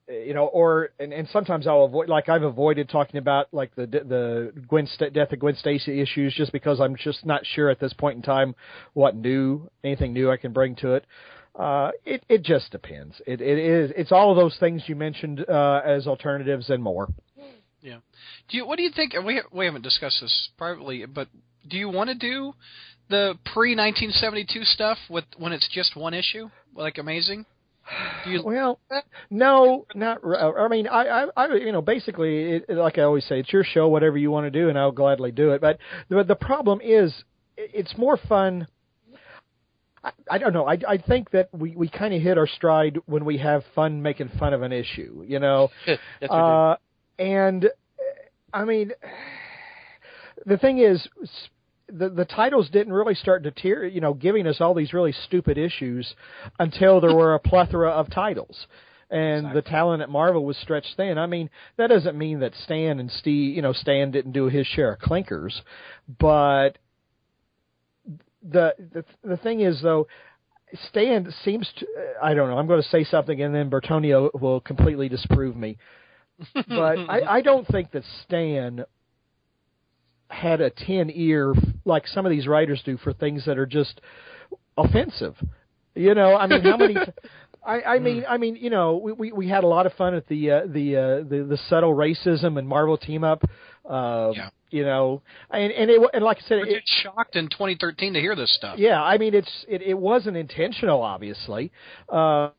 you 0.07 0.33
know, 0.33 0.45
or 0.45 0.89
and, 0.99 1.11
and 1.13 1.27
sometimes 1.29 1.65
I'll 1.67 1.85
avoid 1.85 2.09
like 2.09 2.29
I've 2.29 2.43
avoided 2.43 2.89
talking 2.89 3.17
about 3.17 3.47
like 3.51 3.75
the 3.75 3.87
the 3.87 4.53
Gwen 4.67 4.87
Sta- 4.87 5.09
death 5.09 5.31
of 5.33 5.39
Gwen 5.39 5.55
Stacy 5.55 5.99
issues 6.01 6.33
just 6.35 6.51
because 6.51 6.79
I'm 6.79 6.95
just 6.95 7.25
not 7.25 7.45
sure 7.45 7.69
at 7.69 7.79
this 7.79 7.93
point 7.93 8.15
in 8.17 8.21
time 8.21 8.55
what 8.93 9.15
new 9.15 9.69
anything 9.83 10.13
new 10.13 10.29
I 10.31 10.37
can 10.37 10.51
bring 10.53 10.75
to 10.77 10.93
it. 10.95 11.05
Uh, 11.57 11.91
it 12.03 12.23
it 12.27 12.43
just 12.43 12.71
depends. 12.71 13.21
It 13.25 13.41
it 13.41 13.57
is 13.57 13.91
it's 13.95 14.11
all 14.11 14.31
of 14.31 14.37
those 14.37 14.57
things 14.59 14.83
you 14.87 14.95
mentioned 14.95 15.45
uh, 15.47 15.81
as 15.85 16.05
alternatives 16.05 16.69
and 16.69 16.83
more. 16.83 17.07
Yeah. 17.81 17.97
Do 18.49 18.57
you? 18.57 18.65
What 18.65 18.77
do 18.77 18.83
you 18.83 18.91
think? 18.93 19.13
We 19.25 19.41
we 19.51 19.65
haven't 19.65 19.83
discussed 19.83 20.19
this 20.21 20.49
privately, 20.57 21.05
but 21.05 21.27
do 21.67 21.77
you 21.77 21.89
want 21.89 22.09
to 22.09 22.15
do 22.15 22.53
the 23.09 23.37
pre 23.45 23.75
1972 23.75 24.65
stuff 24.65 24.97
with 25.09 25.25
when 25.37 25.53
it's 25.53 25.69
just 25.71 25.95
one 25.95 26.13
issue, 26.13 26.49
like 26.73 26.97
Amazing? 26.97 27.45
You? 28.25 28.41
Well, 28.43 28.79
no, 29.29 29.85
not. 29.93 30.19
I 30.25 30.67
mean, 30.67 30.87
I, 30.87 31.03
I, 31.05 31.25
I 31.37 31.53
you 31.53 31.71
know, 31.71 31.83
basically, 31.83 32.53
it, 32.53 32.69
like 32.69 32.97
I 32.97 33.03
always 33.03 33.23
say, 33.25 33.39
it's 33.39 33.53
your 33.53 33.63
show. 33.63 33.87
Whatever 33.87 34.17
you 34.17 34.31
want 34.31 34.51
to 34.51 34.51
do, 34.51 34.69
and 34.69 34.79
I'll 34.79 34.91
gladly 34.91 35.31
do 35.31 35.51
it. 35.51 35.61
But 35.61 35.77
the 36.09 36.23
the 36.23 36.35
problem 36.35 36.81
is, 36.83 37.13
it's 37.55 37.95
more 37.95 38.17
fun. 38.17 38.67
I, 40.05 40.11
I 40.29 40.37
don't 40.37 40.53
know. 40.53 40.67
I, 40.67 40.77
I 40.87 40.97
think 40.97 41.31
that 41.31 41.49
we, 41.51 41.75
we 41.75 41.89
kind 41.89 42.13
of 42.13 42.21
hit 42.21 42.37
our 42.37 42.47
stride 42.47 42.99
when 43.07 43.25
we 43.25 43.37
have 43.39 43.63
fun 43.73 44.01
making 44.01 44.29
fun 44.39 44.53
of 44.53 44.61
an 44.61 44.71
issue. 44.71 45.23
You 45.27 45.39
know, 45.39 45.69
yes, 45.87 45.97
we 46.21 46.27
do. 46.27 46.33
uh, 46.33 46.75
and 47.17 47.69
I 48.53 48.65
mean, 48.65 48.91
the 50.45 50.57
thing 50.57 50.77
is, 50.77 51.07
the 51.87 52.09
the 52.09 52.25
titles 52.25 52.69
didn't 52.69 52.93
really 52.93 53.15
start 53.15 53.43
deter, 53.43 53.85
you 53.85 54.01
know, 54.01 54.13
giving 54.13 54.47
us 54.47 54.61
all 54.61 54.73
these 54.73 54.93
really 54.93 55.13
stupid 55.25 55.57
issues 55.57 56.13
until 56.59 57.01
there 57.01 57.15
were 57.15 57.33
a 57.33 57.39
plethora 57.39 57.89
of 57.89 58.09
titles. 58.09 58.67
And 59.11 59.55
the 59.55 59.61
talent 59.61 60.01
at 60.01 60.09
Marvel 60.09 60.43
was 60.43 60.57
stretched 60.57 60.95
thin. 60.97 61.19
I 61.19 61.27
mean, 61.27 61.51
that 61.77 61.87
doesn't 61.87 62.17
mean 62.17 62.39
that 62.39 62.53
Stan 62.63 62.99
and 62.99 63.09
Steve, 63.11 63.55
you 63.55 63.61
know, 63.61 63.71
Stan 63.71 64.09
didn't 64.09 64.31
do 64.31 64.45
his 64.47 64.65
share 64.65 64.93
of 64.93 64.99
clinkers, 64.99 65.61
but 66.19 66.79
the 68.49 68.73
the 68.93 69.05
the 69.23 69.37
thing 69.37 69.61
is 69.61 69.81
though, 69.81 70.07
Stan 70.89 71.31
seems 71.43 71.69
to 71.77 71.87
I 72.21 72.33
don't 72.33 72.49
know. 72.49 72.57
I'm 72.57 72.67
going 72.67 72.81
to 72.81 72.89
say 72.89 73.03
something 73.03 73.41
and 73.41 73.53
then 73.53 73.69
Bertonio 73.69 74.31
will 74.33 74.59
completely 74.59 75.09
disprove 75.09 75.55
me. 75.55 75.77
But 76.53 76.99
I, 77.09 77.37
I 77.37 77.41
don't 77.43 77.67
think 77.67 77.91
that 77.91 78.03
Stan 78.23 78.85
had 80.29 80.61
a 80.61 80.69
tin 80.69 81.11
ear 81.13 81.53
like 81.85 82.07
some 82.07 82.25
of 82.25 82.29
these 82.29 82.47
writers 82.47 82.81
do 82.85 82.97
for 82.97 83.13
things 83.13 83.45
that 83.45 83.57
are 83.57 83.65
just 83.65 84.01
offensive. 84.77 85.35
You 85.93 86.13
know, 86.13 86.35
I 86.35 86.47
mean, 86.47 86.61
how 86.61 86.77
many? 86.77 86.95
I, 87.65 87.81
I 87.81 87.99
mean, 87.99 88.25
I 88.29 88.37
mean, 88.37 88.57
you 88.57 88.69
know, 88.69 88.97
we, 88.97 89.11
we 89.13 89.31
we 89.31 89.49
had 89.49 89.63
a 89.63 89.67
lot 89.67 89.85
of 89.85 89.93
fun 89.93 90.13
at 90.13 90.27
the 90.27 90.51
uh, 90.51 90.61
the, 90.67 90.95
uh, 90.97 91.15
the 91.27 91.45
the 91.49 91.57
subtle 91.69 91.95
racism 91.95 92.59
and 92.59 92.67
Marvel 92.67 92.97
team 92.97 93.23
up. 93.23 93.43
Uh, 93.87 94.31
Yeah. 94.35 94.49
You 94.71 94.83
know, 94.83 95.21
and 95.51 95.71
and 95.71 95.89
it 95.89 96.01
and 96.13 96.23
like 96.23 96.37
I 96.37 96.41
said, 96.47 96.57
Were 96.59 96.65
it, 96.65 96.83
shocked 96.85 97.35
in 97.37 97.47
2013 97.47 98.13
to 98.13 98.19
hear 98.19 98.35
this 98.35 98.53
stuff? 98.53 98.77
yeah, 98.77 99.01
I 99.01 99.17
mean 99.17 99.33
it's 99.33 99.65
it, 99.69 99.81
it 99.81 99.93
wasn't 99.97 100.35
intentional, 100.35 101.01
obviously, 101.01 101.71
uh, 102.11 102.49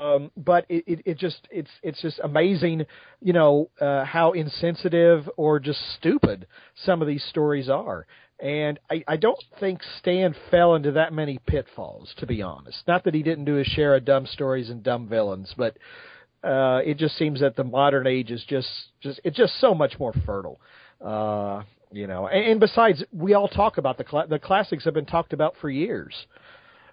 um, 0.00 0.30
but 0.36 0.64
it, 0.70 0.84
it 0.86 1.02
it 1.04 1.18
just 1.18 1.46
it's 1.50 1.70
it's 1.82 2.00
just 2.00 2.18
amazing, 2.22 2.86
you 3.20 3.32
know, 3.32 3.68
uh, 3.80 4.04
how 4.04 4.32
insensitive 4.32 5.28
or 5.36 5.58
just 5.58 5.80
stupid 5.96 6.46
some 6.84 7.02
of 7.02 7.08
these 7.08 7.24
stories 7.24 7.68
are. 7.68 8.06
And 8.38 8.78
I, 8.90 9.02
I 9.08 9.16
don't 9.16 9.42
think 9.60 9.80
Stan 9.98 10.34
fell 10.50 10.74
into 10.74 10.92
that 10.92 11.12
many 11.12 11.38
pitfalls, 11.46 12.12
to 12.18 12.26
be 12.26 12.42
honest. 12.42 12.78
Not 12.86 13.04
that 13.04 13.14
he 13.14 13.22
didn't 13.22 13.46
do 13.46 13.54
his 13.54 13.66
share 13.66 13.94
of 13.96 14.04
dumb 14.04 14.26
stories 14.26 14.68
and 14.68 14.82
dumb 14.82 15.08
villains, 15.08 15.54
but 15.56 15.76
uh, 16.46 16.78
it 16.84 16.96
just 16.96 17.18
seems 17.18 17.40
that 17.40 17.56
the 17.56 17.64
modern 17.64 18.06
age 18.06 18.30
is 18.30 18.44
just 18.48 18.68
just 19.00 19.20
it's 19.24 19.36
just 19.36 19.60
so 19.60 19.74
much 19.74 19.98
more 19.98 20.12
fertile. 20.24 20.60
Uh, 21.04 21.62
you 21.92 22.06
know, 22.06 22.26
and, 22.26 22.52
and 22.52 22.60
besides, 22.60 23.02
we 23.12 23.34
all 23.34 23.48
talk 23.48 23.78
about 23.78 23.98
the 23.98 24.04
cla- 24.04 24.26
the 24.26 24.38
classics 24.38 24.84
have 24.84 24.94
been 24.94 25.06
talked 25.06 25.32
about 25.32 25.54
for 25.60 25.70
years. 25.70 26.14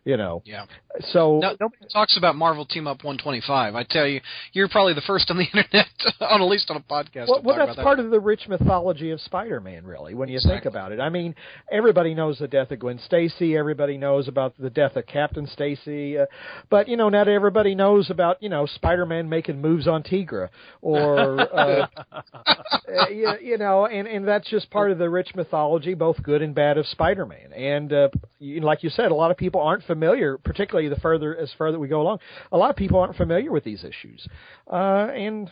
You 0.05 0.17
know, 0.17 0.41
Yeah. 0.45 0.65
so 1.11 1.39
No, 1.39 1.55
nobody 1.59 1.85
talks 1.91 2.17
about 2.17 2.35
Marvel 2.35 2.65
Team 2.65 2.87
Up 2.87 3.03
125. 3.05 3.73
I 3.73 3.83
tell 3.83 4.05
you, 4.05 4.19
you're 4.51 4.67
probably 4.67 4.93
the 4.93 5.01
first 5.01 5.31
on 5.31 5.37
the 5.37 5.43
internet, 5.53 5.87
on 6.19 6.41
at 6.41 6.47
least 6.47 6.69
on 6.69 6.75
a 6.75 6.81
podcast. 6.81 7.29
well, 7.29 7.41
well 7.41 7.65
that's 7.65 7.77
part 7.77 7.99
of 7.99 8.11
the 8.11 8.19
rich 8.19 8.47
mythology 8.49 9.11
of 9.11 9.21
Spider-Man, 9.21 9.85
really. 9.85 10.13
When 10.13 10.27
you 10.27 10.39
think 10.45 10.65
about 10.65 10.91
it, 10.91 10.99
I 10.99 11.07
mean, 11.07 11.35
everybody 11.71 12.13
knows 12.13 12.37
the 12.37 12.49
death 12.49 12.71
of 12.71 12.79
Gwen 12.79 12.99
Stacy. 13.05 13.55
Everybody 13.55 13.97
knows 13.97 14.27
about 14.27 14.57
the 14.59 14.69
death 14.69 14.97
of 14.97 15.05
Captain 15.05 15.47
Stacy, 15.47 16.17
uh, 16.17 16.25
but 16.69 16.89
you 16.89 16.97
know, 16.97 17.07
not 17.07 17.29
everybody 17.29 17.73
knows 17.73 18.09
about 18.09 18.43
you 18.43 18.49
know 18.49 18.65
Spider-Man 18.65 19.29
making 19.29 19.61
moves 19.61 19.87
on 19.87 20.03
Tigra, 20.03 20.49
or 20.81 21.39
uh, 21.39 21.87
uh, 22.45 23.07
you, 23.09 23.33
you 23.41 23.57
know, 23.57 23.85
and 23.85 24.05
and 24.07 24.27
that's 24.27 24.49
just 24.49 24.69
part 24.69 24.91
of 24.91 24.97
the 24.97 25.09
rich 25.09 25.29
mythology, 25.33 25.93
both 25.93 26.21
good 26.21 26.41
and 26.41 26.53
bad, 26.53 26.77
of 26.77 26.85
Spider-Man. 26.87 27.53
And 27.53 27.93
uh, 27.93 28.09
you, 28.39 28.59
like 28.59 28.83
you 28.83 28.89
said, 28.89 29.11
a 29.11 29.15
lot 29.15 29.31
of 29.31 29.37
people 29.37 29.61
aren't 29.61 29.83
familiar, 29.93 30.37
particularly 30.37 30.89
the 30.89 30.99
further 30.99 31.35
as 31.37 31.51
further 31.57 31.77
we 31.79 31.87
go 31.87 32.01
along. 32.01 32.19
A 32.51 32.57
lot 32.57 32.69
of 32.69 32.75
people 32.75 32.99
aren't 32.99 33.15
familiar 33.15 33.51
with 33.51 33.63
these 33.63 33.83
issues, 33.83 34.27
uh, 34.71 35.07
and 35.13 35.51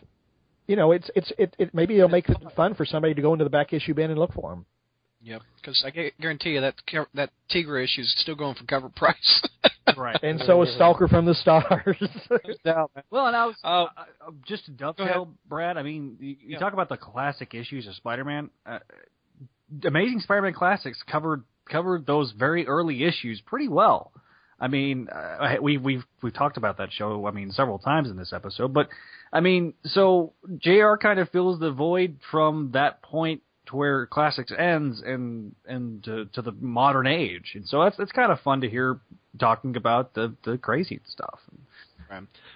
you 0.67 0.75
know, 0.75 0.91
it's 0.91 1.09
it's 1.15 1.31
it, 1.37 1.55
it 1.59 1.73
maybe 1.73 1.95
it'll 1.97 2.09
make 2.09 2.29
it 2.29 2.37
fun 2.55 2.73
for 2.75 2.85
somebody 2.85 3.13
to 3.13 3.21
go 3.21 3.33
into 3.33 3.43
the 3.43 3.49
back 3.49 3.73
issue 3.73 3.93
bin 3.93 4.09
and 4.09 4.19
look 4.19 4.33
for 4.33 4.49
them. 4.49 4.65
Yeah, 5.23 5.37
because 5.57 5.83
I 5.85 6.11
guarantee 6.19 6.51
you 6.51 6.61
that 6.61 6.75
ca- 6.89 7.05
that 7.13 7.29
Tigra 7.53 7.83
issue 7.83 8.01
is 8.01 8.13
still 8.17 8.35
going 8.35 8.55
for 8.55 8.63
cover 8.65 8.89
price. 8.89 9.41
Right. 9.97 10.17
And 10.23 10.39
so 10.45 10.61
is 10.61 10.73
Stalker 10.75 11.07
from 11.07 11.25
the 11.25 11.33
Stars. 11.33 11.97
Well, 13.11 13.27
and 13.27 13.35
I 13.35 13.45
was 13.47 13.55
uh, 13.63 13.67
uh, 13.67 13.87
just 14.47 14.65
to 14.65 14.71
dovetail. 14.71 15.33
Brad. 15.49 15.75
I 15.77 15.83
mean, 15.83 16.15
you, 16.19 16.27
you 16.29 16.35
Yeah. 16.49 16.59
talk 16.59 16.73
about 16.73 16.87
the 16.87 16.97
classic 16.97 17.53
issues 17.55 17.87
of 17.87 17.95
Spider-Man. 17.95 18.51
Uh, 18.65 18.79
Amazing 19.83 20.19
Spider-Man 20.21 20.53
Classics 20.53 21.01
covered 21.11 21.43
covered 21.69 22.05
those 22.05 22.31
very 22.37 22.67
early 22.67 23.03
issues 23.03 23.41
pretty 23.45 23.67
well. 23.67 24.11
I 24.61 24.67
mean, 24.67 25.09
uh, 25.09 25.55
we 25.61 25.77
we've 25.77 26.03
we've 26.21 26.33
talked 26.33 26.55
about 26.55 26.77
that 26.77 26.93
show. 26.93 27.25
I 27.25 27.31
mean, 27.31 27.51
several 27.51 27.79
times 27.79 28.09
in 28.09 28.15
this 28.15 28.31
episode. 28.31 28.73
But 28.73 28.89
I 29.33 29.39
mean, 29.39 29.73
so 29.83 30.33
Jr. 30.59 30.95
kind 31.01 31.19
of 31.19 31.29
fills 31.29 31.59
the 31.59 31.71
void 31.71 32.17
from 32.29 32.69
that 32.73 33.01
point 33.01 33.41
to 33.67 33.75
where 33.75 34.05
classics 34.05 34.53
ends 34.57 35.01
and 35.05 35.55
and 35.65 36.03
to, 36.03 36.25
to 36.33 36.41
the 36.43 36.51
modern 36.51 37.07
age. 37.07 37.53
And 37.55 37.67
so 37.67 37.81
it's 37.81 37.97
it's 37.99 38.11
kind 38.11 38.31
of 38.31 38.39
fun 38.41 38.61
to 38.61 38.69
hear 38.69 38.99
talking 39.39 39.75
about 39.75 40.13
the 40.13 40.35
the 40.45 40.57
crazy 40.59 41.01
stuff. 41.07 41.39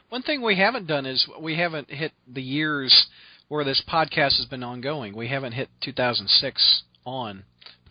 One 0.09 0.21
thing 0.21 0.41
we 0.41 0.57
haven't 0.57 0.85
done 0.85 1.05
is 1.05 1.27
we 1.39 1.55
haven't 1.57 1.89
hit 1.89 2.11
the 2.27 2.41
years 2.41 3.07
where 3.47 3.63
this 3.63 3.81
podcast 3.87 4.37
has 4.37 4.45
been 4.49 4.63
ongoing. 4.63 5.15
We 5.15 5.29
haven't 5.29 5.53
hit 5.53 5.69
2006 5.81 6.83
on, 7.05 7.43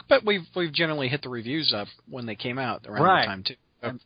but 0.09 0.25
we've 0.27 0.43
we've 0.55 0.73
generally 0.73 1.09
hit 1.09 1.23
the 1.23 1.31
reviews 1.31 1.73
up 1.75 1.89
when 2.09 2.27
they 2.27 2.35
came 2.35 2.59
out 2.59 2.85
around 2.87 3.03
Right. 3.03 3.23
that 3.23 3.27
time 3.27 3.43
too. 3.47 3.55
So 3.85 3.99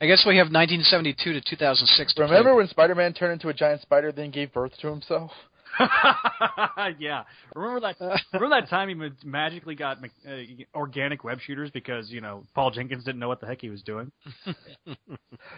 I 0.00 0.06
guess 0.06 0.24
we 0.26 0.36
have 0.36 0.46
1972 0.46 1.32
to 1.32 1.40
2006. 1.40 2.14
To 2.14 2.20
play 2.20 2.30
Remember 2.30 2.54
when 2.54 2.68
Spider-Man 2.68 3.14
turned 3.14 3.32
into 3.32 3.48
a 3.48 3.54
giant 3.54 3.82
spider, 3.82 4.12
then 4.12 4.30
gave 4.30 4.52
birth 4.52 4.72
to 4.80 4.88
himself? 4.88 5.30
yeah, 6.98 7.24
remember 7.54 7.80
that? 7.80 8.20
Remember 8.32 8.60
that 8.60 8.68
time 8.68 8.88
he 8.88 8.94
ma- 8.94 9.08
magically 9.24 9.74
got 9.74 9.98
uh, 9.98 10.30
organic 10.74 11.24
web 11.24 11.40
shooters 11.40 11.70
because 11.70 12.10
you 12.10 12.20
know 12.20 12.44
Paul 12.54 12.70
Jenkins 12.70 13.04
didn't 13.04 13.18
know 13.18 13.28
what 13.28 13.40
the 13.40 13.46
heck 13.46 13.60
he 13.60 13.70
was 13.70 13.82
doing. 13.82 14.12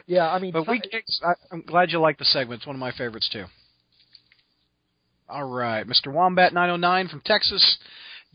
Yeah, 0.06 0.30
I 0.30 0.38
mean, 0.38 0.52
But 0.52 0.68
we, 0.68 0.80
ti- 0.80 1.02
I, 1.24 1.32
I'm 1.50 1.62
glad 1.62 1.90
you 1.90 1.98
like 1.98 2.18
the 2.18 2.24
segment. 2.24 2.60
It's 2.60 2.66
one 2.66 2.76
of 2.76 2.80
my 2.80 2.92
favorites 2.92 3.28
too. 3.32 3.44
All 5.28 5.44
right, 5.48 5.86
Mr. 5.86 6.12
Wombat 6.12 6.52
909 6.52 7.08
from 7.08 7.20
Texas. 7.24 7.78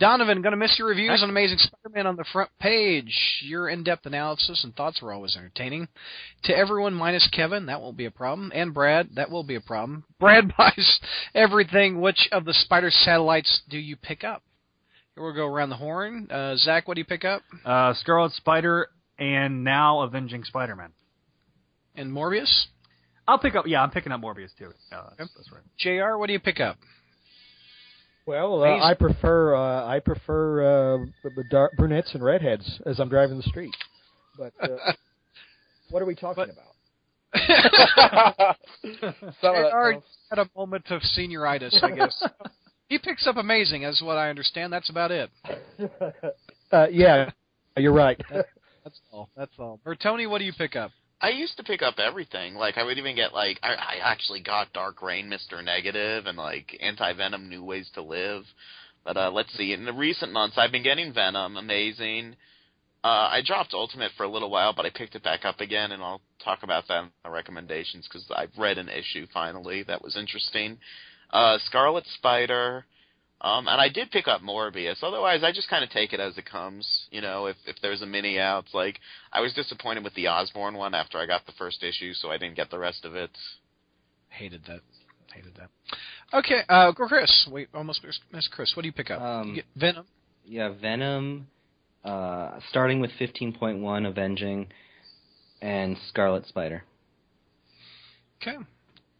Donovan, 0.01 0.41
going 0.41 0.51
to 0.53 0.57
miss 0.57 0.79
your 0.79 0.87
reviews 0.87 1.21
on 1.21 1.29
Amazing 1.29 1.59
Spider-Man 1.59 2.07
on 2.07 2.15
the 2.15 2.25
front 2.33 2.49
page. 2.59 3.15
Your 3.43 3.69
in-depth 3.69 4.07
analysis 4.07 4.63
and 4.63 4.75
thoughts 4.75 4.99
were 4.99 5.13
always 5.13 5.35
entertaining. 5.37 5.87
To 6.45 6.57
everyone 6.57 6.95
minus 6.95 7.29
Kevin, 7.31 7.67
that 7.67 7.79
won't 7.79 7.97
be 7.97 8.05
a 8.05 8.11
problem, 8.11 8.51
and 8.55 8.73
Brad, 8.73 9.09
that 9.13 9.29
will 9.29 9.43
be 9.43 9.53
a 9.53 9.61
problem. 9.61 10.03
Brad 10.19 10.53
buys 10.57 10.99
everything. 11.35 12.01
Which 12.01 12.27
of 12.31 12.45
the 12.45 12.53
Spider 12.55 12.89
satellites 12.89 13.61
do 13.69 13.77
you 13.77 13.95
pick 13.95 14.23
up? 14.23 14.41
Here 15.13 15.23
we'll 15.23 15.35
go 15.35 15.45
around 15.45 15.69
the 15.69 15.75
horn. 15.75 16.31
Uh, 16.31 16.55
Zach, 16.55 16.87
what 16.87 16.95
do 16.95 17.01
you 17.01 17.05
pick 17.05 17.23
up? 17.23 17.43
Uh, 17.63 17.93
Scarlet 17.93 18.31
Spider 18.31 18.87
and 19.19 19.63
now 19.63 20.01
Avenging 20.01 20.43
Spider-Man. 20.45 20.93
And 21.93 22.11
Morbius? 22.11 22.65
I'll 23.27 23.37
pick 23.37 23.53
up. 23.53 23.67
Yeah, 23.67 23.83
I'm 23.83 23.91
picking 23.91 24.11
up 24.11 24.21
Morbius 24.21 24.49
too. 24.57 24.71
Uh, 24.91 25.11
that's, 25.15 25.29
that's 25.35 25.51
right. 25.51 25.61
Jr. 25.77 26.17
What 26.17 26.25
do 26.25 26.33
you 26.33 26.39
pick 26.39 26.59
up? 26.59 26.77
Well, 28.31 28.63
uh, 28.63 28.79
I 28.79 28.93
prefer 28.93 29.55
uh, 29.55 29.85
I 29.85 29.99
prefer 29.99 30.61
uh, 30.61 31.05
the, 31.23 31.29
the 31.35 31.43
dark 31.51 31.73
brunettes 31.77 32.13
and 32.13 32.23
redheads 32.23 32.79
as 32.85 32.99
I'm 32.99 33.09
driving 33.09 33.37
the 33.37 33.43
street. 33.43 33.75
But 34.37 34.53
uh, 34.61 34.93
what 35.89 36.01
are 36.01 36.05
we 36.05 36.15
talking 36.15 36.45
But- 36.45 36.49
about? 36.49 36.67
Some 38.83 39.55
of 39.55 39.63
that 39.63 40.01
had 40.29 40.39
a 40.39 40.49
moment 40.55 40.91
of 40.91 41.01
senioritis, 41.01 41.81
I 41.81 41.91
guess. 41.91 42.23
he 42.89 42.97
picks 42.97 43.25
up 43.25 43.37
amazing, 43.37 43.85
as 43.85 44.01
what 44.03 44.17
I 44.17 44.29
understand. 44.29 44.73
That's 44.73 44.89
about 44.89 45.11
it. 45.11 45.29
uh, 46.71 46.87
yeah, 46.91 47.31
you're 47.77 47.93
right. 47.93 48.21
That's 48.29 48.99
all. 49.11 49.29
That's 49.37 49.53
all. 49.59 49.79
Or 49.85 49.95
Tony, 49.95 50.27
what 50.27 50.39
do 50.39 50.45
you 50.45 50.51
pick 50.51 50.75
up? 50.75 50.91
I 51.21 51.29
used 51.29 51.55
to 51.57 51.63
pick 51.63 51.81
up 51.83 51.99
everything. 51.99 52.55
Like 52.55 52.77
I 52.77 52.83
would 52.83 52.97
even 52.97 53.15
get 53.15 53.33
like 53.33 53.59
I, 53.61 53.73
I 53.73 53.95
actually 54.03 54.41
got 54.41 54.73
Dark 54.73 55.01
Reign, 55.01 55.29
Mister 55.29 55.61
Negative, 55.61 56.25
and 56.25 56.37
like 56.37 56.75
Anti 56.81 57.13
Venom, 57.13 57.47
New 57.47 57.63
Ways 57.63 57.89
to 57.93 58.01
Live. 58.01 58.43
But 59.05 59.17
uh 59.17 59.31
let's 59.31 59.55
see. 59.55 59.73
In 59.73 59.85
the 59.85 59.93
recent 59.93 60.31
months, 60.31 60.57
I've 60.57 60.71
been 60.71 60.83
getting 60.83 61.13
Venom, 61.13 61.57
amazing. 61.57 62.35
Uh, 63.03 63.29
I 63.31 63.41
dropped 63.43 63.73
Ultimate 63.73 64.11
for 64.15 64.23
a 64.23 64.29
little 64.29 64.51
while, 64.51 64.73
but 64.73 64.85
I 64.85 64.91
picked 64.91 65.15
it 65.15 65.23
back 65.23 65.43
up 65.43 65.59
again, 65.59 65.91
and 65.91 66.03
I'll 66.03 66.21
talk 66.43 66.59
about 66.61 66.87
that 66.87 67.03
in 67.05 67.09
the 67.23 67.31
recommendations 67.31 68.07
because 68.07 68.23
I've 68.35 68.55
read 68.59 68.77
an 68.77 68.89
issue 68.89 69.25
finally 69.33 69.81
that 69.83 70.03
was 70.03 70.15
interesting. 70.15 70.77
Uh, 71.31 71.57
Scarlet 71.65 72.05
Spider, 72.17 72.85
um, 73.41 73.67
and 73.67 73.81
I 73.81 73.89
did 73.89 74.11
pick 74.11 74.27
up 74.27 74.41
Morbius. 74.41 75.03
Otherwise, 75.03 75.43
I 75.43 75.51
just 75.51 75.69
kind 75.69 75.83
of 75.83 75.89
take 75.89 76.13
it 76.13 76.19
as 76.19 76.37
it 76.37 76.45
comes. 76.45 76.87
You 77.11 77.21
know, 77.21 77.47
if 77.47 77.57
if 77.65 77.75
there's 77.81 78.01
a 78.01 78.05
mini 78.05 78.39
out, 78.39 78.65
like 78.73 78.99
I 79.33 79.41
was 79.41 79.53
disappointed 79.53 80.03
with 80.03 80.13
the 80.13 80.27
Osborn 80.27 80.75
one 80.75 80.93
after 80.93 81.17
I 81.17 81.25
got 81.25 81.45
the 81.45 81.51
first 81.53 81.83
issue, 81.83 82.13
so 82.13 82.29
I 82.29 82.37
didn't 82.37 82.55
get 82.55 82.69
the 82.69 82.79
rest 82.79 83.03
of 83.05 83.15
it. 83.15 83.31
Hated 84.29 84.61
that. 84.67 84.81
Hated 85.33 85.53
that. 85.55 85.69
Okay, 86.33 86.61
uh, 86.69 86.91
Chris. 86.93 87.47
Wait, 87.51 87.69
almost 87.73 88.03
missed- 88.03 88.23
missed 88.31 88.51
Chris. 88.51 88.75
What 88.75 88.83
do 88.83 88.87
you 88.87 88.93
pick 88.93 89.11
up? 89.11 89.21
Um, 89.21 89.49
you 89.49 89.55
get 89.55 89.65
Venom. 89.75 90.05
Yeah, 90.45 90.69
Venom, 90.69 91.47
uh, 92.03 92.59
starting 92.69 92.99
with 92.99 93.11
15.1, 93.19 94.05
Avenging, 94.05 94.67
and 95.61 95.97
Scarlet 96.09 96.45
Spider. 96.47 96.83
Okay. 98.41 98.57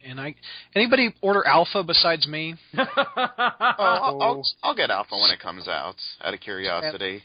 And 0.06 0.20
I, 0.20 0.36
anybody 0.76 1.14
order 1.22 1.46
Alpha 1.46 1.84
besides 1.84 2.28
me? 2.28 2.56
Oh, 2.78 2.84
I'll, 2.98 4.22
I'll, 4.22 4.22
Oh. 4.22 4.44
I'll 4.64 4.76
get 4.76 4.90
Alpha 4.90 5.16
when 5.18 5.32
it 5.32 5.40
comes 5.40 5.68
out, 5.68 5.96
out 6.24 6.34
of 6.34 6.40
curiosity. 6.40 7.22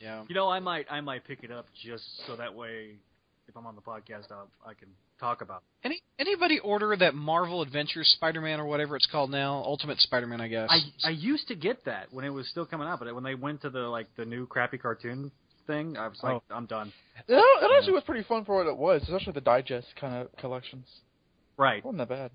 Yeah. 0.00 0.24
You 0.28 0.34
know, 0.34 0.48
I 0.48 0.58
might 0.60 0.86
I 0.90 1.00
might 1.00 1.24
pick 1.24 1.44
it 1.44 1.50
up 1.52 1.66
just 1.84 2.02
so 2.26 2.34
that 2.36 2.54
way, 2.54 2.96
if 3.48 3.56
I'm 3.56 3.66
on 3.66 3.76
the 3.76 3.80
podcast, 3.80 4.32
I'll, 4.32 4.48
I 4.66 4.74
can 4.74 4.88
talk 5.20 5.42
about. 5.42 5.62
it. 5.82 5.86
Any 5.86 6.02
anybody 6.18 6.58
order 6.58 6.96
that 6.96 7.14
Marvel 7.14 7.62
Adventures 7.62 8.12
Spider-Man 8.16 8.58
or 8.58 8.66
whatever 8.66 8.96
it's 8.96 9.06
called 9.06 9.30
now? 9.30 9.62
Ultimate 9.64 9.98
Spider-Man, 10.00 10.40
I 10.40 10.48
guess. 10.48 10.68
I 10.70 10.80
I 11.08 11.10
used 11.10 11.46
to 11.48 11.54
get 11.54 11.84
that 11.84 12.12
when 12.12 12.24
it 12.24 12.30
was 12.30 12.48
still 12.48 12.66
coming 12.66 12.88
out, 12.88 12.98
but 12.98 13.14
when 13.14 13.22
they 13.22 13.36
went 13.36 13.62
to 13.62 13.70
the 13.70 13.80
like 13.80 14.08
the 14.16 14.24
new 14.24 14.46
crappy 14.46 14.78
cartoon 14.78 15.30
thing, 15.68 15.96
I 15.96 16.08
was 16.08 16.18
like, 16.22 16.34
Oh. 16.34 16.42
I'm 16.54 16.66
done. 16.66 16.92
It, 17.28 17.34
it 17.34 17.70
actually 17.78 17.92
was 17.92 18.02
pretty 18.04 18.24
fun 18.24 18.44
for 18.44 18.56
what 18.56 18.66
it 18.66 18.76
was, 18.76 19.02
especially 19.04 19.34
the 19.34 19.40
digest 19.40 19.86
kind 20.00 20.14
of 20.16 20.36
collections. 20.38 20.86
Right. 21.56 21.84
Wasn't 21.84 21.98
that 21.98 22.08
bad. 22.08 22.30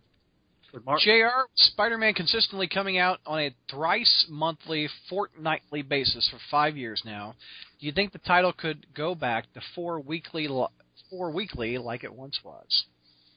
With 0.74 0.86
Mar- 0.86 1.00
JR, 1.00 1.48
Spider-Man 1.56 2.14
consistently 2.14 2.68
coming 2.68 2.98
out 2.98 3.20
on 3.26 3.40
a 3.40 3.56
thrice 3.70 4.26
monthly, 4.30 4.90
fortnightly 5.10 5.82
basis 5.82 6.28
for 6.30 6.40
five 6.52 6.76
years 6.76 7.02
now. 7.06 7.36
Do 7.80 7.86
you 7.86 7.94
think 7.94 8.12
the 8.12 8.20
title 8.20 8.52
could 8.52 8.86
go 8.94 9.16
back 9.16 9.52
to 9.54 9.62
four 9.74 10.00
weekly, 10.00 10.48
li- 10.48 10.68
four 11.10 11.32
weekly 11.32 11.78
like 11.78 12.04
it 12.04 12.14
once 12.14 12.40
was? 12.44 12.86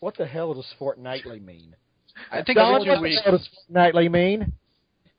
What 0.00 0.16
the 0.16 0.26
hell 0.26 0.54
does 0.54 0.66
fortnightly 0.78 1.38
mean? 1.38 1.76
I 2.32 2.42
think 2.42 2.56
Don, 2.56 2.74
every 2.74 2.84
two 2.84 2.90
what 2.90 3.02
the 3.02 3.20
hell 3.22 3.38
does 3.38 3.48
fortnightly 3.54 4.08
mean? 4.08 4.52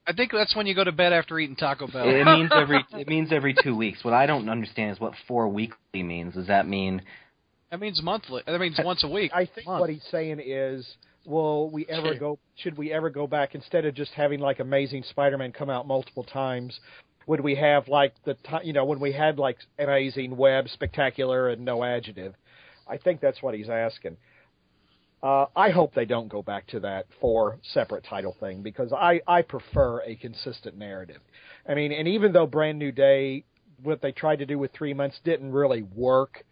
I 0.08 0.14
think 0.14 0.32
that's 0.32 0.56
when 0.56 0.66
you 0.66 0.74
go 0.76 0.84
to 0.84 0.92
bed 0.92 1.14
after 1.14 1.40
eating 1.40 1.56
Taco 1.56 1.88
Bell. 1.88 2.10
It 2.10 2.26
means 2.26 2.52
every 2.54 2.84
it 2.94 3.08
means 3.08 3.32
every 3.32 3.56
two 3.64 3.76
weeks. 3.76 4.04
What 4.04 4.14
I 4.14 4.26
don't 4.26 4.50
understand 4.50 4.92
is 4.92 5.00
what 5.00 5.14
four 5.28 5.48
weekly 5.48 6.04
means. 6.04 6.34
Does 6.34 6.48
that 6.48 6.68
mean 6.68 7.04
That 7.72 7.80
means 7.80 8.02
monthly. 8.04 8.44
That 8.46 8.60
means 8.60 8.78
once 8.84 9.04
a 9.06 9.08
week. 9.08 9.32
I 9.34 9.46
think 9.46 9.66
Month. 9.66 9.80
what 9.80 9.90
he's 9.90 10.06
saying 10.12 10.42
is, 10.46 10.86
will 11.26 11.72
we 11.72 11.86
ever 11.88 12.16
go? 12.16 12.38
Should 12.58 12.78
we 12.78 12.92
ever 12.92 13.10
go 13.10 13.28
back 13.28 13.56
instead 13.56 13.86
of 13.86 13.96
just 13.96 14.12
having 14.12 14.42
like 14.42 14.60
Amazing 14.60 15.04
Spider-Man 15.10 15.54
come 15.54 15.70
out 15.70 15.88
multiple 15.88 16.26
times? 16.26 16.78
Would 17.28 17.40
we 17.40 17.56
have 17.56 17.88
like 17.88 18.14
the 18.26 18.36
you 18.64 18.74
know 18.74 18.84
when 18.84 19.00
we 19.00 19.14
had 19.14 19.40
like 19.40 19.58
Amazing 19.80 20.36
Web, 20.36 20.68
Spectacular, 20.68 21.48
and 21.50 21.64
No 21.64 21.82
Adjective? 21.82 22.36
I 22.90 22.98
think 22.98 23.22
that's 23.22 23.42
what 23.42 23.56
he's 23.56 23.70
asking. 23.70 24.18
Uh, 25.24 25.46
I 25.56 25.70
hope 25.70 25.94
they 25.94 26.06
don't 26.06 26.28
go 26.28 26.42
back 26.42 26.68
to 26.68 26.82
that 26.82 27.06
four 27.22 27.60
separate 27.62 28.04
title 28.04 28.36
thing 28.42 28.64
because 28.64 28.92
I 28.92 29.22
I 29.26 29.44
prefer 29.44 30.02
a 30.02 30.16
consistent 30.16 30.76
narrative. 30.78 31.22
I 31.70 31.76
mean, 31.76 31.94
and 31.94 32.06
even 32.10 32.34
though 32.34 32.48
Brand 32.48 32.80
New 32.80 32.92
Day, 32.92 33.46
what 33.82 34.02
they 34.02 34.12
tried 34.12 34.40
to 34.40 34.46
do 34.46 34.60
with 34.60 34.74
three 34.74 34.94
months 34.94 35.20
didn't 35.24 35.54
really 35.54 35.84
work, 35.84 36.44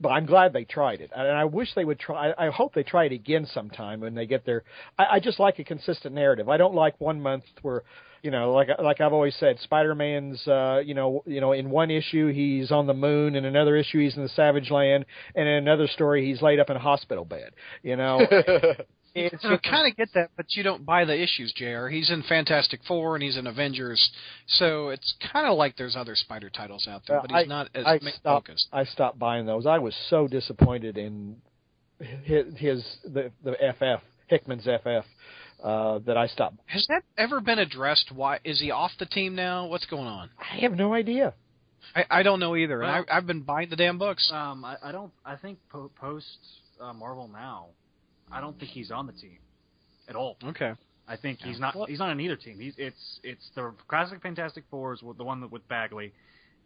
but 0.00 0.10
I'm 0.10 0.26
glad 0.26 0.52
they 0.52 0.64
tried 0.64 1.00
it, 1.00 1.10
and 1.14 1.28
I 1.28 1.44
wish 1.44 1.74
they 1.74 1.84
would 1.84 1.98
try. 1.98 2.32
I 2.36 2.50
hope 2.50 2.74
they 2.74 2.82
try 2.82 3.04
it 3.04 3.12
again 3.12 3.46
sometime 3.46 4.00
when 4.00 4.14
they 4.14 4.26
get 4.26 4.44
their. 4.44 4.64
I, 4.98 5.06
I 5.12 5.20
just 5.20 5.38
like 5.38 5.58
a 5.58 5.64
consistent 5.64 6.14
narrative. 6.14 6.48
I 6.48 6.56
don't 6.56 6.74
like 6.74 7.00
one 7.00 7.20
month 7.20 7.44
where, 7.62 7.82
you 8.22 8.30
know, 8.30 8.52
like 8.52 8.68
like 8.82 9.00
I've 9.00 9.12
always 9.12 9.36
said, 9.36 9.58
Spider-Man's, 9.60 10.46
uh, 10.48 10.82
you 10.84 10.94
know, 10.94 11.22
you 11.26 11.40
know, 11.40 11.52
in 11.52 11.70
one 11.70 11.90
issue 11.90 12.32
he's 12.32 12.72
on 12.72 12.86
the 12.86 12.94
moon, 12.94 13.36
in 13.36 13.44
another 13.44 13.76
issue 13.76 14.00
he's 14.00 14.16
in 14.16 14.22
the 14.22 14.28
Savage 14.30 14.70
Land, 14.70 15.06
and 15.34 15.48
in 15.48 15.54
another 15.54 15.86
story 15.86 16.26
he's 16.26 16.42
laid 16.42 16.58
up 16.58 16.70
in 16.70 16.76
a 16.76 16.80
hospital 16.80 17.24
bed. 17.24 17.52
You 17.82 17.96
know, 17.96 18.20
it's 19.14 19.42
you 19.44 19.58
kind 19.58 19.90
of 19.90 19.96
get 19.96 20.08
that, 20.14 20.30
but 20.36 20.46
you 20.50 20.62
don't 20.62 20.84
buy 20.84 21.04
the 21.04 21.18
issues, 21.20 21.52
Jr. 21.54 21.86
He's 21.88 22.10
in 22.10 22.22
Fantastic 22.28 22.80
Four 22.86 23.14
and 23.16 23.22
he's 23.22 23.36
in 23.36 23.46
Avengers, 23.46 24.10
so 24.46 24.88
it's 24.88 25.14
kind 25.32 25.46
of 25.46 25.56
like 25.56 25.76
there's 25.76 25.96
other 25.96 26.14
Spider 26.16 26.50
titles 26.50 26.86
out 26.88 27.02
there, 27.06 27.20
but 27.20 27.30
he's 27.30 27.48
not 27.48 27.68
as 27.74 27.84
I 27.86 27.98
stopped. 27.98 28.48
focused. 28.48 28.68
I 28.72 28.84
stopped 28.84 29.18
buying 29.18 29.46
those. 29.46 29.66
I 29.66 29.78
was 29.78 29.94
so 30.10 30.26
disappointed 30.28 30.98
in 30.98 31.36
his, 32.24 32.46
his 32.56 32.84
the 33.04 33.30
the 33.42 33.52
FF 33.78 34.02
Hickman's 34.26 34.64
FF 34.64 35.06
uh, 35.62 35.98
that 36.00 36.16
I 36.16 36.26
stopped. 36.26 36.58
Has 36.66 36.86
that 36.88 37.02
ever 37.16 37.40
been 37.40 37.58
addressed? 37.58 38.10
Why 38.12 38.40
is 38.44 38.60
he 38.60 38.70
off 38.70 38.90
the 38.98 39.06
team 39.06 39.34
now? 39.34 39.66
What's 39.66 39.86
going 39.86 40.06
on? 40.06 40.30
I 40.38 40.56
have 40.60 40.72
no 40.72 40.92
idea. 40.94 41.34
I, 41.94 42.04
I 42.10 42.22
don't 42.22 42.40
know 42.40 42.56
either, 42.56 42.78
Well- 42.80 42.92
and 42.94 43.06
I, 43.08 43.16
I've 43.16 43.26
been 43.26 43.42
buying 43.42 43.70
the 43.70 43.76
damn 43.76 43.98
books. 43.98 44.30
Um, 44.32 44.64
I, 44.64 44.76
I 44.82 44.92
don't. 44.92 45.12
I 45.24 45.36
think 45.36 45.58
po- 45.70 45.90
post 46.00 46.26
uh, 46.80 46.92
Marvel 46.92 47.28
now, 47.28 47.66
I 48.34 48.40
don't 48.40 48.58
think 48.58 48.70
he's 48.72 48.90
on 48.90 49.06
the 49.06 49.12
team 49.12 49.38
at 50.08 50.16
all. 50.16 50.36
Okay. 50.44 50.72
I 51.06 51.16
think 51.16 51.38
he's 51.40 51.60
not. 51.60 51.74
Well- 51.76 51.86
He's 51.86 51.98
not 51.98 52.10
on 52.10 52.20
either 52.20 52.36
team. 52.36 52.58
He's 52.58 52.74
it's 52.78 53.20
it's 53.22 53.48
the 53.54 53.72
classic 53.88 54.22
Fantastic 54.22 54.64
Fours 54.70 55.02
with 55.02 55.16
the 55.18 55.24
one 55.24 55.40
that 55.42 55.52
with 55.52 55.66
Bagley, 55.68 56.12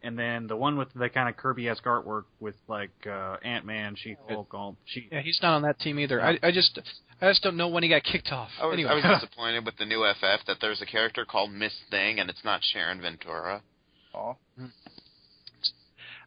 and 0.01 0.17
then 0.17 0.47
the 0.47 0.55
one 0.55 0.77
with 0.77 0.87
the 0.93 1.09
kind 1.09 1.27
of 1.27 1.35
Kirby-esque 1.35 1.83
artwork 1.83 2.23
with 2.39 2.55
like 2.69 2.91
uh, 3.05 3.35
Ant 3.43 3.65
Man, 3.65 3.95
She 3.97 4.15
Hulk, 4.29 4.53
all 4.53 4.77
she. 4.85 5.09
Yeah, 5.11 5.21
he's 5.21 5.39
not 5.41 5.55
on 5.55 5.61
that 5.63 5.77
team 5.79 5.99
either. 5.99 6.21
I, 6.21 6.39
I 6.41 6.51
just 6.51 6.79
I 7.21 7.29
just 7.29 7.43
don't 7.43 7.57
know 7.57 7.67
when 7.67 7.83
he 7.83 7.89
got 7.89 8.03
kicked 8.03 8.31
off. 8.31 8.49
I 8.61 8.65
was, 8.67 8.73
anyway. 8.75 8.91
I 8.91 9.09
was 9.09 9.19
disappointed 9.21 9.65
with 9.65 9.75
the 9.77 9.85
new 9.85 10.05
FF 10.19 10.45
that 10.47 10.57
there's 10.61 10.81
a 10.81 10.85
character 10.85 11.25
called 11.25 11.51
Miss 11.51 11.73
Thing 11.91 12.19
and 12.21 12.29
it's 12.29 12.43
not 12.45 12.61
Sharon 12.63 13.01
Ventura. 13.01 13.61
Aw. 14.13 14.33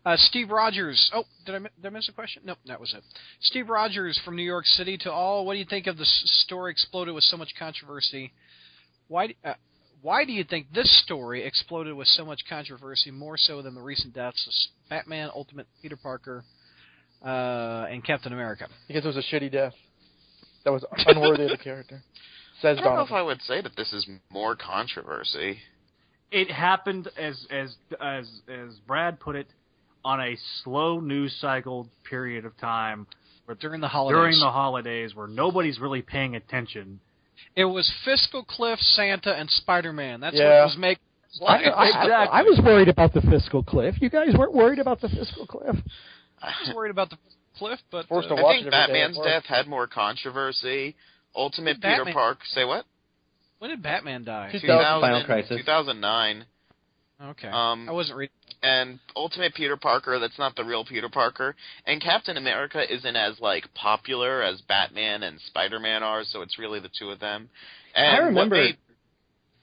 Uh, 0.05 0.17
Steve 0.17 0.51
Rogers. 0.51 1.11
Oh, 1.15 1.25
did 1.47 1.55
I 1.55 1.59
did 1.59 1.87
I 1.87 1.91
miss 1.91 2.09
a 2.09 2.13
question? 2.13 2.43
Nope, 2.45 2.59
that 2.67 2.81
was 2.81 2.93
it. 2.93 3.05
Steve 3.41 3.69
Rogers 3.69 4.21
from 4.25 4.35
New 4.35 4.43
York 4.43 4.67
City 4.67 4.99
to 4.99 5.13
all. 5.13 5.47
What 5.47 5.55
do 5.55 5.61
you 5.61 5.65
think 5.65 5.87
of 5.87 5.97
the 5.97 6.05
story 6.05 6.73
exploded 6.73 7.15
with 7.15 7.25
so 7.25 7.37
much 7.37 7.51
controversy? 7.57 8.33
Why? 9.07 9.35
Uh, 9.45 9.55
why 10.01 10.25
do 10.25 10.33
you 10.33 10.43
think 10.43 10.67
this 10.75 10.91
story 11.05 11.45
exploded 11.45 11.95
with 11.95 12.09
so 12.09 12.25
much 12.25 12.41
controversy 12.49 13.13
more 13.13 13.37
so 13.37 13.63
than 13.63 13.77
the 13.77 13.81
recent 13.81 14.13
deaths 14.13 14.45
of 14.49 14.91
Batman, 14.91 15.31
Ultimate 15.33 15.69
Peter 15.81 15.97
Parker, 15.97 16.43
uh, 17.25 17.87
and 17.89 18.05
Captain 18.05 18.33
America? 18.33 18.67
Because 18.89 19.05
it 19.05 19.09
was 19.09 19.17
a 19.17 19.35
shitty 19.35 19.53
death. 19.53 19.75
That 20.65 20.73
was 20.73 20.85
unworthy 21.07 21.45
of 21.45 21.51
the 21.51 21.57
character. 21.57 22.03
Says 22.61 22.79
I 22.81 22.85
don't 22.85 22.97
know 22.97 23.03
if 23.03 23.13
I 23.13 23.23
would 23.23 23.41
say 23.43 23.61
that 23.61 23.77
this 23.77 23.93
is 23.93 24.05
more 24.31 24.57
controversy. 24.57 25.59
It 26.33 26.51
happened 26.51 27.09
as 27.17 27.47
as 27.51 27.77
as 28.01 28.29
as 28.49 28.81
Brad 28.87 29.21
put 29.21 29.37
it 29.37 29.47
on 30.05 30.21
a 30.21 30.37
slow 30.63 31.01
news 31.01 31.35
cycle 31.41 31.89
period 32.09 32.45
of 32.45 32.57
time 32.59 33.07
During 33.61 33.81
the 33.81 33.89
holidays. 33.89 34.17
during 34.19 34.41
the 34.41 34.51
holidays 34.51 35.15
where 35.15 35.27
nobody's 35.29 35.79
really 35.79 36.03
paying 36.03 36.37
attention. 36.37 37.01
it 37.57 37.65
was 37.67 37.91
Fiscal 38.05 38.45
Cliff, 38.45 38.79
Santa, 38.81 39.33
and 39.35 39.49
Spider 39.51 39.93
Man. 39.93 40.21
That's 40.21 40.35
what 40.35 40.43
Yeah. 40.43 40.63
it 40.63 40.65
was 40.67 40.77
making. 40.79 41.03
I, 41.47 41.55
I, 41.65 41.87
Exactly. 42.05 42.39
I 42.39 42.43
was 42.43 42.61
worried 42.63 42.89
about 42.89 43.15
the 43.15 43.23
fiscal 43.23 43.63
cliff. 43.63 43.95
You 44.01 44.11
guys 44.11 44.35
weren't 44.37 44.53
worried 44.55 44.79
about 44.79 45.01
the 45.01 45.09
fiscal 45.09 45.47
cliff. 45.47 45.77
I 46.43 46.53
was 46.67 46.75
worried 46.75 46.91
about 46.91 47.09
the 47.11 47.17
cliff, 47.57 47.79
but 47.91 48.07
uh, 48.11 48.21
to 48.23 48.35
I 48.35 48.37
think 48.37 48.37
it 48.37 48.39
every 48.39 48.63
day 48.63 48.67
at 48.67 48.71
Batman's 48.71 49.19
death 49.25 49.45
had 49.47 49.67
more 49.67 49.87
controversy. 49.87 50.95
Ultimate 51.35 51.77
Peter 51.81 51.97
Batman- 52.05 52.15
Park. 52.15 52.39
Say 52.55 52.65
what? 52.65 52.85
when 53.61 53.71
did 53.71 53.83
Batman 53.83 54.25
die? 54.25 54.51
2000. 54.53 55.01
Final 55.01 55.25
Crisis. 55.25 55.57
2009. 55.59 56.45
Okay, 57.23 57.49
Um, 57.49 57.89
I 57.89 57.93
wasn't 57.93 58.19
reading. 58.19 58.35
and 58.63 58.99
Ultimate 59.15 59.55
Peter 59.55 59.77
Parker, 59.77 60.19
that's 60.19 60.39
not 60.39 60.57
the 60.57 60.65
real 60.65 60.85
Peter 60.85 61.09
Parker. 61.09 61.55
And 61.87 62.01
Captain 62.03 62.37
America 62.37 62.83
isn't 62.93 63.17
as 63.17 63.39
like 63.41 63.73
popular 63.75 64.43
as 64.43 64.61
Batman 64.63 65.23
and 65.23 65.41
Spider 65.41 65.79
Man 65.79 66.03
are, 66.03 66.25
so 66.25 66.43
it's 66.43 66.59
really 66.59 66.81
the 66.81 66.91
two 66.99 67.11
of 67.11 67.21
them. 67.21 67.49
And 67.95 68.07
I 68.17 68.21
what 68.21 68.27
remember. 68.27 68.57
made- 68.57 68.77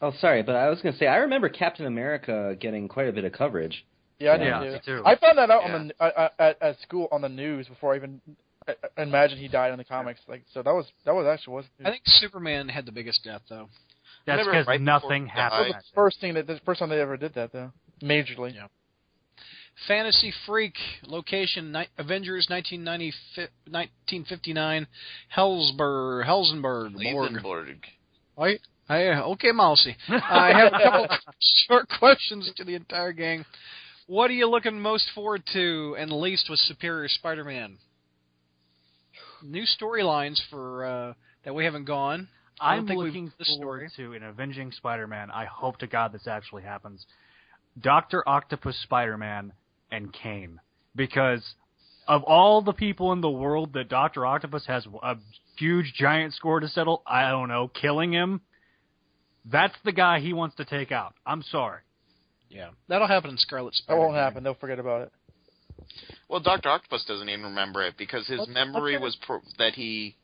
Oh, 0.01 0.13
sorry, 0.21 0.41
but 0.43 0.55
I 0.55 0.69
was 0.69 0.81
going 0.81 0.93
to 0.93 0.99
say 0.99 1.07
I 1.07 1.17
remember 1.17 1.49
Captain 1.49 1.85
America 1.85 2.55
getting 2.57 2.87
quite 2.87 3.09
a 3.09 3.11
bit 3.11 3.25
of 3.25 3.33
coverage. 3.33 3.85
Yeah, 4.19 4.33
I 4.33 4.37
did 4.37 4.47
Yeah, 4.47 4.77
too. 4.79 4.99
too. 4.99 5.03
I 5.05 5.15
found 5.15 5.37
that 5.37 5.49
out 5.51 5.63
Yeah. 5.65 5.75
on 5.75 5.87
the 5.89 5.93
uh, 6.03 6.05
uh, 6.07 6.29
at, 6.39 6.61
at 6.61 6.79
school 6.81 7.09
on 7.11 7.21
the 7.21 7.27
news 7.29 7.67
before 7.67 7.93
I 7.93 7.97
even 7.97 8.21
uh, 8.67 8.71
uh, 8.83 9.01
imagined 9.01 9.41
he 9.41 9.49
died 9.49 9.71
in 9.73 9.77
the 9.77 9.83
comics. 9.83 10.21
Like, 10.27 10.43
so 10.53 10.61
that 10.63 10.73
was 10.73 10.85
that 11.03 11.13
was 11.13 11.25
actually 11.27 11.55
was. 11.55 11.65
I 11.83 11.91
think 11.91 12.03
Superman 12.05 12.69
had 12.69 12.85
the 12.85 12.91
biggest 12.93 13.23
death, 13.25 13.41
though. 13.49 13.67
That's 14.37 14.47
because 14.47 14.67
right 14.67 14.81
nothing 14.81 15.25
before 15.25 15.35
he 15.35 15.39
that 15.41 15.51
happened. 15.53 15.75
was 15.75 15.83
the 15.91 15.95
first 15.95 16.21
thing 16.21 16.33
that 16.35 16.47
the 16.47 16.59
first 16.65 16.79
time 16.79 16.89
they 16.89 16.99
ever 17.01 17.17
did 17.17 17.33
that 17.35 17.51
though, 17.51 17.71
majorly. 18.01 18.55
Yeah. 18.55 18.67
Fantasy 19.87 20.33
Freak, 20.45 20.73
location 21.05 21.71
ni- 21.71 21.87
Avengers 21.97 22.47
1990, 22.49 23.13
fi- 23.35 23.41
1959, 23.71 24.87
Hellsberg, 25.35 26.25
Helsenberg, 26.25 26.93
Borg. 27.13 27.31
Lesenborg. 27.31 27.77
Right? 28.37 28.59
Hey, 28.89 29.11
okay, 29.13 29.51
Mousy. 29.53 29.95
I 30.09 30.51
have 30.57 30.73
a 30.73 30.83
couple 30.83 31.17
short 31.67 31.87
questions 31.97 32.51
to 32.57 32.63
the 32.65 32.75
entire 32.75 33.13
gang. 33.13 33.45
What 34.07 34.29
are 34.31 34.33
you 34.33 34.49
looking 34.49 34.81
most 34.81 35.05
forward 35.15 35.43
to 35.53 35.95
and 35.97 36.11
least 36.11 36.49
with 36.49 36.59
Superior 36.59 37.07
Spider-Man? 37.07 37.77
New 39.43 39.63
storylines 39.79 40.41
for 40.49 40.85
uh, 40.85 41.13
that 41.45 41.53
we 41.53 41.63
haven't 41.63 41.85
gone. 41.85 42.27
I 42.61 42.75
don't 42.77 42.89
I'm 42.91 42.97
looking 42.97 43.31
this 43.37 43.55
forward 43.57 43.89
story. 43.91 44.09
to 44.11 44.15
an 44.15 44.23
Avenging 44.23 44.71
Spider-Man. 44.71 45.31
I 45.31 45.45
hope 45.45 45.77
to 45.79 45.87
God 45.87 46.11
this 46.11 46.27
actually 46.27 46.63
happens. 46.63 47.05
Doctor 47.79 48.27
Octopus 48.27 48.77
Spider-Man 48.83 49.53
and 49.91 50.11
Kaine, 50.13 50.59
because 50.95 51.55
of 52.07 52.23
all 52.23 52.61
the 52.61 52.73
people 52.73 53.13
in 53.13 53.21
the 53.21 53.29
world 53.29 53.73
that 53.73 53.87
Doctor 53.89 54.25
Octopus 54.25 54.65
has 54.67 54.85
a 55.03 55.15
huge 55.57 55.93
giant 55.93 56.33
score 56.33 56.59
to 56.59 56.67
settle, 56.67 57.01
I 57.05 57.29
don't 57.29 57.47
know, 57.49 57.67
killing 57.67 58.11
him. 58.11 58.41
That's 59.45 59.75
the 59.85 59.91
guy 59.91 60.19
he 60.19 60.33
wants 60.33 60.55
to 60.57 60.65
take 60.65 60.91
out. 60.91 61.13
I'm 61.25 61.43
sorry. 61.43 61.81
Yeah, 62.49 62.69
that'll 62.87 63.07
happen 63.07 63.29
in 63.31 63.37
Scarlet 63.37 63.71
That 63.71 63.77
Spider. 63.83 63.99
won't 63.99 64.15
happen. 64.15 64.43
They'll 64.43 64.55
forget 64.55 64.79
about 64.79 65.03
it. 65.03 65.11
Well, 66.27 66.39
Doctor 66.39 66.69
Octopus 66.69 67.05
doesn't 67.05 67.29
even 67.29 67.45
remember 67.45 67.83
it 67.83 67.95
because 67.97 68.27
his 68.27 68.39
Let's- 68.39 68.51
memory 68.51 68.93
let's- 68.93 69.03
was 69.03 69.15
pro- 69.17 69.41
that 69.59 69.73
he 69.75 70.15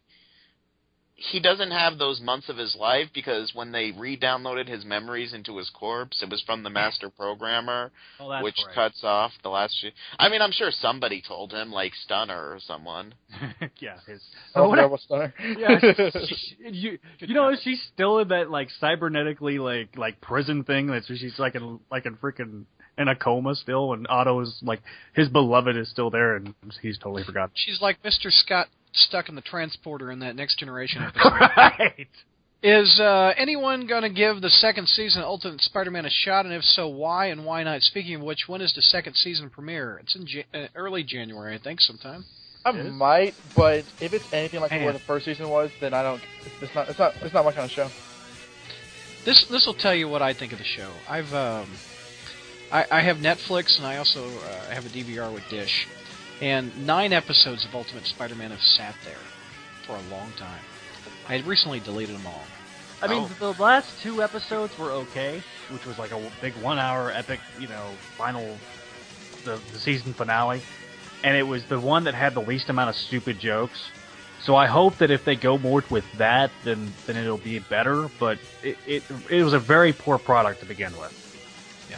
he 1.17 1.39
doesn't 1.39 1.71
have 1.71 1.97
those 1.97 2.19
months 2.19 2.49
of 2.49 2.57
his 2.57 2.75
life 2.77 3.07
because 3.13 3.51
when 3.55 3.71
they 3.71 3.91
re-downloaded 3.91 4.67
his 4.67 4.83
memories 4.83 5.33
into 5.33 5.57
his 5.57 5.69
corpse, 5.69 6.21
it 6.21 6.29
was 6.29 6.41
from 6.45 6.63
the 6.63 6.69
master 6.69 7.09
programmer, 7.09 7.91
Oh, 8.19 8.43
which 8.43 8.57
right. 8.67 8.75
cuts 8.75 8.99
off 9.03 9.31
the 9.41 9.49
last. 9.49 9.73
Sh- 9.79 9.93
I 10.19 10.27
mean, 10.27 10.41
I'm 10.41 10.51
sure 10.51 10.71
somebody 10.71 11.21
told 11.25 11.53
him, 11.53 11.71
like 11.71 11.93
Stunner 12.03 12.51
or 12.51 12.59
someone. 12.59 13.13
yeah, 13.79 13.95
his. 14.05 14.21
Oh, 14.55 14.63
Oh, 14.65 14.69
what- 14.69 14.75
terrible 14.75 14.97
stunner. 14.97 15.33
yeah, 15.57 15.79
she- 16.27 16.55
you 16.69 16.99
you 17.19 17.33
know 17.33 17.55
she's 17.63 17.81
still 17.93 18.19
in 18.19 18.27
that 18.27 18.51
like 18.51 18.67
cybernetically 18.81 19.57
like 19.59 19.97
like 19.97 20.19
prison 20.19 20.63
thing 20.65 20.87
that 20.87 21.03
she's 21.07 21.39
like 21.39 21.55
in 21.55 21.79
like 21.89 22.05
in 22.05 22.15
freaking 22.17 22.65
in 22.97 23.07
a 23.07 23.15
coma 23.15 23.55
still 23.55 23.93
and 23.93 24.05
Otto 24.09 24.39
is 24.41 24.57
like 24.61 24.81
his 25.13 25.27
beloved 25.29 25.75
is 25.77 25.89
still 25.89 26.09
there 26.09 26.35
and 26.37 26.53
he's 26.81 26.97
totally 26.97 27.23
forgotten. 27.23 27.51
She's 27.55 27.79
like 27.81 28.01
Mr. 28.03 28.29
Scott 28.31 28.67
stuck 28.95 29.29
in 29.29 29.35
the 29.35 29.41
transporter 29.41 30.11
in 30.11 30.19
that 30.19 30.35
Next 30.35 30.57
Generation 30.59 31.01
episode. 31.07 31.31
right. 31.57 32.07
Is 32.63 32.99
uh, 32.99 33.33
anyone 33.37 33.85
going 33.85 34.01
to 34.01 34.09
give 34.09 34.41
the 34.41 34.49
second 34.49 34.87
season 34.87 35.21
of 35.21 35.27
Ultimate 35.27 35.61
Spider-Man 35.61 36.05
a 36.05 36.09
shot, 36.09 36.45
and 36.45 36.53
if 36.53 36.63
so, 36.63 36.87
why 36.87 37.27
and 37.27 37.45
why 37.45 37.61
not? 37.63 37.81
Speaking 37.81 38.15
of 38.15 38.21
which, 38.21 38.45
when 38.47 38.59
is 38.61 38.73
the 38.73 38.81
second 38.81 39.15
season 39.15 39.51
premiere? 39.51 39.99
It's 40.01 40.15
in 40.15 40.25
ja- 40.25 40.43
uh, 40.51 40.67
early 40.73 41.03
January, 41.03 41.53
I 41.53 41.59
think, 41.59 41.79
sometime. 41.79 42.25
I 42.65 42.71
might, 42.71 43.35
but 43.55 43.83
if 44.01 44.13
it's 44.13 44.25
anything 44.33 44.59
like 44.61 44.71
Man. 44.71 44.85
what 44.85 44.93
the 44.93 44.99
first 44.99 45.25
season 45.25 45.49
was, 45.49 45.69
then 45.79 45.93
I 45.93 46.01
don't. 46.01 46.19
It's, 46.43 46.63
it's 46.63 46.73
not. 46.75 46.89
It's 46.89 46.97
not. 46.97 47.13
It's 47.21 47.33
not 47.35 47.45
my 47.45 47.51
kind 47.51 47.65
of 47.65 47.71
show. 47.71 47.89
This 49.25 49.45
this 49.51 49.67
will 49.67 49.75
tell 49.75 49.93
you 49.93 50.07
what 50.07 50.23
I 50.23 50.33
think 50.33 50.51
of 50.51 50.57
the 50.57 50.63
show. 50.65 50.91
I've 51.07 51.31
um, 51.35 51.69
I, 52.71 52.85
I 52.89 53.01
have 53.01 53.17
Netflix, 53.17 53.77
and 53.77 53.85
I 53.85 53.97
also 53.97 54.25
uh, 54.25 54.69
have 54.71 54.83
a 54.85 54.89
DVR 54.89 55.31
with 55.31 55.47
Dish, 55.49 55.87
and 56.41 56.85
nine 56.85 57.13
episodes 57.13 57.65
of 57.65 57.73
Ultimate 57.75 58.05
Spider-Man 58.05 58.51
have 58.51 58.61
sat 58.61 58.95
there 59.03 59.15
for 59.85 59.93
a 59.95 60.01
long 60.15 60.31
time. 60.37 60.59
I 61.27 61.33
had 61.37 61.45
recently 61.47 61.79
deleted 61.79 62.15
them 62.15 62.27
all. 62.27 62.43
I 63.01 63.07
mean, 63.07 63.23
Oh. 63.41 63.53
the 63.53 63.61
last 63.61 64.01
two 64.01 64.21
episodes 64.23 64.77
were 64.77 64.91
okay, 64.91 65.41
which 65.69 65.85
was 65.85 65.97
like 65.99 66.11
a 66.11 66.31
big 66.41 66.55
one-hour 66.57 67.11
epic, 67.11 67.39
you 67.59 67.67
know, 67.67 67.89
final, 68.17 68.57
the, 69.43 69.59
the 69.73 69.79
season 69.79 70.13
finale, 70.13 70.61
and 71.23 71.35
it 71.35 71.43
was 71.43 71.65
the 71.65 71.79
one 71.79 72.05
that 72.05 72.13
had 72.13 72.33
the 72.33 72.41
least 72.41 72.69
amount 72.69 72.89
of 72.89 72.95
stupid 72.95 73.39
jokes. 73.39 73.89
So 74.41 74.55
I 74.55 74.67
hope 74.67 74.97
that 74.99 75.09
if 75.09 75.25
they 75.25 75.35
go 75.35 75.57
more 75.57 75.83
with 75.89 76.05
that, 76.19 76.51
then 76.63 76.93
then 77.07 77.17
it'll 77.17 77.37
be 77.39 77.57
better. 77.57 78.09
But 78.19 78.37
it 78.61 78.77
it, 78.85 79.03
it 79.29 79.43
was 79.43 79.53
a 79.53 79.59
very 79.59 79.91
poor 79.91 80.19
product 80.19 80.59
to 80.59 80.67
begin 80.67 80.95
with. 80.99 81.87
Yeah, 81.89 81.97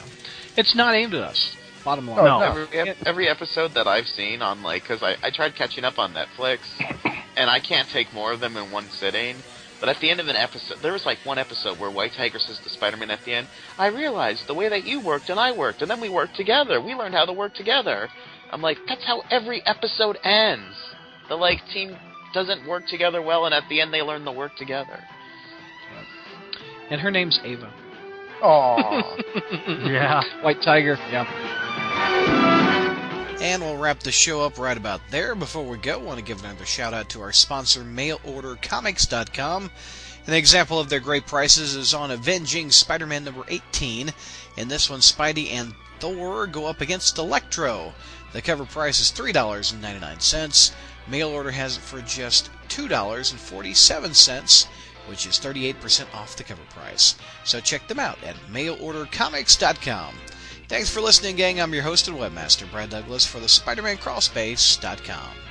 it's 0.56 0.74
not 0.74 0.96
aimed 0.96 1.14
at 1.14 1.24
us. 1.24 1.57
Bottom 1.88 2.06
line. 2.10 2.20
Oh, 2.20 2.40
No. 2.40 2.42
Every, 2.42 2.96
every 3.06 3.30
episode 3.30 3.74
that 3.76 3.88
I've 3.88 4.08
seen 4.08 4.42
on 4.42 4.62
like, 4.62 4.84
because 4.84 5.02
I, 5.02 5.16
I 5.24 5.32
tried 5.32 5.56
catching 5.56 5.86
up 5.86 5.98
on 5.98 6.14
Netflix, 6.14 6.60
and 7.38 7.50
I 7.50 7.62
can't 7.62 7.88
take 7.88 8.14
more 8.14 8.34
of 8.34 8.42
them 8.42 8.58
in 8.58 8.72
one 8.72 8.90
sitting. 8.90 9.38
But 9.80 9.88
at 9.88 10.02
the 10.02 10.10
end 10.10 10.20
of 10.20 10.28
an 10.28 10.36
episode, 10.36 10.80
there 10.82 10.92
was 10.92 11.06
like 11.06 11.20
one 11.24 11.38
episode 11.38 11.80
where 11.80 11.90
White 11.90 12.12
Tiger 12.18 12.40
says 12.40 12.60
to 12.60 12.70
Spider-Man 12.72 13.10
at 13.10 13.24
the 13.24 13.34
end, 13.36 13.48
"I 13.78 13.88
realized 13.88 14.48
the 14.48 14.54
way 14.54 14.68
that 14.68 14.84
you 14.84 15.00
worked 15.00 15.30
and 15.30 15.40
I 15.40 15.54
worked, 15.54 15.82
and 15.82 15.90
then 15.90 16.02
we 16.02 16.10
worked 16.10 16.36
together. 16.36 16.82
We 16.82 16.94
learned 16.94 17.16
how 17.16 17.24
to 17.24 17.32
work 17.32 17.54
together." 17.54 18.10
I'm 18.52 18.62
like, 18.62 18.80
that's 18.86 19.06
how 19.06 19.24
every 19.32 19.66
episode 19.66 20.18
ends. 20.26 20.76
The 21.30 21.36
like 21.36 21.60
team 21.74 21.96
doesn't 22.34 22.68
work 22.68 22.88
together 22.88 23.22
well, 23.22 23.46
and 23.46 23.54
at 23.56 23.64
the 23.70 23.80
end 23.80 23.94
they 23.94 24.02
learn 24.02 24.26
to 24.26 24.32
work 24.34 24.58
together. 24.58 25.00
And 26.90 27.00
her 27.00 27.12
name's 27.12 27.40
Ava. 27.46 27.72
Aww. 28.42 29.24
Yeah. 29.88 30.24
White 30.42 30.62
Tiger. 30.62 30.98
Yeah. 31.12 31.26
And 33.42 33.62
we'll 33.62 33.78
wrap 33.78 34.00
the 34.00 34.12
show 34.12 34.42
up 34.42 34.58
right 34.58 34.78
about 34.78 35.02
there. 35.12 35.36
Before 35.36 35.64
we 35.64 35.78
go, 35.78 35.94
I 35.94 36.04
want 36.04 36.20
to 36.20 36.26
give 36.26 36.44
another 36.44 36.66
shout 36.66 36.94
out 36.94 37.10
to 37.10 37.22
our 37.22 37.32
sponsor, 37.32 37.82
MailOrderComics.com. 37.82 39.72
An 40.28 40.34
example 40.34 40.80
of 40.80 40.90
their 40.90 41.00
great 41.00 41.28
prices 41.28 41.76
is 41.76 41.94
on 41.94 42.12
Avenging 42.12 42.72
Spider-Man 42.72 43.24
number 43.24 43.44
18. 43.48 44.14
In 44.58 44.68
this 44.68 44.90
one, 44.90 45.00
Spidey 45.00 45.52
and 45.52 45.74
Thor 46.00 46.48
go 46.48 46.66
up 46.66 46.82
against 46.82 47.18
Electro. 47.18 47.94
The 48.34 48.42
cover 48.42 48.66
price 48.66 49.00
is 49.00 49.12
$3.99. 49.12 50.72
Mail 51.08 51.30
order 51.30 51.52
has 51.52 51.78
it 51.78 51.82
for 51.82 52.02
just 52.02 52.50
$2.47, 52.68 54.68
which 55.08 55.26
is 55.26 55.40
38% 55.40 56.14
off 56.14 56.36
the 56.36 56.44
cover 56.44 56.62
price. 56.70 57.16
So 57.44 57.60
check 57.60 57.88
them 57.88 58.00
out 58.00 58.22
at 58.24 58.36
mailordercomics.com. 58.52 60.16
Thanks 60.68 60.90
for 60.90 61.02
listening, 61.02 61.38
gang. 61.38 61.62
I'm 61.62 61.74
your 61.74 61.84
host 61.84 62.08
and 62.08 62.18
webmaster, 62.18 62.70
Brad 62.70 62.90
Douglas, 62.90 63.26
for 63.26 63.40
the 63.40 63.48
SpiderManCrawlspace.com. 63.48 65.47